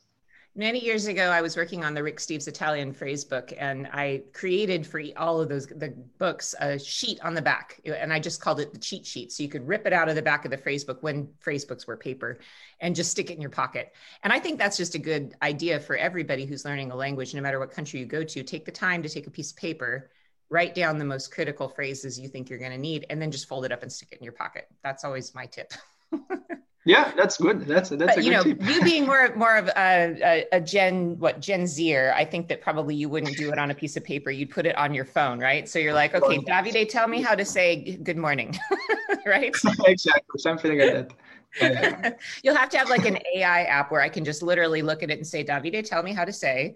Many 0.55 0.83
years 0.83 1.05
ago 1.05 1.29
i 1.29 1.39
was 1.39 1.55
working 1.55 1.85
on 1.85 1.93
the 1.93 2.01
rick 2.01 2.17
steves 2.17 2.47
italian 2.47 2.91
phrase 2.91 3.23
book 3.23 3.53
and 3.59 3.87
i 3.93 4.23
created 4.33 4.87
for 4.87 4.99
all 5.15 5.39
of 5.39 5.49
those 5.49 5.67
the 5.67 5.89
books 6.17 6.55
a 6.59 6.79
sheet 6.79 7.19
on 7.21 7.35
the 7.35 7.41
back. 7.43 7.79
And 7.85 8.11
i 8.11 8.19
just 8.19 8.41
called 8.41 8.59
it 8.59 8.73
the 8.73 8.79
cheat 8.79 9.05
sheet. 9.05 9.31
So 9.31 9.43
you 9.43 9.49
could 9.49 9.67
rip 9.67 9.85
it 9.85 9.93
out 9.93 10.09
of 10.09 10.15
the 10.15 10.21
back 10.23 10.45
of 10.45 10.51
the 10.51 10.57
phrase 10.57 10.83
book 10.83 11.03
when 11.03 11.29
phrase 11.39 11.63
books 11.63 11.85
were 11.85 11.95
paper 11.95 12.39
and 12.79 12.95
just 12.95 13.11
stick 13.11 13.29
it 13.29 13.35
in 13.35 13.41
your 13.41 13.51
pocket. 13.51 13.93
And 14.23 14.33
i 14.33 14.39
think 14.39 14.57
that's 14.57 14.77
just 14.77 14.95
a 14.95 14.99
good 14.99 15.35
idea 15.43 15.79
for 15.79 15.95
everybody 15.95 16.47
who's 16.47 16.65
learning 16.65 16.91
a 16.91 16.95
language 16.95 17.35
no 17.35 17.41
matter 17.41 17.59
what 17.59 17.69
country 17.69 17.99
you 17.99 18.07
go 18.07 18.23
to. 18.23 18.43
Take 18.43 18.65
the 18.65 18.71
time 18.71 19.03
to 19.03 19.09
take 19.09 19.27
a 19.27 19.31
piece 19.31 19.51
of 19.51 19.57
paper 19.57 20.09
write 20.49 20.73
down 20.73 20.97
the 20.97 21.05
most 21.05 21.31
critical 21.31 21.67
phrases 21.67 22.19
you 22.19 22.27
think 22.27 22.49
you're 22.49 22.59
going 22.59 22.71
to 22.71 22.77
need 22.77 23.05
and 23.09 23.21
then 23.21 23.31
just 23.31 23.47
fold 23.47 23.65
it 23.65 23.71
up 23.71 23.83
and 23.83 23.91
stick 23.91 24.09
it 24.11 24.17
in 24.17 24.23
your 24.23 24.33
pocket. 24.33 24.67
That's 24.83 25.03
always 25.03 25.35
my 25.35 25.45
tip 25.45 25.73
Yeah, 26.87 27.11
that's 27.17 27.37
good. 27.37 27.65
That's 27.65 27.89
that's 27.89 28.15
but, 28.15 28.17
a 28.17 28.23
you 28.23 28.31
know, 28.31 28.43
tip. 28.43 28.63
you 28.63 28.81
being 28.81 29.05
more 29.11 29.35
more 29.35 29.57
of 29.57 29.67
a, 29.67 30.17
a, 30.23 30.45
a, 30.53 30.61
Gen 30.61 31.19
what 31.19 31.41
Gen 31.41 31.67
Zer, 31.67 32.13
I 32.15 32.23
think 32.23 32.47
that 32.47 32.61
probably 32.61 32.95
you 32.95 33.09
wouldn't 33.09 33.35
do 33.35 33.51
it 33.51 33.59
on 33.59 33.71
a 33.71 33.75
piece 33.75 33.97
of 33.97 34.05
paper. 34.05 34.31
You'd 34.31 34.51
put 34.51 34.65
it 34.65 34.75
on 34.77 34.93
your 34.93 35.03
phone, 35.03 35.37
right? 35.37 35.67
So 35.67 35.79
you're 35.79 35.93
like, 35.93 36.15
okay, 36.15 36.37
Davide, 36.37 36.87
tell 36.87 37.09
me 37.09 37.21
how 37.21 37.35
to 37.35 37.43
say 37.43 37.97
good 37.97 38.15
morning, 38.15 38.57
right? 39.25 39.53
exactly, 39.85 40.39
something 40.39 40.79
like 40.79 40.93
that. 40.93 41.11
Yeah. 41.59 42.11
You'll 42.43 42.55
have 42.55 42.69
to 42.69 42.77
have 42.77 42.89
like 42.89 43.05
an 43.05 43.19
AI 43.35 43.63
app 43.63 43.91
where 43.91 44.01
I 44.01 44.07
can 44.07 44.23
just 44.23 44.41
literally 44.41 44.81
look 44.81 45.03
at 45.03 45.11
it 45.11 45.17
and 45.17 45.27
say, 45.27 45.43
Davide, 45.43 45.83
tell 45.83 46.03
me 46.03 46.13
how 46.13 46.23
to 46.23 46.31
say, 46.31 46.75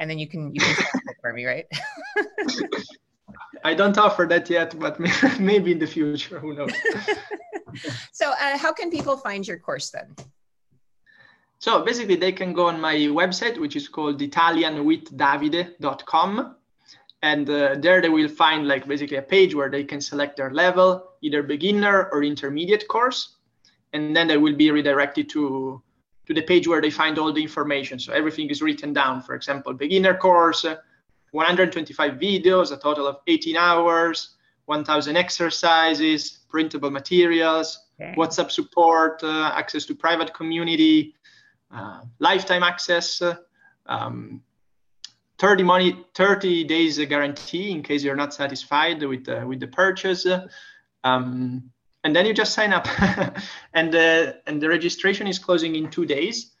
and 0.00 0.10
then 0.10 0.18
you 0.18 0.26
can 0.26 0.52
you 0.52 0.60
can 0.60 0.74
it 1.06 1.16
for 1.20 1.32
me, 1.32 1.46
right? 1.46 1.66
I 3.62 3.74
don't 3.74 3.96
offer 3.98 4.26
that 4.26 4.50
yet, 4.50 4.76
but 4.78 4.98
maybe 5.38 5.70
in 5.70 5.78
the 5.78 5.86
future, 5.86 6.40
who 6.40 6.54
knows? 6.54 6.72
So 8.12 8.30
uh, 8.30 8.58
how 8.58 8.72
can 8.72 8.90
people 8.90 9.16
find 9.16 9.46
your 9.46 9.58
course 9.58 9.90
then? 9.90 10.14
So 11.58 11.84
basically 11.84 12.16
they 12.16 12.32
can 12.32 12.52
go 12.52 12.66
on 12.68 12.78
my 12.80 12.94
website, 12.94 13.58
which 13.58 13.76
is 13.76 13.88
called 13.88 14.20
italianwithdavide.com. 14.20 16.54
And 17.20 17.50
uh, 17.50 17.74
there 17.80 18.00
they 18.00 18.08
will 18.08 18.28
find 18.28 18.68
like 18.68 18.86
basically 18.86 19.16
a 19.16 19.22
page 19.22 19.56
where 19.56 19.68
they 19.68 19.82
can 19.82 20.00
select 20.00 20.36
their 20.36 20.52
level, 20.52 21.14
either 21.20 21.42
beginner 21.42 22.08
or 22.12 22.22
intermediate 22.22 22.86
course. 22.86 23.34
And 23.92 24.14
then 24.14 24.28
they 24.28 24.36
will 24.36 24.54
be 24.54 24.70
redirected 24.70 25.28
to, 25.30 25.82
to 26.26 26.34
the 26.34 26.42
page 26.42 26.68
where 26.68 26.80
they 26.80 26.90
find 26.90 27.18
all 27.18 27.32
the 27.32 27.42
information. 27.42 27.98
So 27.98 28.12
everything 28.12 28.50
is 28.50 28.62
written 28.62 28.92
down. 28.92 29.22
For 29.22 29.34
example, 29.34 29.74
beginner 29.74 30.16
course, 30.16 30.64
125 31.32 32.12
videos, 32.12 32.70
a 32.72 32.76
total 32.76 33.08
of 33.08 33.16
18 33.26 33.56
hours, 33.56 34.36
1,000 34.68 35.16
exercises, 35.16 36.40
printable 36.48 36.90
materials, 36.90 37.86
okay. 38.00 38.14
WhatsApp 38.16 38.50
support, 38.50 39.22
uh, 39.22 39.50
access 39.54 39.86
to 39.86 39.94
private 39.94 40.34
community, 40.34 41.14
uh, 41.70 42.00
lifetime 42.18 42.62
access, 42.62 43.22
um, 43.86 44.42
30 45.38 45.62
money 45.62 46.04
30 46.14 46.64
days 46.64 46.98
guarantee 47.06 47.70
in 47.70 47.82
case 47.82 48.02
you're 48.02 48.16
not 48.16 48.34
satisfied 48.34 49.02
with 49.02 49.24
the, 49.24 49.46
with 49.46 49.60
the 49.60 49.68
purchase 49.68 50.26
um, 51.04 51.70
and 52.04 52.14
then 52.14 52.26
you 52.26 52.34
just 52.34 52.52
sign 52.52 52.72
up. 52.72 52.86
And 53.74 53.94
uh, 53.94 54.32
and 54.46 54.60
the 54.60 54.68
registration 54.68 55.26
is 55.26 55.38
closing 55.38 55.76
in 55.76 55.90
two 55.90 56.04
days. 56.04 56.52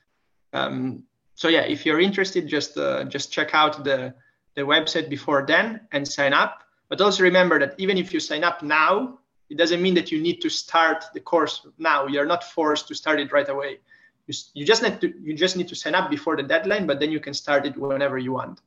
Um, 0.52 1.04
so 1.34 1.48
yeah 1.48 1.62
if 1.62 1.84
you're 1.84 2.00
interested 2.00 2.48
just 2.48 2.76
uh, 2.78 3.04
just 3.04 3.32
check 3.32 3.54
out 3.54 3.84
the 3.84 4.14
the 4.54 4.62
website 4.62 5.08
before 5.08 5.44
then 5.46 5.80
and 5.92 6.06
sign 6.06 6.32
up 6.32 6.64
but 6.88 7.00
also 7.00 7.22
remember 7.22 7.58
that 7.58 7.74
even 7.78 7.96
if 7.98 8.12
you 8.12 8.20
sign 8.20 8.44
up 8.44 8.62
now 8.62 9.18
it 9.50 9.56
doesn't 9.56 9.80
mean 9.80 9.94
that 9.94 10.12
you 10.12 10.20
need 10.20 10.40
to 10.42 10.50
start 10.50 11.06
the 11.14 11.20
course 11.20 11.66
now. 11.78 12.06
You're 12.06 12.26
not 12.26 12.44
forced 12.44 12.88
to 12.88 12.94
start 12.94 13.18
it 13.18 13.32
right 13.32 13.48
away. 13.48 13.78
You, 14.26 14.34
you 14.54 14.66
just 14.66 14.82
need 14.82 15.00
to 15.00 15.12
you 15.22 15.34
just 15.34 15.56
need 15.56 15.68
to 15.68 15.74
sign 15.74 15.94
up 15.94 16.10
before 16.10 16.36
the 16.36 16.42
deadline 16.42 16.86
but 16.86 17.00
then 17.00 17.10
you 17.10 17.20
can 17.20 17.32
start 17.32 17.64
it 17.64 17.76
whenever 17.76 18.18
you 18.18 18.32
want. 18.32 18.60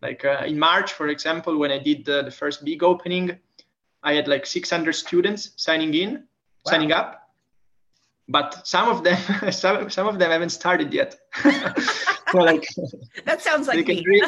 Like 0.00 0.24
uh, 0.24 0.42
in 0.46 0.58
march 0.58 0.94
for 0.94 1.08
example 1.08 1.58
when 1.58 1.70
i 1.70 1.78
did 1.78 2.04
the, 2.04 2.22
the 2.22 2.30
first 2.30 2.64
big 2.64 2.82
opening 2.82 3.38
i 4.02 4.14
had 4.14 4.26
like 4.26 4.46
600 4.46 4.92
students 4.94 5.50
signing 5.56 5.94
in 5.94 6.10
wow. 6.14 6.22
signing 6.66 6.92
up. 6.92 7.18
But 8.28 8.66
some 8.66 8.88
of 8.88 9.04
them 9.04 9.18
some, 9.52 9.90
some 9.90 10.08
of 10.08 10.18
them 10.18 10.30
haven't 10.30 10.50
started 10.50 10.94
yet 10.94 11.20
so 12.32 12.38
like 12.38 12.66
that 13.24 13.42
sounds 13.42 13.68
like 13.68 13.86
me 13.86 14.22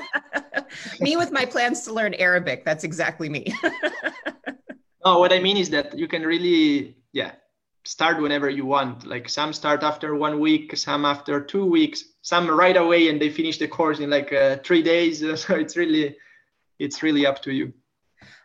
me 1.01 1.17
with 1.17 1.33
my 1.33 1.45
plans 1.45 1.83
to 1.83 1.93
learn 1.93 2.15
arabic 2.15 2.65
that's 2.65 2.85
exactly 2.85 3.29
me 3.29 3.53
no 5.05 5.19
what 5.19 5.33
i 5.33 5.39
mean 5.39 5.57
is 5.57 5.71
that 5.71 5.99
you 5.99 6.07
can 6.09 6.23
really 6.23 6.97
yeah 7.13 7.33
start 7.85 8.21
whenever 8.21 8.49
you 8.49 8.67
want. 8.67 9.07
Like 9.07 9.29
some 9.29 9.53
start 9.53 9.83
after 9.83 10.15
one 10.15 10.41
week, 10.41 10.77
some 10.77 11.05
after 11.05 11.41
two 11.41 11.65
weeks, 11.65 12.05
some 12.23 12.51
right 12.51 12.77
away, 12.77 13.09
and 13.09 13.21
they 13.21 13.31
finish 13.31 13.59
the 13.59 13.69
course 13.69 14.01
in 14.01 14.11
like 14.11 14.33
uh, 14.33 14.57
three 14.65 14.83
days. 14.83 15.21
So 15.41 15.55
it's 15.55 15.77
really, 15.77 16.17
it's 16.79 17.03
really 17.03 17.27
up 17.27 17.43
to 17.43 17.53
you. 17.53 17.73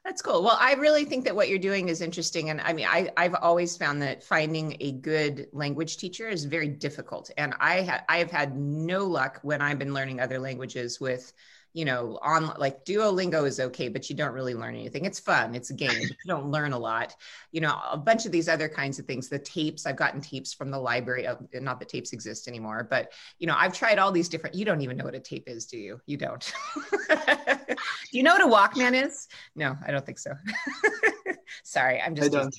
That's 0.06 0.22
cool. 0.22 0.44
Well, 0.44 0.58
I 0.60 0.74
really 0.74 1.06
think 1.06 1.26
that 1.26 1.36
what 1.36 1.50
you're 1.50 1.60
doing 1.60 1.90
is 1.90 2.02
interesting. 2.02 2.50
And 2.50 2.62
I 2.62 2.74
mean, 2.74 2.88
I, 2.90 3.10
I've 3.18 3.36
always 3.36 3.78
found 3.78 4.02
that 4.02 4.24
finding 4.24 4.78
a 4.80 4.94
good 4.94 5.48
language 5.52 5.98
teacher 5.98 6.28
is 6.30 6.46
very 6.46 6.70
difficult. 6.70 7.30
And 7.38 7.54
I, 7.60 7.84
ha- 7.84 8.04
I 8.08 8.18
have 8.18 8.32
had 8.32 8.56
no 8.56 9.06
luck 9.06 9.40
when 9.44 9.62
I've 9.62 9.78
been 9.78 9.94
learning 9.94 10.20
other 10.20 10.40
languages 10.40 11.00
with 11.00 11.32
you 11.74 11.86
know, 11.86 12.18
on 12.22 12.54
like 12.58 12.84
Duolingo 12.86 13.48
is 13.48 13.60
okay, 13.60 13.90
but 13.90 14.10
you 14.10 14.16
don't 14.16 14.34
really 14.34 14.56
learn 14.56 14.76
anything. 14.76 15.06
It's 15.06 15.20
fun, 15.20 15.54
it's 15.56 15.70
a 15.70 15.74
game, 15.74 15.90
but 15.90 16.02
you 16.02 16.28
don't 16.28 16.50
learn 16.50 16.74
a 16.74 16.80
lot. 16.80 17.16
You 17.52 17.62
know, 17.62 17.80
a 17.92 17.98
bunch 17.98 18.26
of 18.26 18.32
these 18.32 18.50
other 18.50 18.68
kinds 18.68 19.00
of 19.00 19.06
things. 19.06 19.30
The 19.30 19.40
tapes, 19.40 19.86
I've 19.86 19.96
gotten 19.96 20.22
tapes 20.22 20.54
from 20.54 20.72
the 20.72 20.80
library. 20.80 21.28
Not 21.54 21.80
that 21.80 21.90
tapes 21.90 22.14
exist 22.14 22.48
anymore, 22.48 22.88
but 22.90 23.14
you 23.38 23.48
know, 23.48 23.56
I've 23.58 23.74
tried 23.74 24.00
all 24.00 24.12
these 24.12 24.30
different. 24.30 24.56
You 24.56 24.66
don't 24.66 24.82
even 24.82 24.98
know 24.98 25.06
what 25.06 25.16
a 25.16 25.20
tape 25.20 25.48
is, 25.48 25.66
do 25.66 25.78
you? 25.78 26.02
You 26.06 26.18
don't. 26.18 26.52
do 27.10 27.76
you 28.12 28.24
know 28.24 28.34
what 28.34 28.42
a 28.42 28.48
Walkman 28.80 29.06
is? 29.06 29.28
No, 29.56 29.78
I 29.86 29.92
don't 29.92 30.06
think 30.06 30.20
so. 30.20 30.34
Sorry, 31.64 32.02
I'm 32.02 32.16
just. 32.16 32.34
I 32.34 32.40
don't. 32.40 32.56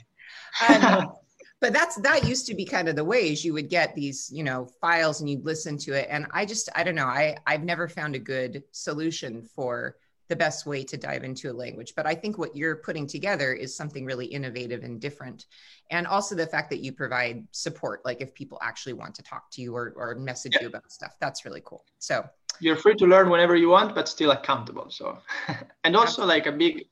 Um, 0.68 1.12
but 1.60 1.72
that's 1.72 1.96
that 1.96 2.26
used 2.26 2.46
to 2.46 2.54
be 2.54 2.64
kind 2.64 2.88
of 2.88 2.96
the 2.96 3.04
ways 3.04 3.44
you 3.44 3.52
would 3.52 3.68
get 3.68 3.94
these 3.94 4.30
you 4.32 4.42
know 4.42 4.66
files 4.80 5.20
and 5.20 5.28
you'd 5.28 5.44
listen 5.44 5.76
to 5.78 5.92
it. 5.92 6.08
And 6.10 6.26
i 6.32 6.44
just 6.44 6.68
i 6.74 6.82
don't 6.82 6.94
know 6.94 7.06
i 7.06 7.36
i've 7.46 7.64
never 7.64 7.88
found 7.88 8.14
a 8.14 8.18
good 8.18 8.62
solution 8.72 9.42
for 9.42 9.96
the 10.28 10.36
best 10.36 10.64
way 10.64 10.84
to 10.84 10.96
dive 10.96 11.24
into 11.24 11.50
a 11.50 11.52
language. 11.52 11.92
But 11.94 12.06
i 12.06 12.14
think 12.14 12.38
what 12.38 12.56
you're 12.56 12.76
putting 12.76 13.06
together 13.06 13.52
is 13.52 13.76
something 13.76 14.04
really 14.04 14.26
innovative 14.26 14.82
and 14.82 15.00
different. 15.00 15.46
And 15.90 16.06
also 16.06 16.34
the 16.34 16.46
fact 16.46 16.70
that 16.70 16.80
you 16.80 16.92
provide 16.92 17.46
support 17.52 18.04
like 18.04 18.20
if 18.20 18.34
people 18.34 18.58
actually 18.62 18.94
want 18.94 19.14
to 19.16 19.22
talk 19.22 19.50
to 19.52 19.62
you 19.62 19.74
or, 19.76 19.92
or 19.96 20.14
message 20.14 20.54
yeah. 20.54 20.62
you 20.62 20.68
about 20.68 20.90
stuff 20.90 21.14
that's 21.20 21.44
really 21.44 21.62
cool. 21.64 21.84
So 21.98 22.24
you're 22.62 22.76
free 22.76 22.94
to 22.94 23.06
learn 23.06 23.30
whenever 23.30 23.56
you 23.56 23.68
want 23.68 23.94
but 23.94 24.08
still 24.08 24.30
accountable. 24.30 24.88
So 24.90 25.18
and 25.84 25.94
also 25.94 26.24
like 26.24 26.46
a 26.46 26.52
big 26.52 26.86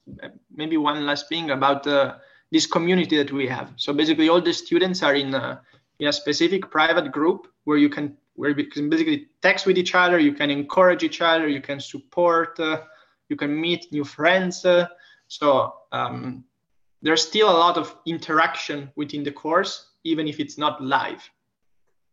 maybe 0.54 0.76
one 0.76 1.06
last 1.06 1.28
thing 1.28 1.50
about 1.50 1.84
the 1.84 2.16
this 2.50 2.66
community 2.66 3.16
that 3.16 3.32
we 3.32 3.46
have. 3.46 3.72
So 3.76 3.92
basically, 3.92 4.28
all 4.28 4.40
the 4.40 4.52
students 4.52 5.02
are 5.02 5.14
in 5.14 5.34
a, 5.34 5.60
in 5.98 6.08
a 6.08 6.12
specific 6.12 6.70
private 6.70 7.12
group 7.12 7.48
where 7.64 7.78
you 7.78 7.88
can 7.88 8.16
where 8.34 8.56
you 8.56 8.66
can 8.66 8.88
basically 8.88 9.26
text 9.42 9.66
with 9.66 9.76
each 9.76 9.96
other, 9.96 10.16
you 10.20 10.32
can 10.32 10.48
encourage 10.48 11.02
each 11.02 11.20
other, 11.20 11.48
you 11.48 11.60
can 11.60 11.80
support, 11.80 12.58
uh, 12.60 12.82
you 13.28 13.34
can 13.34 13.60
meet 13.60 13.90
new 13.90 14.04
friends. 14.04 14.64
Uh, 14.64 14.86
so 15.26 15.74
um, 15.90 16.44
there's 17.02 17.22
still 17.22 17.50
a 17.50 17.58
lot 17.58 17.76
of 17.76 17.96
interaction 18.06 18.92
within 18.94 19.24
the 19.24 19.32
course, 19.32 19.90
even 20.04 20.28
if 20.28 20.38
it's 20.38 20.56
not 20.56 20.80
live. 20.80 21.28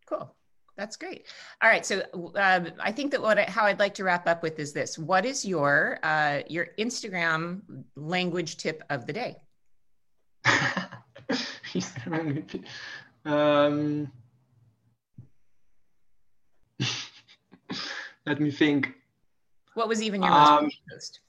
Cool. 0.07 0.33
That's 0.77 0.97
great. 0.97 1.27
All 1.61 1.69
right. 1.69 1.85
So 1.85 2.03
um, 2.35 2.67
I 2.79 2.91
think 2.91 3.11
that 3.11 3.21
what 3.21 3.37
I, 3.37 3.43
how 3.43 3.65
I'd 3.65 3.79
like 3.79 3.93
to 3.95 4.03
wrap 4.03 4.27
up 4.27 4.43
with 4.43 4.59
is 4.59 4.73
this: 4.73 4.97
What 4.97 5.25
is 5.25 5.45
your 5.45 5.99
uh, 6.03 6.41
your 6.49 6.69
Instagram 6.77 7.61
language 7.95 8.57
tip 8.57 8.83
of 8.89 9.05
the 9.05 9.13
day? 9.13 9.37
um, 13.25 14.11
let 18.25 18.39
me 18.39 18.51
think. 18.51 18.93
What 19.73 19.87
was 19.87 20.01
even 20.01 20.21
your 20.21 20.31
most 20.31 20.49
um, 20.49 20.65
recent 20.65 20.83
post? 20.91 21.19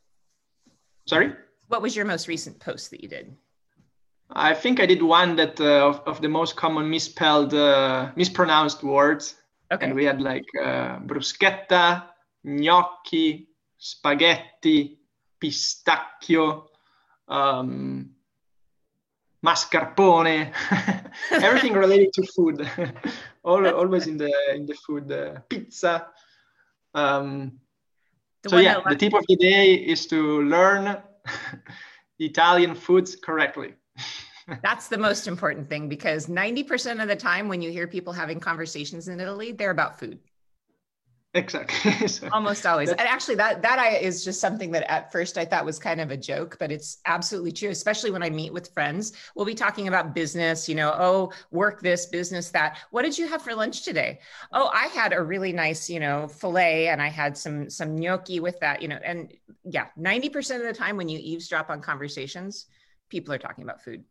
Sorry? 1.06 1.32
What 1.68 1.82
was 1.82 1.96
your 1.96 2.04
most 2.04 2.28
recent 2.28 2.60
post 2.60 2.90
that 2.90 3.02
you 3.02 3.08
did? 3.08 3.34
I 4.30 4.54
think 4.54 4.80
I 4.80 4.86
did 4.86 5.02
one 5.02 5.36
that 5.36 5.60
uh, 5.60 5.88
of, 5.88 6.00
of 6.06 6.20
the 6.20 6.28
most 6.28 6.56
common 6.56 6.90
misspelled, 6.90 7.54
uh, 7.54 8.10
mispronounced 8.16 8.82
words. 8.82 9.36
Okay. 9.72 9.86
And 9.86 9.94
we 9.94 10.04
had 10.04 10.20
like 10.20 10.44
uh, 10.62 10.98
bruschetta, 11.00 12.04
gnocchi, 12.44 13.48
spaghetti, 13.78 14.98
pistacchio, 15.40 16.66
um, 17.28 18.10
mascarpone, 19.44 20.52
everything 21.30 21.72
related 21.74 22.12
to 22.14 22.22
food, 22.34 22.68
All, 23.44 23.66
always 23.68 24.06
in 24.06 24.16
the 24.16 24.32
in 24.54 24.66
the 24.66 24.74
food, 24.74 25.10
uh, 25.12 25.40
pizza. 25.48 26.08
Um, 26.94 27.60
so 28.46 28.58
yeah, 28.58 28.80
the 28.88 28.96
tip 28.96 29.14
of 29.14 29.24
the 29.28 29.36
day 29.36 29.74
is 29.74 30.06
to 30.06 30.42
learn 30.42 30.96
Italian 32.18 32.74
foods 32.74 33.16
correctly. 33.16 33.74
That's 34.62 34.88
the 34.88 34.98
most 34.98 35.26
important 35.26 35.68
thing 35.68 35.88
because 35.88 36.26
90% 36.26 37.02
of 37.02 37.08
the 37.08 37.16
time 37.16 37.48
when 37.48 37.60
you 37.60 37.72
hear 37.72 37.88
people 37.88 38.12
having 38.12 38.38
conversations 38.38 39.08
in 39.08 39.18
Italy, 39.18 39.50
they're 39.50 39.70
about 39.72 39.98
food. 39.98 40.20
Exactly. 41.36 42.08
so 42.08 42.28
Almost 42.32 42.64
always. 42.64 42.88
And 42.90 43.00
actually 43.00 43.34
that 43.36 43.60
that 43.62 43.78
I 43.78 43.96
is 43.96 44.24
just 44.24 44.40
something 44.40 44.70
that 44.72 44.90
at 44.90 45.12
first 45.12 45.36
I 45.36 45.44
thought 45.44 45.64
was 45.64 45.78
kind 45.78 46.00
of 46.00 46.10
a 46.10 46.16
joke, 46.16 46.56
but 46.58 46.72
it's 46.72 46.98
absolutely 47.04 47.52
true, 47.52 47.68
especially 47.68 48.10
when 48.10 48.22
I 48.22 48.30
meet 48.30 48.52
with 48.52 48.72
friends. 48.72 49.12
We'll 49.34 49.44
be 49.44 49.54
talking 49.54 49.86
about 49.88 50.14
business, 50.14 50.68
you 50.68 50.74
know, 50.74 50.94
oh, 50.98 51.32
work 51.50 51.82
this, 51.82 52.06
business 52.06 52.50
that. 52.50 52.78
What 52.90 53.02
did 53.02 53.18
you 53.18 53.28
have 53.28 53.42
for 53.42 53.54
lunch 53.54 53.82
today? 53.82 54.20
Oh, 54.52 54.70
I 54.72 54.86
had 54.86 55.12
a 55.12 55.22
really 55.22 55.52
nice, 55.52 55.90
you 55.90 56.00
know, 56.00 56.26
filet 56.26 56.88
and 56.88 57.02
I 57.02 57.08
had 57.08 57.36
some 57.36 57.68
some 57.68 57.96
gnocchi 57.96 58.40
with 58.40 58.58
that, 58.60 58.80
you 58.80 58.88
know. 58.88 58.98
And 59.04 59.32
yeah, 59.64 59.88
90% 59.98 60.56
of 60.56 60.62
the 60.62 60.72
time 60.72 60.96
when 60.96 61.08
you 61.08 61.18
eavesdrop 61.22 61.68
on 61.68 61.82
conversations, 61.82 62.66
people 63.10 63.34
are 63.34 63.38
talking 63.38 63.62
about 63.62 63.82
food 63.82 64.04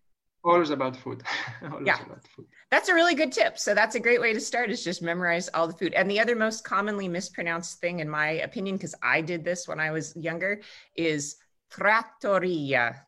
always 0.46 0.70
about 0.70 0.96
food. 0.96 1.24
Always 1.64 1.88
yeah. 1.88 2.02
about 2.06 2.26
food. 2.36 2.46
that's 2.70 2.90
a 2.90 2.94
really 2.94 3.16
good 3.16 3.32
tip. 3.32 3.58
So 3.58 3.74
that's 3.74 3.96
a 3.96 4.00
great 4.00 4.22
way 4.22 4.32
to 4.34 4.40
start 4.40 4.70
is 4.70 4.84
just 4.84 5.02
memorize 5.02 5.50
all 5.54 5.68
the 5.68 5.74
food. 5.74 5.94
And 5.94 6.10
the 6.10 6.20
other 6.20 6.36
most 6.36 6.64
commonly 6.64 7.08
mispronounced 7.08 7.80
thing 7.80 8.00
in 8.00 8.10
my 8.10 8.30
opinion 8.48 8.76
because 8.76 8.96
i 9.02 9.22
did 9.22 9.44
this 9.44 9.68
when 9.68 9.80
i 9.80 9.92
was 9.92 10.16
younger 10.16 10.62
is 10.96 11.38
trattoria. 11.70 13.02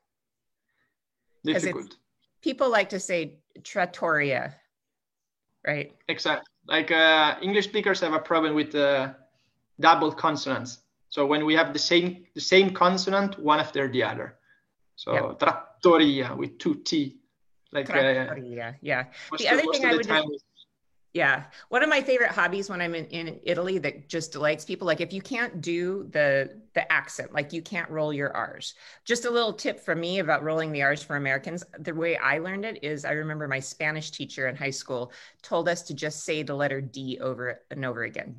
Difficult 1.45 1.95
people 2.41 2.69
like 2.69 2.89
to 2.89 2.99
say 2.99 3.39
trattoria 3.63 4.55
right? 5.65 5.91
Exactly 6.07 6.47
like 6.67 6.91
uh, 6.91 7.35
english 7.41 7.65
speakers 7.65 7.99
have 7.99 8.13
a 8.13 8.19
problem 8.19 8.53
with 8.55 8.75
uh, 8.75 9.13
double 9.79 10.11
consonants. 10.11 10.79
So 11.09 11.25
when 11.25 11.45
we 11.45 11.53
have 11.55 11.73
the 11.73 11.79
same 11.79 12.25
the 12.35 12.41
same 12.41 12.73
consonant 12.73 13.39
one 13.39 13.59
after 13.59 13.87
the 13.87 14.03
other. 14.03 14.35
So 14.95 15.13
yep. 15.13 15.39
trattoria 15.39 16.35
with 16.35 16.57
two 16.57 16.75
t 16.75 17.16
like 17.71 17.89
uh, 17.93 18.35
yeah, 18.41 18.73
yeah. 18.81 19.05
The 19.37 19.49
other 19.49 19.67
thing 19.67 19.85
I 19.85 19.93
would 19.93 20.07
just, 20.07 20.46
Yeah. 21.17 21.45
One 21.69 21.81
of 21.81 21.89
my 21.89 22.01
favorite 22.01 22.29
hobbies 22.29 22.69
when 22.69 22.79
I'm 22.79 22.93
in, 22.93 23.05
in 23.07 23.39
Italy 23.41 23.79
that 23.79 24.07
just 24.07 24.31
delights 24.31 24.63
people, 24.63 24.85
like 24.85 25.01
if 25.01 25.11
you 25.11 25.21
can't 25.21 25.61
do 25.61 26.07
the 26.11 26.61
the 26.75 26.91
accent, 26.93 27.33
like 27.33 27.51
you 27.53 27.63
can't 27.63 27.89
roll 27.89 28.13
your 28.13 28.31
R's. 28.37 28.75
Just 29.03 29.25
a 29.25 29.31
little 29.31 29.51
tip 29.51 29.79
from 29.79 29.99
me 29.99 30.19
about 30.19 30.43
rolling 30.43 30.71
the 30.71 30.83
R's 30.83 31.01
for 31.01 31.15
Americans. 31.15 31.63
The 31.79 31.91
way 31.91 32.17
I 32.17 32.37
learned 32.37 32.65
it 32.65 32.83
is 32.83 33.03
I 33.03 33.13
remember 33.13 33.47
my 33.47 33.59
Spanish 33.59 34.11
teacher 34.11 34.47
in 34.47 34.55
high 34.55 34.69
school 34.69 35.11
told 35.41 35.67
us 35.67 35.81
to 35.83 35.95
just 35.95 36.23
say 36.23 36.43
the 36.43 36.53
letter 36.53 36.79
D 36.81 37.17
over 37.19 37.61
and 37.71 37.83
over 37.83 38.03
again. 38.03 38.35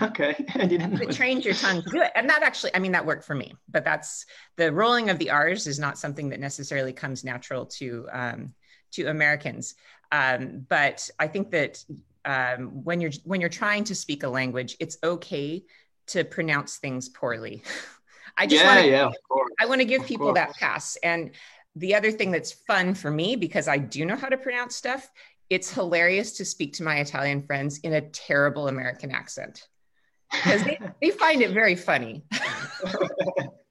Okay. 0.00 0.46
I 0.54 0.66
didn't 0.66 0.92
know. 0.92 1.00
It 1.02 1.10
trains 1.10 1.44
your 1.44 1.54
tongue 1.54 1.82
to 1.82 1.90
do 1.90 2.00
it. 2.02 2.12
And 2.14 2.30
that 2.30 2.44
actually, 2.44 2.72
I 2.76 2.78
mean, 2.78 2.92
that 2.92 3.04
worked 3.04 3.24
for 3.24 3.34
me, 3.34 3.56
but 3.68 3.84
that's 3.84 4.26
the 4.54 4.72
rolling 4.72 5.10
of 5.10 5.18
the 5.18 5.30
R's 5.30 5.66
is 5.66 5.80
not 5.80 5.98
something 5.98 6.28
that 6.28 6.38
necessarily 6.38 6.92
comes 6.92 7.24
natural 7.24 7.66
to 7.66 8.06
um, 8.12 8.54
to 8.92 9.06
Americans. 9.06 9.74
Um, 10.12 10.66
but 10.68 11.08
I 11.18 11.26
think 11.28 11.50
that 11.50 11.84
um, 12.24 12.84
when 12.84 13.00
you're 13.00 13.12
when 13.24 13.40
you're 13.40 13.50
trying 13.50 13.84
to 13.84 13.94
speak 13.94 14.22
a 14.22 14.28
language, 14.28 14.76
it's 14.80 14.98
okay 15.02 15.64
to 16.08 16.24
pronounce 16.24 16.76
things 16.76 17.08
poorly. 17.08 17.62
I 18.38 18.46
just 18.46 18.62
yeah, 18.62 18.74
want 18.74 18.84
to, 18.84 18.90
yeah, 18.90 19.06
of. 19.06 19.14
I 19.60 19.66
want 19.66 19.80
to 19.80 19.84
give 19.84 20.02
Of 20.02 20.06
people 20.06 20.26
course. 20.26 20.36
that 20.36 20.54
pass. 20.54 20.96
And 21.02 21.32
the 21.74 21.94
other 21.94 22.10
thing 22.10 22.30
that's 22.30 22.52
fun 22.52 22.94
for 22.94 23.10
me 23.10 23.36
because 23.36 23.66
I 23.68 23.78
do 23.78 24.04
know 24.04 24.16
how 24.16 24.28
to 24.28 24.36
pronounce 24.36 24.76
stuff, 24.76 25.10
it's 25.50 25.72
hilarious 25.72 26.32
to 26.36 26.44
speak 26.44 26.74
to 26.74 26.82
my 26.82 26.98
Italian 26.98 27.42
friends 27.42 27.78
in 27.78 27.94
a 27.94 28.00
terrible 28.00 28.68
American 28.68 29.10
accent 29.10 29.66
because 30.30 30.62
they, 30.62 30.78
they 31.02 31.10
find 31.10 31.42
it 31.42 31.50
very 31.50 31.74
funny. 31.74 32.24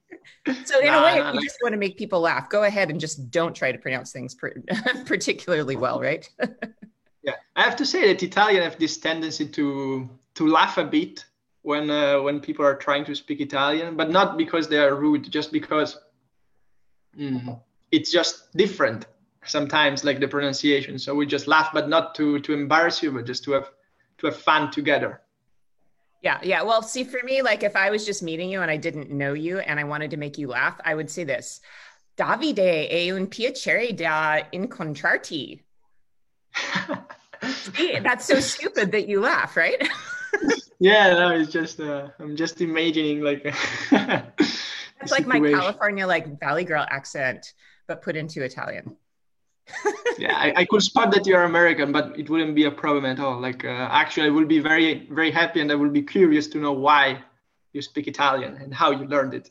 So 0.64 0.78
in 0.80 0.94
a 0.94 1.02
way, 1.02 1.18
nah, 1.18 1.30
you 1.32 1.36
like- 1.36 1.44
just 1.44 1.58
want 1.62 1.72
to 1.74 1.78
make 1.78 1.98
people 1.98 2.20
laugh, 2.20 2.48
go 2.48 2.64
ahead 2.64 2.90
and 2.90 2.98
just 2.98 3.30
don't 3.30 3.54
try 3.54 3.70
to 3.72 3.78
pronounce 3.78 4.12
things 4.12 4.34
particularly 5.06 5.76
well, 5.76 6.00
right? 6.00 6.28
Yeah, 7.22 7.34
I 7.56 7.62
have 7.62 7.76
to 7.76 7.84
say 7.84 8.06
that 8.06 8.22
Italian 8.22 8.62
have 8.62 8.78
this 8.78 8.96
tendency 8.96 9.46
to 9.48 10.08
to 10.36 10.46
laugh 10.46 10.78
a 10.78 10.84
bit 10.84 11.26
when 11.62 11.90
uh, 11.90 12.22
when 12.22 12.40
people 12.40 12.64
are 12.64 12.76
trying 12.76 13.04
to 13.04 13.14
speak 13.14 13.40
Italian, 13.40 13.96
but 13.96 14.10
not 14.10 14.38
because 14.38 14.68
they 14.68 14.78
are 14.78 14.94
rude, 14.94 15.30
just 15.30 15.52
because 15.52 15.98
mm, 17.18 17.60
it's 17.90 18.10
just 18.10 18.52
different 18.56 19.06
sometimes, 19.44 20.04
like 20.04 20.20
the 20.20 20.28
pronunciation. 20.28 20.98
So 20.98 21.14
we 21.14 21.26
just 21.26 21.46
laugh, 21.48 21.70
but 21.74 21.88
not 21.88 22.14
to 22.14 22.38
to 22.40 22.52
embarrass 22.54 23.02
you, 23.02 23.12
but 23.12 23.26
just 23.26 23.44
to 23.44 23.52
have 23.52 23.70
to 24.18 24.26
have 24.26 24.36
fun 24.36 24.70
together. 24.70 25.20
Yeah, 26.22 26.38
yeah. 26.42 26.62
Well, 26.62 26.82
see, 26.82 27.04
for 27.04 27.20
me, 27.22 27.42
like 27.42 27.62
if 27.62 27.76
I 27.76 27.90
was 27.90 28.04
just 28.04 28.22
meeting 28.22 28.50
you 28.50 28.60
and 28.62 28.70
I 28.70 28.76
didn't 28.76 29.10
know 29.10 29.34
you 29.34 29.58
and 29.58 29.78
I 29.78 29.84
wanted 29.84 30.10
to 30.10 30.16
make 30.16 30.36
you 30.38 30.48
laugh, 30.48 30.80
I 30.84 30.94
would 30.94 31.10
say 31.10 31.24
this: 31.24 31.60
Davide, 32.16 32.88
è 32.90 33.10
un 33.12 33.28
piacere 33.28 33.96
da 33.96 34.42
incontrarti. 34.52 35.62
See, 37.42 37.98
That's 38.02 38.24
so 38.24 38.40
stupid 38.40 38.90
that 38.92 39.08
you 39.08 39.20
laugh, 39.20 39.56
right? 39.56 39.80
yeah, 40.80 41.14
no, 41.14 41.30
it's 41.30 41.52
just 41.52 41.80
uh, 41.80 42.08
I'm 42.18 42.36
just 42.36 42.60
imagining 42.60 43.22
like. 43.22 43.54
It's 45.00 45.12
like 45.12 45.28
my 45.28 45.38
California, 45.38 46.08
like 46.08 46.40
Valley 46.40 46.64
Girl 46.64 46.84
accent, 46.88 47.52
but 47.86 48.02
put 48.02 48.16
into 48.16 48.42
Italian. 48.42 48.96
Yeah, 50.18 50.36
I, 50.36 50.52
I 50.56 50.64
could 50.64 50.82
spot 50.82 51.12
that 51.12 51.26
you're 51.26 51.44
American, 51.44 51.92
but 51.92 52.18
it 52.18 52.28
wouldn't 52.28 52.54
be 52.54 52.64
a 52.64 52.70
problem 52.70 53.04
at 53.04 53.20
all. 53.20 53.40
Like, 53.40 53.64
uh, 53.64 53.68
actually, 53.90 54.26
I 54.26 54.30
would 54.30 54.48
be 54.48 54.58
very, 54.58 55.06
very 55.10 55.30
happy, 55.30 55.60
and 55.60 55.70
I 55.70 55.74
would 55.74 55.92
be 55.92 56.02
curious 56.02 56.46
to 56.48 56.58
know 56.58 56.72
why 56.72 57.22
you 57.72 57.82
speak 57.82 58.08
Italian 58.08 58.56
and 58.56 58.74
how 58.74 58.90
you 58.90 59.06
learned 59.06 59.34
it. 59.34 59.50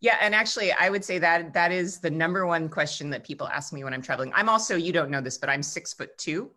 Yeah, 0.00 0.16
and 0.20 0.34
actually, 0.34 0.72
I 0.72 0.88
would 0.90 1.04
say 1.04 1.18
that 1.18 1.52
that 1.54 1.72
is 1.72 1.98
the 1.98 2.10
number 2.10 2.46
one 2.46 2.68
question 2.68 3.10
that 3.10 3.24
people 3.24 3.48
ask 3.48 3.72
me 3.72 3.84
when 3.84 3.92
I'm 3.94 4.02
traveling. 4.02 4.32
I'm 4.34 4.48
also, 4.48 4.76
you 4.76 4.92
don't 4.92 5.10
know 5.10 5.20
this, 5.20 5.38
but 5.38 5.48
I'm 5.48 5.62
six 5.62 5.92
foot 5.92 6.16
two, 6.18 6.50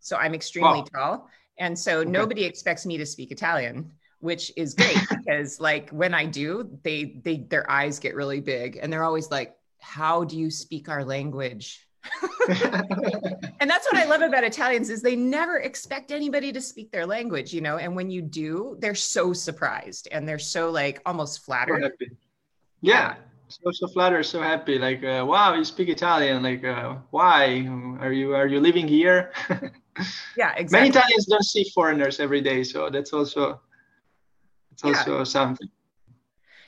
so 0.00 0.16
I'm 0.16 0.34
extremely 0.34 0.82
Wow. 0.82 0.86
tall, 0.94 1.30
and 1.58 1.78
so 1.78 2.00
Okay. 2.00 2.10
nobody 2.10 2.44
expects 2.44 2.86
me 2.86 2.96
to 2.98 3.06
speak 3.06 3.30
Italian, 3.30 3.92
which 4.20 4.52
is 4.56 4.74
great 4.74 5.08
because, 5.08 5.60
like, 5.60 5.90
when 5.90 6.14
I 6.14 6.26
do, 6.26 6.78
they 6.82 7.20
they 7.24 7.38
their 7.38 7.68
eyes 7.70 7.98
get 7.98 8.14
really 8.14 8.40
big, 8.40 8.78
and 8.80 8.92
they're 8.92 9.04
always 9.04 9.30
like, 9.30 9.56
"How 9.80 10.24
do 10.24 10.38
you 10.38 10.50
speak 10.50 10.88
our 10.88 11.04
language?" 11.04 11.86
and 12.48 13.70
that's 13.70 13.86
what 13.90 13.96
I 13.96 14.04
love 14.04 14.22
about 14.22 14.44
Italians 14.44 14.90
is 14.90 15.02
they 15.02 15.16
never 15.16 15.58
expect 15.58 16.10
anybody 16.10 16.52
to 16.52 16.60
speak 16.60 16.90
their 16.90 17.06
language, 17.06 17.54
you 17.54 17.60
know. 17.60 17.76
And 17.78 17.94
when 17.94 18.10
you 18.10 18.22
do, 18.22 18.76
they're 18.80 18.94
so 18.94 19.32
surprised 19.32 20.08
and 20.10 20.28
they're 20.28 20.38
so 20.38 20.70
like 20.70 21.00
almost 21.06 21.36
so 21.36 21.42
flattered. 21.44 21.82
happy. 21.82 22.10
Yeah, 22.80 23.14
so 23.48 23.70
so 23.70 23.86
flattered, 23.86 24.24
so 24.24 24.42
happy. 24.42 24.78
Like, 24.78 25.04
uh, 25.04 25.24
wow, 25.26 25.54
you 25.54 25.64
speak 25.64 25.88
Italian. 25.88 26.42
Like, 26.42 26.64
uh, 26.64 26.96
why 27.10 27.66
are 28.00 28.12
you 28.12 28.34
are 28.34 28.46
you 28.46 28.60
living 28.60 28.88
here? 28.88 29.32
Yeah, 30.38 30.54
exactly. 30.56 30.88
Many. 30.88 30.98
Italians 30.98 31.26
don't 31.26 31.44
see 31.44 31.70
foreigners 31.74 32.18
every 32.18 32.40
day, 32.40 32.64
so 32.64 32.88
that's 32.88 33.12
also 33.12 33.60
it's 34.72 34.82
Yeah. 34.82 34.90
also 34.96 35.22
something. 35.24 35.68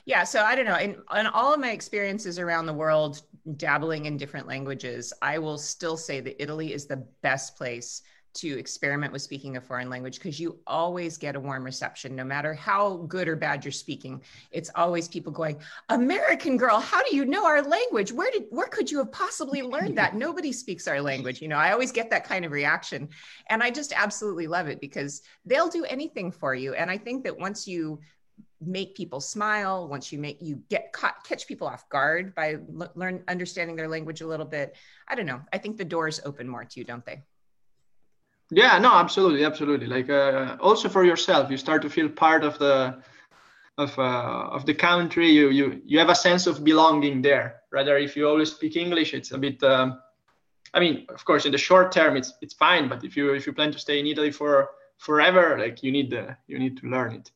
Yeah, 0.05 0.23
so 0.23 0.41
I 0.41 0.55
don't 0.55 0.65
know. 0.65 0.77
In, 0.77 0.97
in 1.17 1.27
all 1.27 1.53
of 1.53 1.59
my 1.59 1.71
experiences 1.71 2.37
around 2.37 2.67
the 2.67 2.73
world, 2.73 3.21
dabbling 3.57 4.05
in 4.05 4.17
different 4.17 4.47
languages, 4.47 5.11
I 5.21 5.39
will 5.39 5.57
still 5.57 5.97
say 5.97 6.19
that 6.19 6.41
Italy 6.41 6.73
is 6.73 6.85
the 6.85 7.05
best 7.21 7.57
place 7.57 8.01
to 8.35 8.59
experiment 8.59 9.13
with 9.13 9.21
speaking 9.21 9.55
a 9.55 9.61
foreign 9.61 9.89
language 9.89 10.15
because 10.15 10.39
you 10.39 10.59
always 10.67 11.17
get 11.17 11.37
a 11.37 11.39
warm 11.39 11.63
reception, 11.63 12.15
no 12.15 12.23
matter 12.23 12.53
how 12.53 12.97
good 13.07 13.29
or 13.29 13.35
bad 13.35 13.63
you're 13.63 13.71
speaking. 13.71 14.21
It's 14.51 14.69
always 14.75 15.07
people 15.07 15.31
going, 15.31 15.57
"American 15.87 16.57
girl, 16.57 16.79
how 16.79 17.01
do 17.03 17.15
you 17.15 17.23
know 17.25 17.45
our 17.45 17.61
language? 17.61 18.11
Where 18.11 18.29
did 18.31 18.43
where 18.49 18.67
could 18.67 18.91
you 18.91 18.97
have 18.97 19.11
possibly 19.11 19.61
learned 19.63 19.97
that? 19.97 20.15
Nobody 20.25 20.51
speaks 20.51 20.87
our 20.87 21.01
language." 21.01 21.41
You 21.41 21.47
know, 21.47 21.57
I 21.57 21.71
always 21.71 21.93
get 21.93 22.09
that 22.09 22.25
kind 22.25 22.43
of 22.43 22.51
reaction, 22.51 23.07
and 23.49 23.63
I 23.63 23.71
just 23.71 23.93
absolutely 23.95 24.47
love 24.47 24.67
it 24.67 24.81
because 24.81 25.21
they'll 25.45 25.69
do 25.69 25.85
anything 25.85 26.29
for 26.31 26.53
you. 26.53 26.73
And 26.73 26.91
I 26.91 26.97
think 26.97 27.23
that 27.23 27.39
once 27.39 27.65
you 27.67 28.01
make 28.61 28.95
people 28.95 29.19
smile 29.19 29.87
once 29.87 30.11
you 30.11 30.19
make 30.19 30.37
you 30.41 30.61
get 30.69 30.93
caught 30.93 31.23
catch 31.23 31.45
people 31.47 31.67
off 31.67 31.87
guard 31.89 32.33
by 32.35 32.55
learn 32.95 33.23
understanding 33.27 33.75
their 33.75 33.87
language 33.87 34.21
a 34.21 34.27
little 34.27 34.45
bit 34.45 34.75
i 35.07 35.15
don't 35.15 35.25
know 35.25 35.41
i 35.51 35.57
think 35.57 35.77
the 35.77 35.85
doors 35.85 36.21
open 36.25 36.47
more 36.47 36.63
to 36.63 36.79
you 36.79 36.85
don't 36.85 37.05
they 37.05 37.21
Yeah, 38.51 38.77
no, 38.77 38.93
absolutely, 38.93 39.43
absolutely. 39.43 39.87
Like 39.87 40.09
uh, 40.09 40.57
also 40.59 40.87
for 40.87 41.03
yourself, 41.03 41.49
you 41.49 41.57
start 41.57 41.81
to 41.81 41.89
feel 41.89 42.09
part 42.09 42.43
of 42.43 42.59
the 42.59 43.01
of 43.77 43.97
uh, 43.97 44.47
of 44.51 44.65
the 44.65 44.73
country. 44.73 45.29
You 45.29 45.49
you 45.49 45.81
you 45.83 45.99
have 45.99 46.09
a 46.09 46.15
sense 46.15 46.47
of 46.47 46.63
belonging 46.63 47.21
there. 47.21 47.61
Rather, 47.71 47.97
if 47.97 48.15
you 48.15 48.27
always 48.27 48.51
speak 48.51 48.75
English, 48.75 49.13
it's 49.13 49.31
a 49.31 49.37
bit. 49.37 49.61
Um, 49.63 49.99
I 50.73 50.79
mean, 50.79 51.05
of 51.09 51.25
course, 51.25 51.45
in 51.45 51.51
the 51.51 51.57
short 51.57 51.91
term, 51.91 52.15
it's 52.15 52.33
it's 52.41 52.53
fine. 52.53 52.87
But 52.87 53.03
if 53.03 53.17
you 53.17 53.33
if 53.33 53.47
you 53.47 53.53
plan 53.53 53.71
to 53.71 53.79
stay 53.79 53.99
in 53.99 54.07
Italy 54.07 54.31
for 54.31 54.69
forever, 54.97 55.57
like 55.57 55.83
you 55.83 55.91
need 55.91 56.09
the 56.11 56.37
you 56.47 56.59
need 56.59 56.77
to 56.77 56.87
learn 56.87 57.13
it. 57.13 57.31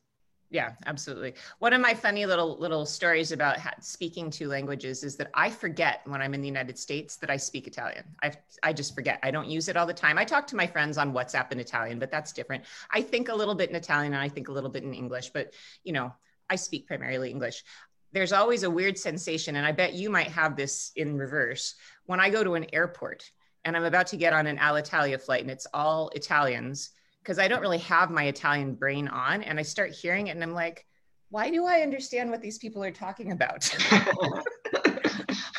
Yeah 0.50 0.72
absolutely. 0.86 1.34
One 1.60 1.72
of 1.72 1.80
my 1.80 1.94
funny 1.94 2.26
little 2.26 2.58
little 2.58 2.84
stories 2.84 3.30
about 3.30 3.58
speaking 3.82 4.30
two 4.30 4.48
languages 4.48 5.04
is 5.04 5.16
that 5.16 5.30
i 5.34 5.48
forget 5.48 6.00
when 6.04 6.20
i'm 6.20 6.34
in 6.34 6.40
the 6.40 6.48
united 6.48 6.76
states 6.78 7.16
that 7.16 7.30
i 7.30 7.36
speak 7.36 7.66
italian. 7.66 8.04
I 8.22 8.32
i 8.62 8.72
just 8.72 8.94
forget. 8.94 9.20
I 9.22 9.30
don't 9.30 9.48
use 9.48 9.68
it 9.68 9.76
all 9.76 9.86
the 9.86 9.94
time. 9.94 10.18
I 10.18 10.24
talk 10.24 10.46
to 10.48 10.56
my 10.56 10.66
friends 10.66 10.98
on 10.98 11.12
whatsapp 11.12 11.52
in 11.52 11.60
italian 11.60 11.98
but 11.98 12.10
that's 12.10 12.32
different. 12.32 12.64
I 12.90 13.00
think 13.00 13.28
a 13.28 13.34
little 13.34 13.54
bit 13.54 13.70
in 13.70 13.76
italian 13.76 14.12
and 14.12 14.22
i 14.22 14.28
think 14.28 14.48
a 14.48 14.52
little 14.52 14.70
bit 14.70 14.82
in 14.82 14.92
english 14.92 15.30
but 15.30 15.54
you 15.84 15.92
know 15.92 16.12
i 16.50 16.56
speak 16.56 16.86
primarily 16.86 17.30
english. 17.30 17.64
There's 18.12 18.32
always 18.32 18.64
a 18.64 18.70
weird 18.70 18.98
sensation 18.98 19.54
and 19.54 19.64
i 19.64 19.70
bet 19.70 19.94
you 19.94 20.10
might 20.10 20.28
have 20.28 20.56
this 20.56 20.90
in 20.96 21.16
reverse 21.16 21.76
when 22.06 22.18
i 22.18 22.28
go 22.28 22.42
to 22.42 22.54
an 22.54 22.66
airport 22.72 23.30
and 23.64 23.76
i'm 23.76 23.84
about 23.84 24.08
to 24.08 24.16
get 24.16 24.32
on 24.32 24.48
an 24.48 24.58
alitalia 24.58 25.20
flight 25.20 25.42
and 25.42 25.50
it's 25.50 25.68
all 25.72 26.10
italians 26.14 26.90
because 27.22 27.38
i 27.38 27.48
don't 27.48 27.60
really 27.60 27.78
have 27.78 28.10
my 28.10 28.24
italian 28.24 28.74
brain 28.74 29.08
on 29.08 29.42
and 29.42 29.58
i 29.58 29.62
start 29.62 29.90
hearing 29.90 30.28
it 30.28 30.30
and 30.32 30.42
i'm 30.42 30.54
like 30.54 30.86
why 31.30 31.50
do 31.50 31.66
i 31.66 31.80
understand 31.80 32.30
what 32.30 32.42
these 32.42 32.58
people 32.58 32.82
are 32.82 32.90
talking 32.90 33.32
about 33.32 33.68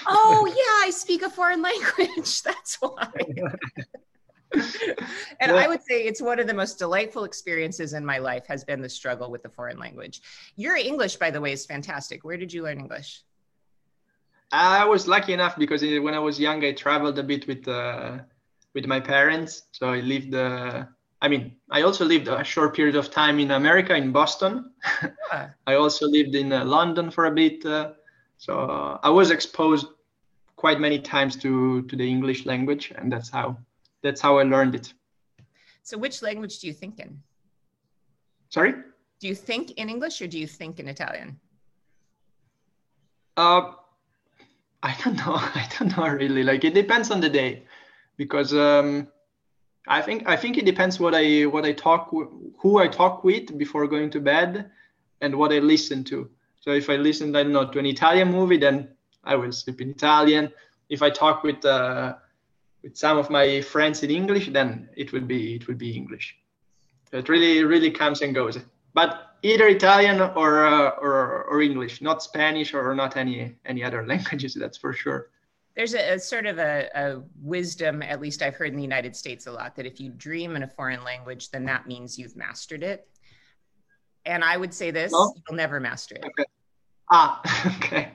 oh 0.08 0.46
yeah 0.48 0.88
i 0.88 0.90
speak 0.92 1.22
a 1.22 1.30
foreign 1.30 1.62
language 1.62 2.42
that's 2.44 2.78
why 2.82 3.08
and 5.40 5.52
i 5.52 5.68
would 5.68 5.82
say 5.82 6.04
it's 6.04 6.22
one 6.22 6.40
of 6.40 6.48
the 6.48 6.54
most 6.54 6.78
delightful 6.78 7.24
experiences 7.24 7.94
in 7.94 8.06
my 8.06 8.18
life 8.18 8.46
has 8.48 8.64
been 8.64 8.82
the 8.82 8.90
struggle 8.90 9.32
with 9.32 9.42
the 9.44 9.50
foreign 9.50 9.80
language 9.80 10.22
your 10.56 10.76
english 10.76 11.16
by 11.16 11.32
the 11.32 11.40
way 11.40 11.54
is 11.54 11.66
fantastic 11.66 12.24
where 12.24 12.38
did 12.38 12.52
you 12.52 12.64
learn 12.64 12.80
english 12.80 13.24
I 14.52 14.84
was 14.86 15.08
lucky 15.08 15.34
enough 15.34 15.58
because 15.58 15.82
when 15.82 16.14
I 16.14 16.20
was 16.20 16.40
young, 16.40 16.64
I 16.64 16.74
traveled 16.74 17.18
a 17.18 17.24
bit 17.24 17.48
with 17.48 17.68
uh, 17.68 18.20
with 18.74 18.86
my 18.86 19.00
parents. 19.00 19.64
So 19.72 19.90
I 19.90 20.02
lived. 20.02 20.36
Uh, 20.36 20.86
I 21.22 21.28
mean, 21.28 21.56
I 21.70 21.84
also 21.84 22.04
lived 22.06 22.28
a 22.28 22.44
short 22.44 22.76
period 22.76 22.96
of 22.96 23.12
time 23.12 23.40
in 23.40 23.52
America, 23.52 23.96
in 23.96 24.12
Boston. 24.12 24.72
Ah, 25.32 25.50
I 25.68 25.76
also 25.76 26.08
lived 26.08 26.36
in 26.36 26.52
uh, 26.52 26.66
London 26.66 27.12
for 27.12 27.26
a 27.26 27.32
bit. 27.32 27.64
Uh, 27.66 27.94
so 28.38 28.60
uh, 28.60 29.00
I 29.04 29.10
was 29.10 29.30
exposed 29.30 29.86
quite 30.56 30.80
many 30.80 31.00
times 31.00 31.36
to 31.38 31.82
to 31.84 31.96
the 31.96 32.08
English 32.10 32.46
language, 32.46 32.92
and 32.98 33.12
that's 33.12 33.30
how 33.30 33.58
that's 34.04 34.22
how 34.22 34.40
I 34.40 34.44
learned 34.44 34.76
it. 34.76 34.94
so 35.84 35.98
which 35.98 36.22
language 36.22 36.60
do 36.60 36.68
you 36.68 36.74
think 36.74 37.00
in 37.00 37.22
Sorry. 38.50 38.74
do 39.20 39.28
you 39.28 39.36
think 39.36 39.72
in 39.82 39.90
english 39.90 40.22
or 40.22 40.28
do 40.28 40.38
you 40.38 40.48
think 40.48 40.80
in 40.80 40.88
italian 40.88 41.40
Uh, 43.38 43.62
I 44.84 44.96
don't 45.02 45.16
know. 45.16 45.36
I 45.62 45.68
don't 45.74 45.96
know 45.98 46.08
really. 46.08 46.44
Like 46.44 46.64
it 46.70 46.74
depends 46.74 47.12
on 47.12 47.22
the 47.22 47.30
day, 47.30 47.64
because 48.18 48.54
um, 48.54 49.08
I 49.88 50.02
think 50.02 50.28
I 50.28 50.36
think 50.36 50.58
it 50.58 50.66
depends 50.66 51.00
what 51.00 51.16
I 51.16 51.44
what 51.44 51.66
I 51.66 51.74
talk 51.74 52.10
who 52.12 52.78
I 52.78 52.88
talk 52.88 53.24
with 53.24 53.58
before 53.58 53.88
going 53.88 54.12
to 54.12 54.20
bed 54.20 54.70
and 55.22 55.36
what 55.36 55.52
I 55.52 55.60
listen 55.60 56.04
to. 56.06 56.30
So 56.60 56.72
if 56.72 56.90
I 56.90 56.96
listen, 56.96 57.36
I 57.36 57.44
don't 57.44 57.54
know, 57.54 57.68
to 57.68 57.80
an 57.80 57.88
Italian 57.88 58.32
movie, 58.32 58.58
then 58.58 58.90
I 59.24 59.36
will 59.36 59.52
sleep 59.52 59.82
in 59.82 59.90
Italian. 59.90 60.52
If 60.90 61.02
I 61.02 61.10
talk 61.10 61.44
with 61.44 61.66
uh, 61.66 62.16
with 62.84 62.96
some 62.96 63.18
of 63.18 63.30
my 63.30 63.62
friends 63.62 64.04
in 64.04 64.12
English, 64.12 64.50
then 64.50 64.90
it 64.96 65.12
will 65.12 65.22
be 65.26 65.56
it 65.56 65.68
will 65.68 65.76
be 65.76 65.96
English. 65.96 66.38
It 67.12 67.28
really 67.30 67.64
really 67.64 67.92
comes 67.92 68.22
and 68.22 68.36
goes. 68.36 68.60
But 68.94 69.38
either 69.42 69.68
Italian 69.68 70.22
or 70.22 70.66
uh, 70.66 70.90
or 71.02 71.46
or 71.46 71.62
English, 71.62 72.02
not 72.02 72.22
Spanish 72.22 72.74
or 72.74 72.94
not 72.94 73.18
any 73.18 73.56
any 73.66 73.84
other 73.84 74.06
languages. 74.12 74.54
That's 74.54 74.78
for 74.78 74.94
sure. 74.94 75.30
There's 75.76 75.94
a, 75.94 76.16
a 76.16 76.20
sort 76.20 76.46
of 76.46 76.60
a, 76.60 76.90
a, 76.94 77.22
wisdom, 77.42 78.02
at 78.02 78.20
least 78.20 78.42
I've 78.42 78.56
heard 78.56 78.70
in 78.70 78.76
the 78.76 78.84
United 78.84 79.16
States 79.16 79.48
a 79.48 79.52
lot, 79.52 79.76
that 79.76 79.86
if 79.86 80.00
you 80.00 80.12
dream 80.12 80.56
in 80.56 80.64
a 80.64 80.68
foreign 80.68 81.04
language, 81.04 81.50
then 81.50 81.66
that 81.66 81.88
means 81.88 82.20
you've 82.20 82.36
mastered 82.36 82.84
it. 82.84 83.08
And 84.26 84.44
I 84.44 84.58
would 84.58 84.74
say 84.74 84.92
this: 84.92 85.12
no? 85.12 85.34
you'll 85.48 85.58
never 85.58 85.80
master 85.80 86.16
it. 86.16 86.26
Okay. 86.26 86.44
Ah, 87.10 87.42
okay. 87.78 88.12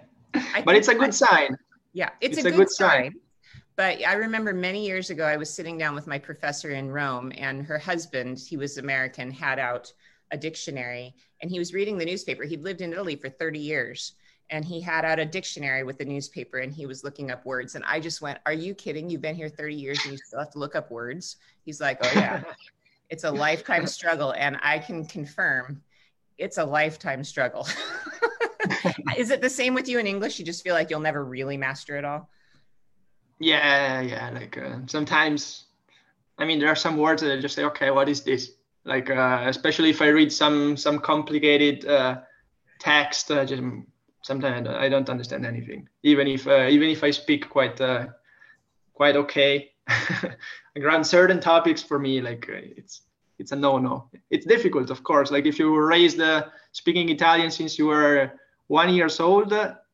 but 0.64 0.76
it's 0.76 0.88
a 0.88 0.94
good 0.94 1.14
sign. 1.14 1.56
Yeah, 1.92 2.10
it's, 2.20 2.36
it's 2.36 2.46
a, 2.46 2.48
a, 2.48 2.50
good, 2.52 2.58
good 2.58 2.70
sign. 2.70 3.02
sign. 3.04 3.14
But 3.74 4.06
I 4.06 4.14
remember 4.14 4.52
many 4.52 4.86
years 4.86 5.10
ago, 5.10 5.24
I 5.24 5.36
was 5.36 5.52
sitting 5.52 5.76
down 5.76 5.94
with 5.94 6.06
my 6.06 6.18
professor 6.18 6.70
in 6.70 6.90
Rome, 6.90 7.32
and 7.36 7.64
her 7.66 7.78
husband, 7.78 8.38
he 8.38 8.56
was 8.56 8.78
American, 8.78 9.30
had 9.30 9.58
out 9.58 9.92
a 10.30 10.36
dictionary 10.36 11.14
and 11.40 11.50
he 11.50 11.58
was 11.58 11.72
reading 11.72 11.98
the 11.98 12.04
newspaper. 12.04 12.44
He'd 12.44 12.62
lived 12.62 12.80
in 12.80 12.92
Italy 12.92 13.16
for 13.16 13.28
30 13.28 13.58
years 13.58 14.12
and 14.50 14.64
he 14.64 14.80
had 14.80 15.04
out 15.04 15.18
a 15.18 15.24
dictionary 15.24 15.82
with 15.82 15.98
the 15.98 16.04
newspaper 16.04 16.58
and 16.58 16.72
he 16.72 16.86
was 16.86 17.02
looking 17.02 17.30
up 17.30 17.44
words. 17.44 17.74
And 17.74 17.84
I 17.86 18.00
just 18.00 18.20
went, 18.20 18.38
Are 18.46 18.52
you 18.52 18.74
kidding? 18.74 19.10
You've 19.10 19.22
been 19.22 19.34
here 19.34 19.48
30 19.48 19.74
years 19.74 19.98
and 20.04 20.12
you 20.12 20.18
still 20.18 20.38
have 20.38 20.50
to 20.52 20.58
look 20.58 20.76
up 20.76 20.90
words? 20.90 21.36
He's 21.64 21.80
like, 21.80 21.98
Oh, 22.02 22.10
yeah. 22.14 22.42
it's 23.10 23.24
a 23.24 23.30
lifetime 23.30 23.86
struggle. 23.86 24.32
And 24.36 24.58
I 24.62 24.78
can 24.78 25.04
confirm 25.04 25.82
it's 26.38 26.58
a 26.58 26.64
lifetime 26.64 27.24
struggle. 27.24 27.66
Is 29.16 29.30
it 29.30 29.40
the 29.40 29.50
same 29.50 29.74
with 29.74 29.88
you 29.88 29.98
in 29.98 30.06
English? 30.06 30.38
You 30.38 30.44
just 30.44 30.62
feel 30.62 30.74
like 30.74 30.90
you'll 30.90 31.00
never 31.00 31.24
really 31.24 31.56
master 31.56 31.96
it 31.96 32.04
all? 32.04 32.28
Yeah, 33.38 34.00
yeah. 34.00 34.30
Like 34.30 34.58
uh, 34.58 34.78
sometimes, 34.86 35.66
I 36.38 36.44
mean, 36.44 36.58
there 36.58 36.68
are 36.68 36.76
some 36.76 36.96
words 36.96 37.22
that 37.22 37.32
I 37.32 37.40
just 37.40 37.54
say, 37.54 37.64
okay, 37.64 37.90
what 37.90 38.08
is 38.08 38.22
this? 38.22 38.52
like 38.86 39.10
uh, 39.10 39.42
especially 39.46 39.90
if 39.90 40.00
I 40.00 40.08
read 40.08 40.32
some 40.32 40.76
some 40.76 41.00
complicated 41.00 41.84
uh, 41.84 42.20
text. 42.78 43.30
Uh, 43.30 43.44
just 43.44 43.62
sometimes 44.22 44.68
I 44.68 44.88
don't 44.88 45.08
understand 45.08 45.46
anything, 45.46 45.88
even 46.02 46.26
if 46.26 46.46
uh, 46.46 46.66
even 46.68 46.90
if 46.90 47.04
I 47.04 47.10
speak 47.10 47.48
quite 47.48 47.80
uh, 47.80 48.06
quite 48.94 49.16
okay. 49.16 49.72
around 50.82 51.04
certain 51.04 51.40
topics 51.40 51.82
for 51.82 51.98
me, 51.98 52.20
like 52.20 52.48
uh, 52.48 52.76
it's 52.76 53.02
it's 53.38 53.52
a 53.52 53.56
no-no. 53.56 54.08
It's 54.30 54.46
difficult, 54.46 54.90
of 54.90 55.02
course. 55.02 55.30
Like 55.30 55.46
if 55.46 55.58
you 55.58 55.70
were 55.70 55.86
raised 55.86 56.20
speaking 56.72 57.08
Italian 57.08 57.50
since 57.50 57.78
you 57.78 57.86
were 57.86 58.32
one 58.66 58.92
years 58.94 59.20
old, 59.20 59.52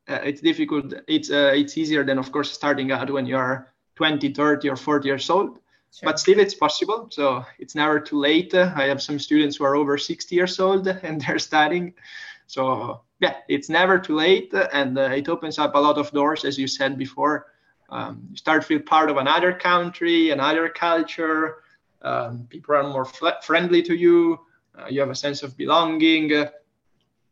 it's 0.09 0.41
difficult. 0.41 0.95
It's 1.09 1.29
it's 1.31 1.77
easier 1.77 2.05
than, 2.05 2.19
of 2.19 2.33
course, 2.33 2.53
starting 2.53 2.93
out 2.93 3.11
when 3.11 3.27
you're 3.27 3.69
20, 3.97 4.33
30, 4.33 4.71
or 4.71 4.77
40 4.77 5.09
years 5.09 5.29
old 5.29 5.59
Sure. 5.95 6.07
But 6.07 6.19
still, 6.19 6.39
it's 6.39 6.55
possible. 6.55 7.09
So 7.11 7.45
it's 7.59 7.75
never 7.75 8.01
too 8.01 8.19
late. 8.19 8.55
I 8.55 8.85
have 8.85 9.03
some 9.03 9.19
students 9.19 9.57
who 9.57 9.65
are 9.65 9.77
over 9.77 9.99
60 9.99 10.35
years 10.35 10.59
old 10.59 10.87
and 11.03 11.21
they're 11.21 11.39
studying. 11.39 11.95
So 12.47 13.03
yeah, 13.23 13.37
it's 13.49 13.69
never 13.69 14.01
too 14.01 14.17
late, 14.17 14.53
and 14.73 14.99
uh, 14.99 15.03
it 15.03 15.29
opens 15.29 15.59
up 15.59 15.77
a 15.77 15.79
lot 15.79 15.97
of 15.97 16.11
doors, 16.11 16.45
as 16.45 16.59
you 16.59 16.67
said 16.67 16.99
before. 16.99 17.47
Um, 17.89 18.27
you 18.31 18.37
start 18.37 18.63
to 18.63 18.67
feel 18.67 18.81
part 18.81 19.11
of 19.11 19.17
another 19.17 19.53
country, 19.53 20.31
another 20.31 20.69
culture. 20.69 21.59
Um, 22.03 22.49
people 22.51 22.75
are 22.75 22.83
more 22.83 23.05
fl- 23.05 23.41
friendly 23.43 23.81
to 23.83 23.95
you. 23.95 24.41
Uh, 24.77 24.87
you 24.89 24.99
have 24.99 25.11
a 25.11 25.15
sense 25.15 25.45
of 25.45 25.57
belonging. 25.57 26.49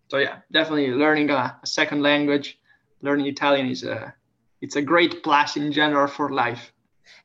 So 0.09 0.18
yeah, 0.18 0.38
definitely 0.53 0.91
learning 0.93 1.30
a, 1.30 1.59
a, 1.61 1.66
second 1.66 2.03
language, 2.03 2.59
learning 3.03 3.26
Italian 3.26 3.68
is 3.68 3.82
a 3.82 4.14
it's 4.61 4.76
a 4.76 4.82
great 4.82 5.24
plus 5.24 5.57
in 5.57 5.72
general 5.72 6.07
for 6.07 6.30
life. 6.30 6.72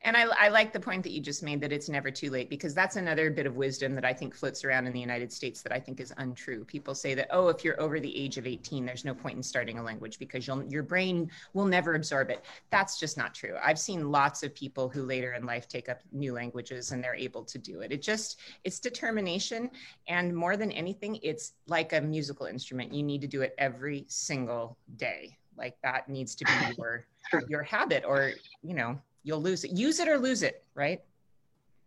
And 0.02 0.16
I, 0.16 0.26
I, 0.38 0.48
like 0.48 0.72
the 0.72 0.80
point 0.80 1.02
that 1.02 1.12
you 1.12 1.20
just 1.20 1.42
made 1.42 1.60
that 1.60 1.72
it's 1.72 1.88
never 1.88 2.10
too 2.10 2.30
late 2.30 2.48
because 2.48 2.74
that's 2.74 2.96
another 2.96 3.30
bit 3.30 3.46
of 3.46 3.56
wisdom 3.56 3.94
that 3.94 4.04
I 4.04 4.12
think 4.12 4.34
floats 4.34 4.64
around 4.64 4.86
in 4.86 4.92
the 4.92 5.00
United 5.00 5.32
States 5.32 5.62
that 5.62 5.72
I 5.72 5.80
think 5.80 6.00
is 6.00 6.12
untrue. 6.16 6.64
People 6.64 6.94
say 6.94 7.14
that, 7.14 7.28
oh, 7.30 7.48
if 7.48 7.64
you're 7.64 7.80
over 7.80 8.00
the 8.00 8.16
age 8.16 8.38
of 8.38 8.46
18, 8.46 8.86
there's 8.86 9.04
no 9.04 9.14
point 9.14 9.36
in 9.36 9.42
starting 9.42 9.78
a 9.78 9.82
language 9.82 10.18
because 10.18 10.46
your 10.46 10.82
brain 10.82 11.30
will 11.52 11.66
never 11.66 11.94
absorb 11.94 12.30
it. 12.30 12.44
That's 12.70 12.98
just 12.98 13.16
not 13.16 13.34
true. 13.34 13.56
I've 13.62 13.78
seen 13.78 14.10
lots 14.10 14.42
of 14.42 14.54
people 14.54 14.88
who 14.88 15.02
later 15.02 15.32
in 15.34 15.44
life 15.44 15.68
take 15.68 15.88
up 15.88 16.00
new 16.12 16.32
languages 16.32 16.92
and 16.92 17.02
they're 17.02 17.14
able 17.14 17.44
to 17.44 17.58
do 17.58 17.80
it. 17.80 17.92
It 17.92 18.02
just, 18.02 18.40
it's 18.64 18.78
determination. 18.78 19.70
And 20.08 20.34
more 20.34 20.56
than 20.56 20.72
anything, 20.72 21.18
it's 21.22 21.52
like 21.66 21.92
a 21.92 22.00
musical 22.00 22.46
instrument. 22.46 22.92
You 22.92 23.02
need 23.02 23.20
to 23.22 23.26
do 23.26 23.42
it 23.42 23.54
every 23.58 24.04
single 24.08 24.76
day. 24.96 25.36
Like 25.56 25.76
that 25.82 26.08
needs 26.08 26.34
to 26.36 26.44
be 26.44 26.52
your, 26.78 27.06
your 27.48 27.62
habit 27.62 28.04
or, 28.06 28.32
you 28.62 28.74
know, 28.74 28.98
you'll 29.26 29.42
lose 29.42 29.64
it. 29.64 29.72
Use 29.72 29.98
it 29.98 30.08
or 30.08 30.18
lose 30.18 30.42
it, 30.42 30.64
right? 30.74 31.00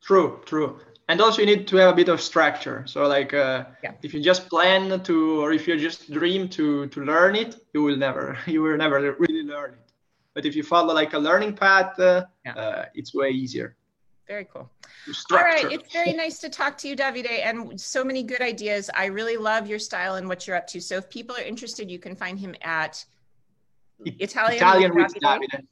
True, 0.02 0.42
true. 0.46 0.80
And 1.08 1.22
also 1.22 1.42
you 1.42 1.48
need 1.48 1.68
to 1.70 1.78
have 1.78 1.94
a 1.94 1.96
bit 1.96 2.10
of 2.10 2.22
structure. 2.22 2.84
So 2.86 3.08
like 3.08 3.34
uh, 3.34 3.66
yeah. 3.84 3.94
if 4.04 4.14
you 4.14 4.22
just 4.22 4.50
plan 4.50 5.02
to, 5.04 5.42
or 5.42 5.54
if 5.54 5.68
you 5.68 5.76
just 5.78 6.12
dream 6.12 6.50
to 6.50 6.88
to 6.88 7.00
learn 7.04 7.36
it, 7.36 7.56
you 7.74 7.82
will 7.82 7.98
never, 7.98 8.38
you 8.46 8.62
will 8.62 8.78
never 8.78 8.98
really 9.18 9.44
learn 9.44 9.72
it. 9.72 9.92
But 10.36 10.46
if 10.46 10.56
you 10.56 10.64
follow 10.64 10.94
like 10.94 11.14
a 11.14 11.20
learning 11.20 11.54
path, 11.56 11.98
uh, 12.00 12.26
yeah. 12.46 12.54
uh, 12.54 12.86
it's 12.94 13.16
way 13.16 13.30
easier. 13.32 13.76
Very 14.28 14.46
cool. 14.46 14.70
All 15.32 15.38
right. 15.38 15.72
It's 15.72 15.92
very 15.92 16.14
nice 16.14 16.38
to 16.40 16.50
talk 16.50 16.78
to 16.80 16.88
you, 16.88 16.96
Davide, 16.96 17.44
and 17.44 17.82
so 17.82 18.04
many 18.04 18.22
good 18.22 18.42
ideas. 18.42 18.88
I 18.94 19.06
really 19.06 19.38
love 19.38 19.66
your 19.66 19.80
style 19.80 20.16
and 20.16 20.28
what 20.28 20.46
you're 20.46 20.56
up 20.56 20.68
to. 20.68 20.80
So 20.80 20.98
if 20.98 21.10
people 21.10 21.36
are 21.36 21.42
interested, 21.42 21.90
you 21.90 21.98
can 21.98 22.16
find 22.16 22.38
him 22.38 22.54
at 22.62 23.04
Italian, 24.06 24.58
Italian 24.58 24.94
with 24.94 25.16
Davide. 25.16 25.50
Davide 25.50 25.66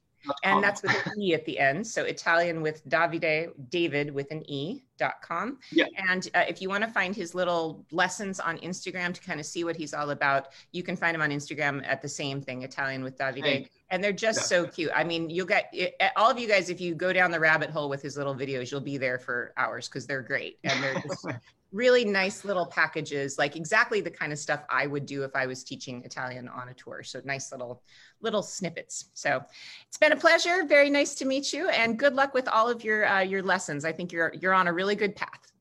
and 0.44 0.64
that's 0.64 0.82
with 0.82 0.96
an 1.06 1.22
E 1.22 1.34
at 1.34 1.46
the 1.46 1.60
end. 1.60 1.86
So 1.86 2.04
Italian 2.04 2.62
with 2.62 2.88
Davide, 2.88 3.52
David 3.70 4.14
with 4.14 4.32
an 4.32 4.44
E 4.50 4.84
dot 4.98 5.22
com. 5.22 5.60
Yeah. 5.72 5.86
And 6.10 6.28
uh, 6.34 6.44
if 6.48 6.62
you 6.62 6.70
want 6.70 6.84
to 6.84 6.90
find 6.90 7.16
his 7.16 7.36
little 7.36 7.86
lessons 7.92 8.40
on 8.40 8.58
Instagram 8.60 9.14
to 9.14 9.22
kind 9.22 9.40
of 9.40 9.46
see 9.46 9.64
what 9.64 9.76
he's 9.76 9.94
all 9.94 10.10
about, 10.10 10.48
you 10.72 10.84
can 10.84 10.96
find 10.96 11.16
him 11.16 11.22
on 11.22 11.30
Instagram 11.30 11.86
at 11.86 12.02
the 12.02 12.10
same 12.10 12.42
thing, 12.42 12.64
Italian 12.64 13.04
with 13.04 13.18
Davide. 13.18 13.44
Hey. 13.44 13.68
And 13.90 14.04
they're 14.04 14.12
just 14.12 14.40
yeah. 14.40 14.44
so 14.44 14.68
cute. 14.68 14.92
I 14.94 15.04
mean, 15.04 15.30
you'll 15.30 15.46
get 15.46 15.70
it, 15.72 15.96
all 16.16 16.30
of 16.30 16.38
you 16.38 16.48
guys, 16.48 16.70
if 16.70 16.82
you 16.82 16.94
go 16.96 17.14
down 17.14 17.32
the 17.32 17.40
rabbit 17.40 17.70
hole 17.70 17.90
with 17.90 18.02
his 18.02 18.18
little 18.18 18.36
videos, 18.36 18.72
you'll 18.72 18.82
be 18.82 18.98
there 18.98 19.18
for 19.18 19.54
hours 19.56 19.88
because 19.88 20.06
they're 20.06 20.22
great. 20.22 20.60
And 20.64 20.84
they're 20.84 21.02
just 21.02 21.26
really 21.78 22.04
nice 22.04 22.44
little 22.44 22.66
packages, 22.66 23.38
like 23.38 23.56
exactly 23.56 24.02
the 24.02 24.10
kind 24.10 24.34
of 24.34 24.40
stuff 24.40 24.64
I 24.70 24.88
would 24.88 25.06
do 25.06 25.24
if 25.24 25.36
I 25.36 25.46
was 25.46 25.64
teaching 25.64 26.04
Italian 26.04 26.50
on 26.50 26.70
a 26.70 26.74
tour. 26.74 27.04
So 27.04 27.22
nice 27.24 27.52
little 27.52 27.84
little 28.20 28.42
snippets. 28.42 29.12
So 29.14 29.42
it's 29.88 29.98
been 29.98 30.12
a 30.12 30.18
pleasure. 30.18 30.66
Very 30.66 30.90
nice 30.90 31.14
to 31.16 31.26
meet 31.26 31.54
you, 31.54 31.70
and 31.70 31.98
good 31.98 32.16
luck 32.16 32.34
with 32.34 32.48
all 32.48 32.68
of 32.68 32.84
your 32.84 33.08
uh, 33.08 33.22
your 33.22 33.44
lessons. 33.44 33.86
I 33.86 33.92
think 33.92 34.12
you're 34.12 34.34
you're 34.42 34.54
on 34.54 34.68
a 34.68 34.74
really 34.74 34.96
good 34.96 35.16
path. 35.16 35.52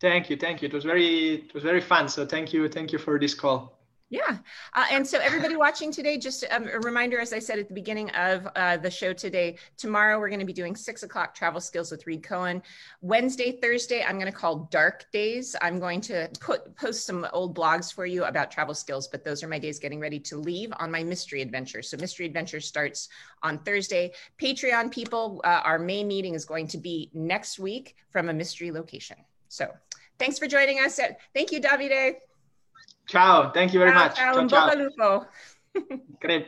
Thank 0.00 0.30
you, 0.30 0.36
thank 0.36 0.62
you. 0.62 0.68
It 0.68 0.74
was 0.74 0.84
very 0.84 1.36
it 1.36 1.54
was 1.54 1.62
very 1.62 1.80
fun. 1.80 2.08
So 2.08 2.26
thank 2.26 2.52
you, 2.52 2.68
thank 2.68 2.92
you 2.92 2.98
for 2.98 3.18
this 3.18 3.34
call. 3.34 3.79
Yeah. 4.10 4.38
Uh, 4.74 4.86
and 4.90 5.06
so, 5.06 5.20
everybody 5.20 5.54
watching 5.54 5.92
today, 5.92 6.18
just 6.18 6.44
um, 6.50 6.66
a 6.66 6.80
reminder, 6.80 7.20
as 7.20 7.32
I 7.32 7.38
said 7.38 7.60
at 7.60 7.68
the 7.68 7.74
beginning 7.74 8.10
of 8.10 8.48
uh, 8.56 8.76
the 8.76 8.90
show 8.90 9.12
today, 9.12 9.56
tomorrow 9.76 10.18
we're 10.18 10.28
going 10.28 10.40
to 10.40 10.46
be 10.46 10.52
doing 10.52 10.74
six 10.74 11.04
o'clock 11.04 11.32
travel 11.32 11.60
skills 11.60 11.92
with 11.92 12.04
Reed 12.08 12.24
Cohen. 12.24 12.60
Wednesday, 13.02 13.52
Thursday, 13.52 14.02
I'm 14.02 14.18
going 14.18 14.30
to 14.30 14.36
call 14.36 14.68
dark 14.72 15.06
days. 15.12 15.54
I'm 15.62 15.78
going 15.78 16.00
to 16.02 16.28
put 16.40 16.74
post 16.74 17.06
some 17.06 17.24
old 17.32 17.56
blogs 17.56 17.94
for 17.94 18.04
you 18.04 18.24
about 18.24 18.50
travel 18.50 18.74
skills, 18.74 19.06
but 19.06 19.22
those 19.22 19.44
are 19.44 19.48
my 19.48 19.60
days 19.60 19.78
getting 19.78 20.00
ready 20.00 20.18
to 20.18 20.36
leave 20.36 20.72
on 20.80 20.90
my 20.90 21.04
mystery 21.04 21.40
adventure. 21.40 21.80
So, 21.80 21.96
mystery 21.96 22.26
adventure 22.26 22.60
starts 22.60 23.10
on 23.44 23.60
Thursday. 23.60 24.10
Patreon 24.42 24.90
people, 24.90 25.40
uh, 25.44 25.60
our 25.62 25.78
main 25.78 26.08
meeting 26.08 26.34
is 26.34 26.44
going 26.44 26.66
to 26.66 26.78
be 26.78 27.10
next 27.14 27.60
week 27.60 27.94
from 28.10 28.28
a 28.28 28.32
mystery 28.32 28.72
location. 28.72 29.18
So, 29.48 29.72
thanks 30.18 30.36
for 30.36 30.48
joining 30.48 30.80
us. 30.80 30.98
Thank 31.32 31.52
you, 31.52 31.60
Davide. 31.60 32.16
Ciao, 33.10 33.50
thank 33.50 33.72
you 33.74 33.80
very 33.80 33.90
ciao, 33.90 34.04
much. 34.04 34.14
Ciao, 34.14 34.46
ciao, 34.46 35.26
ciao. 36.16 36.44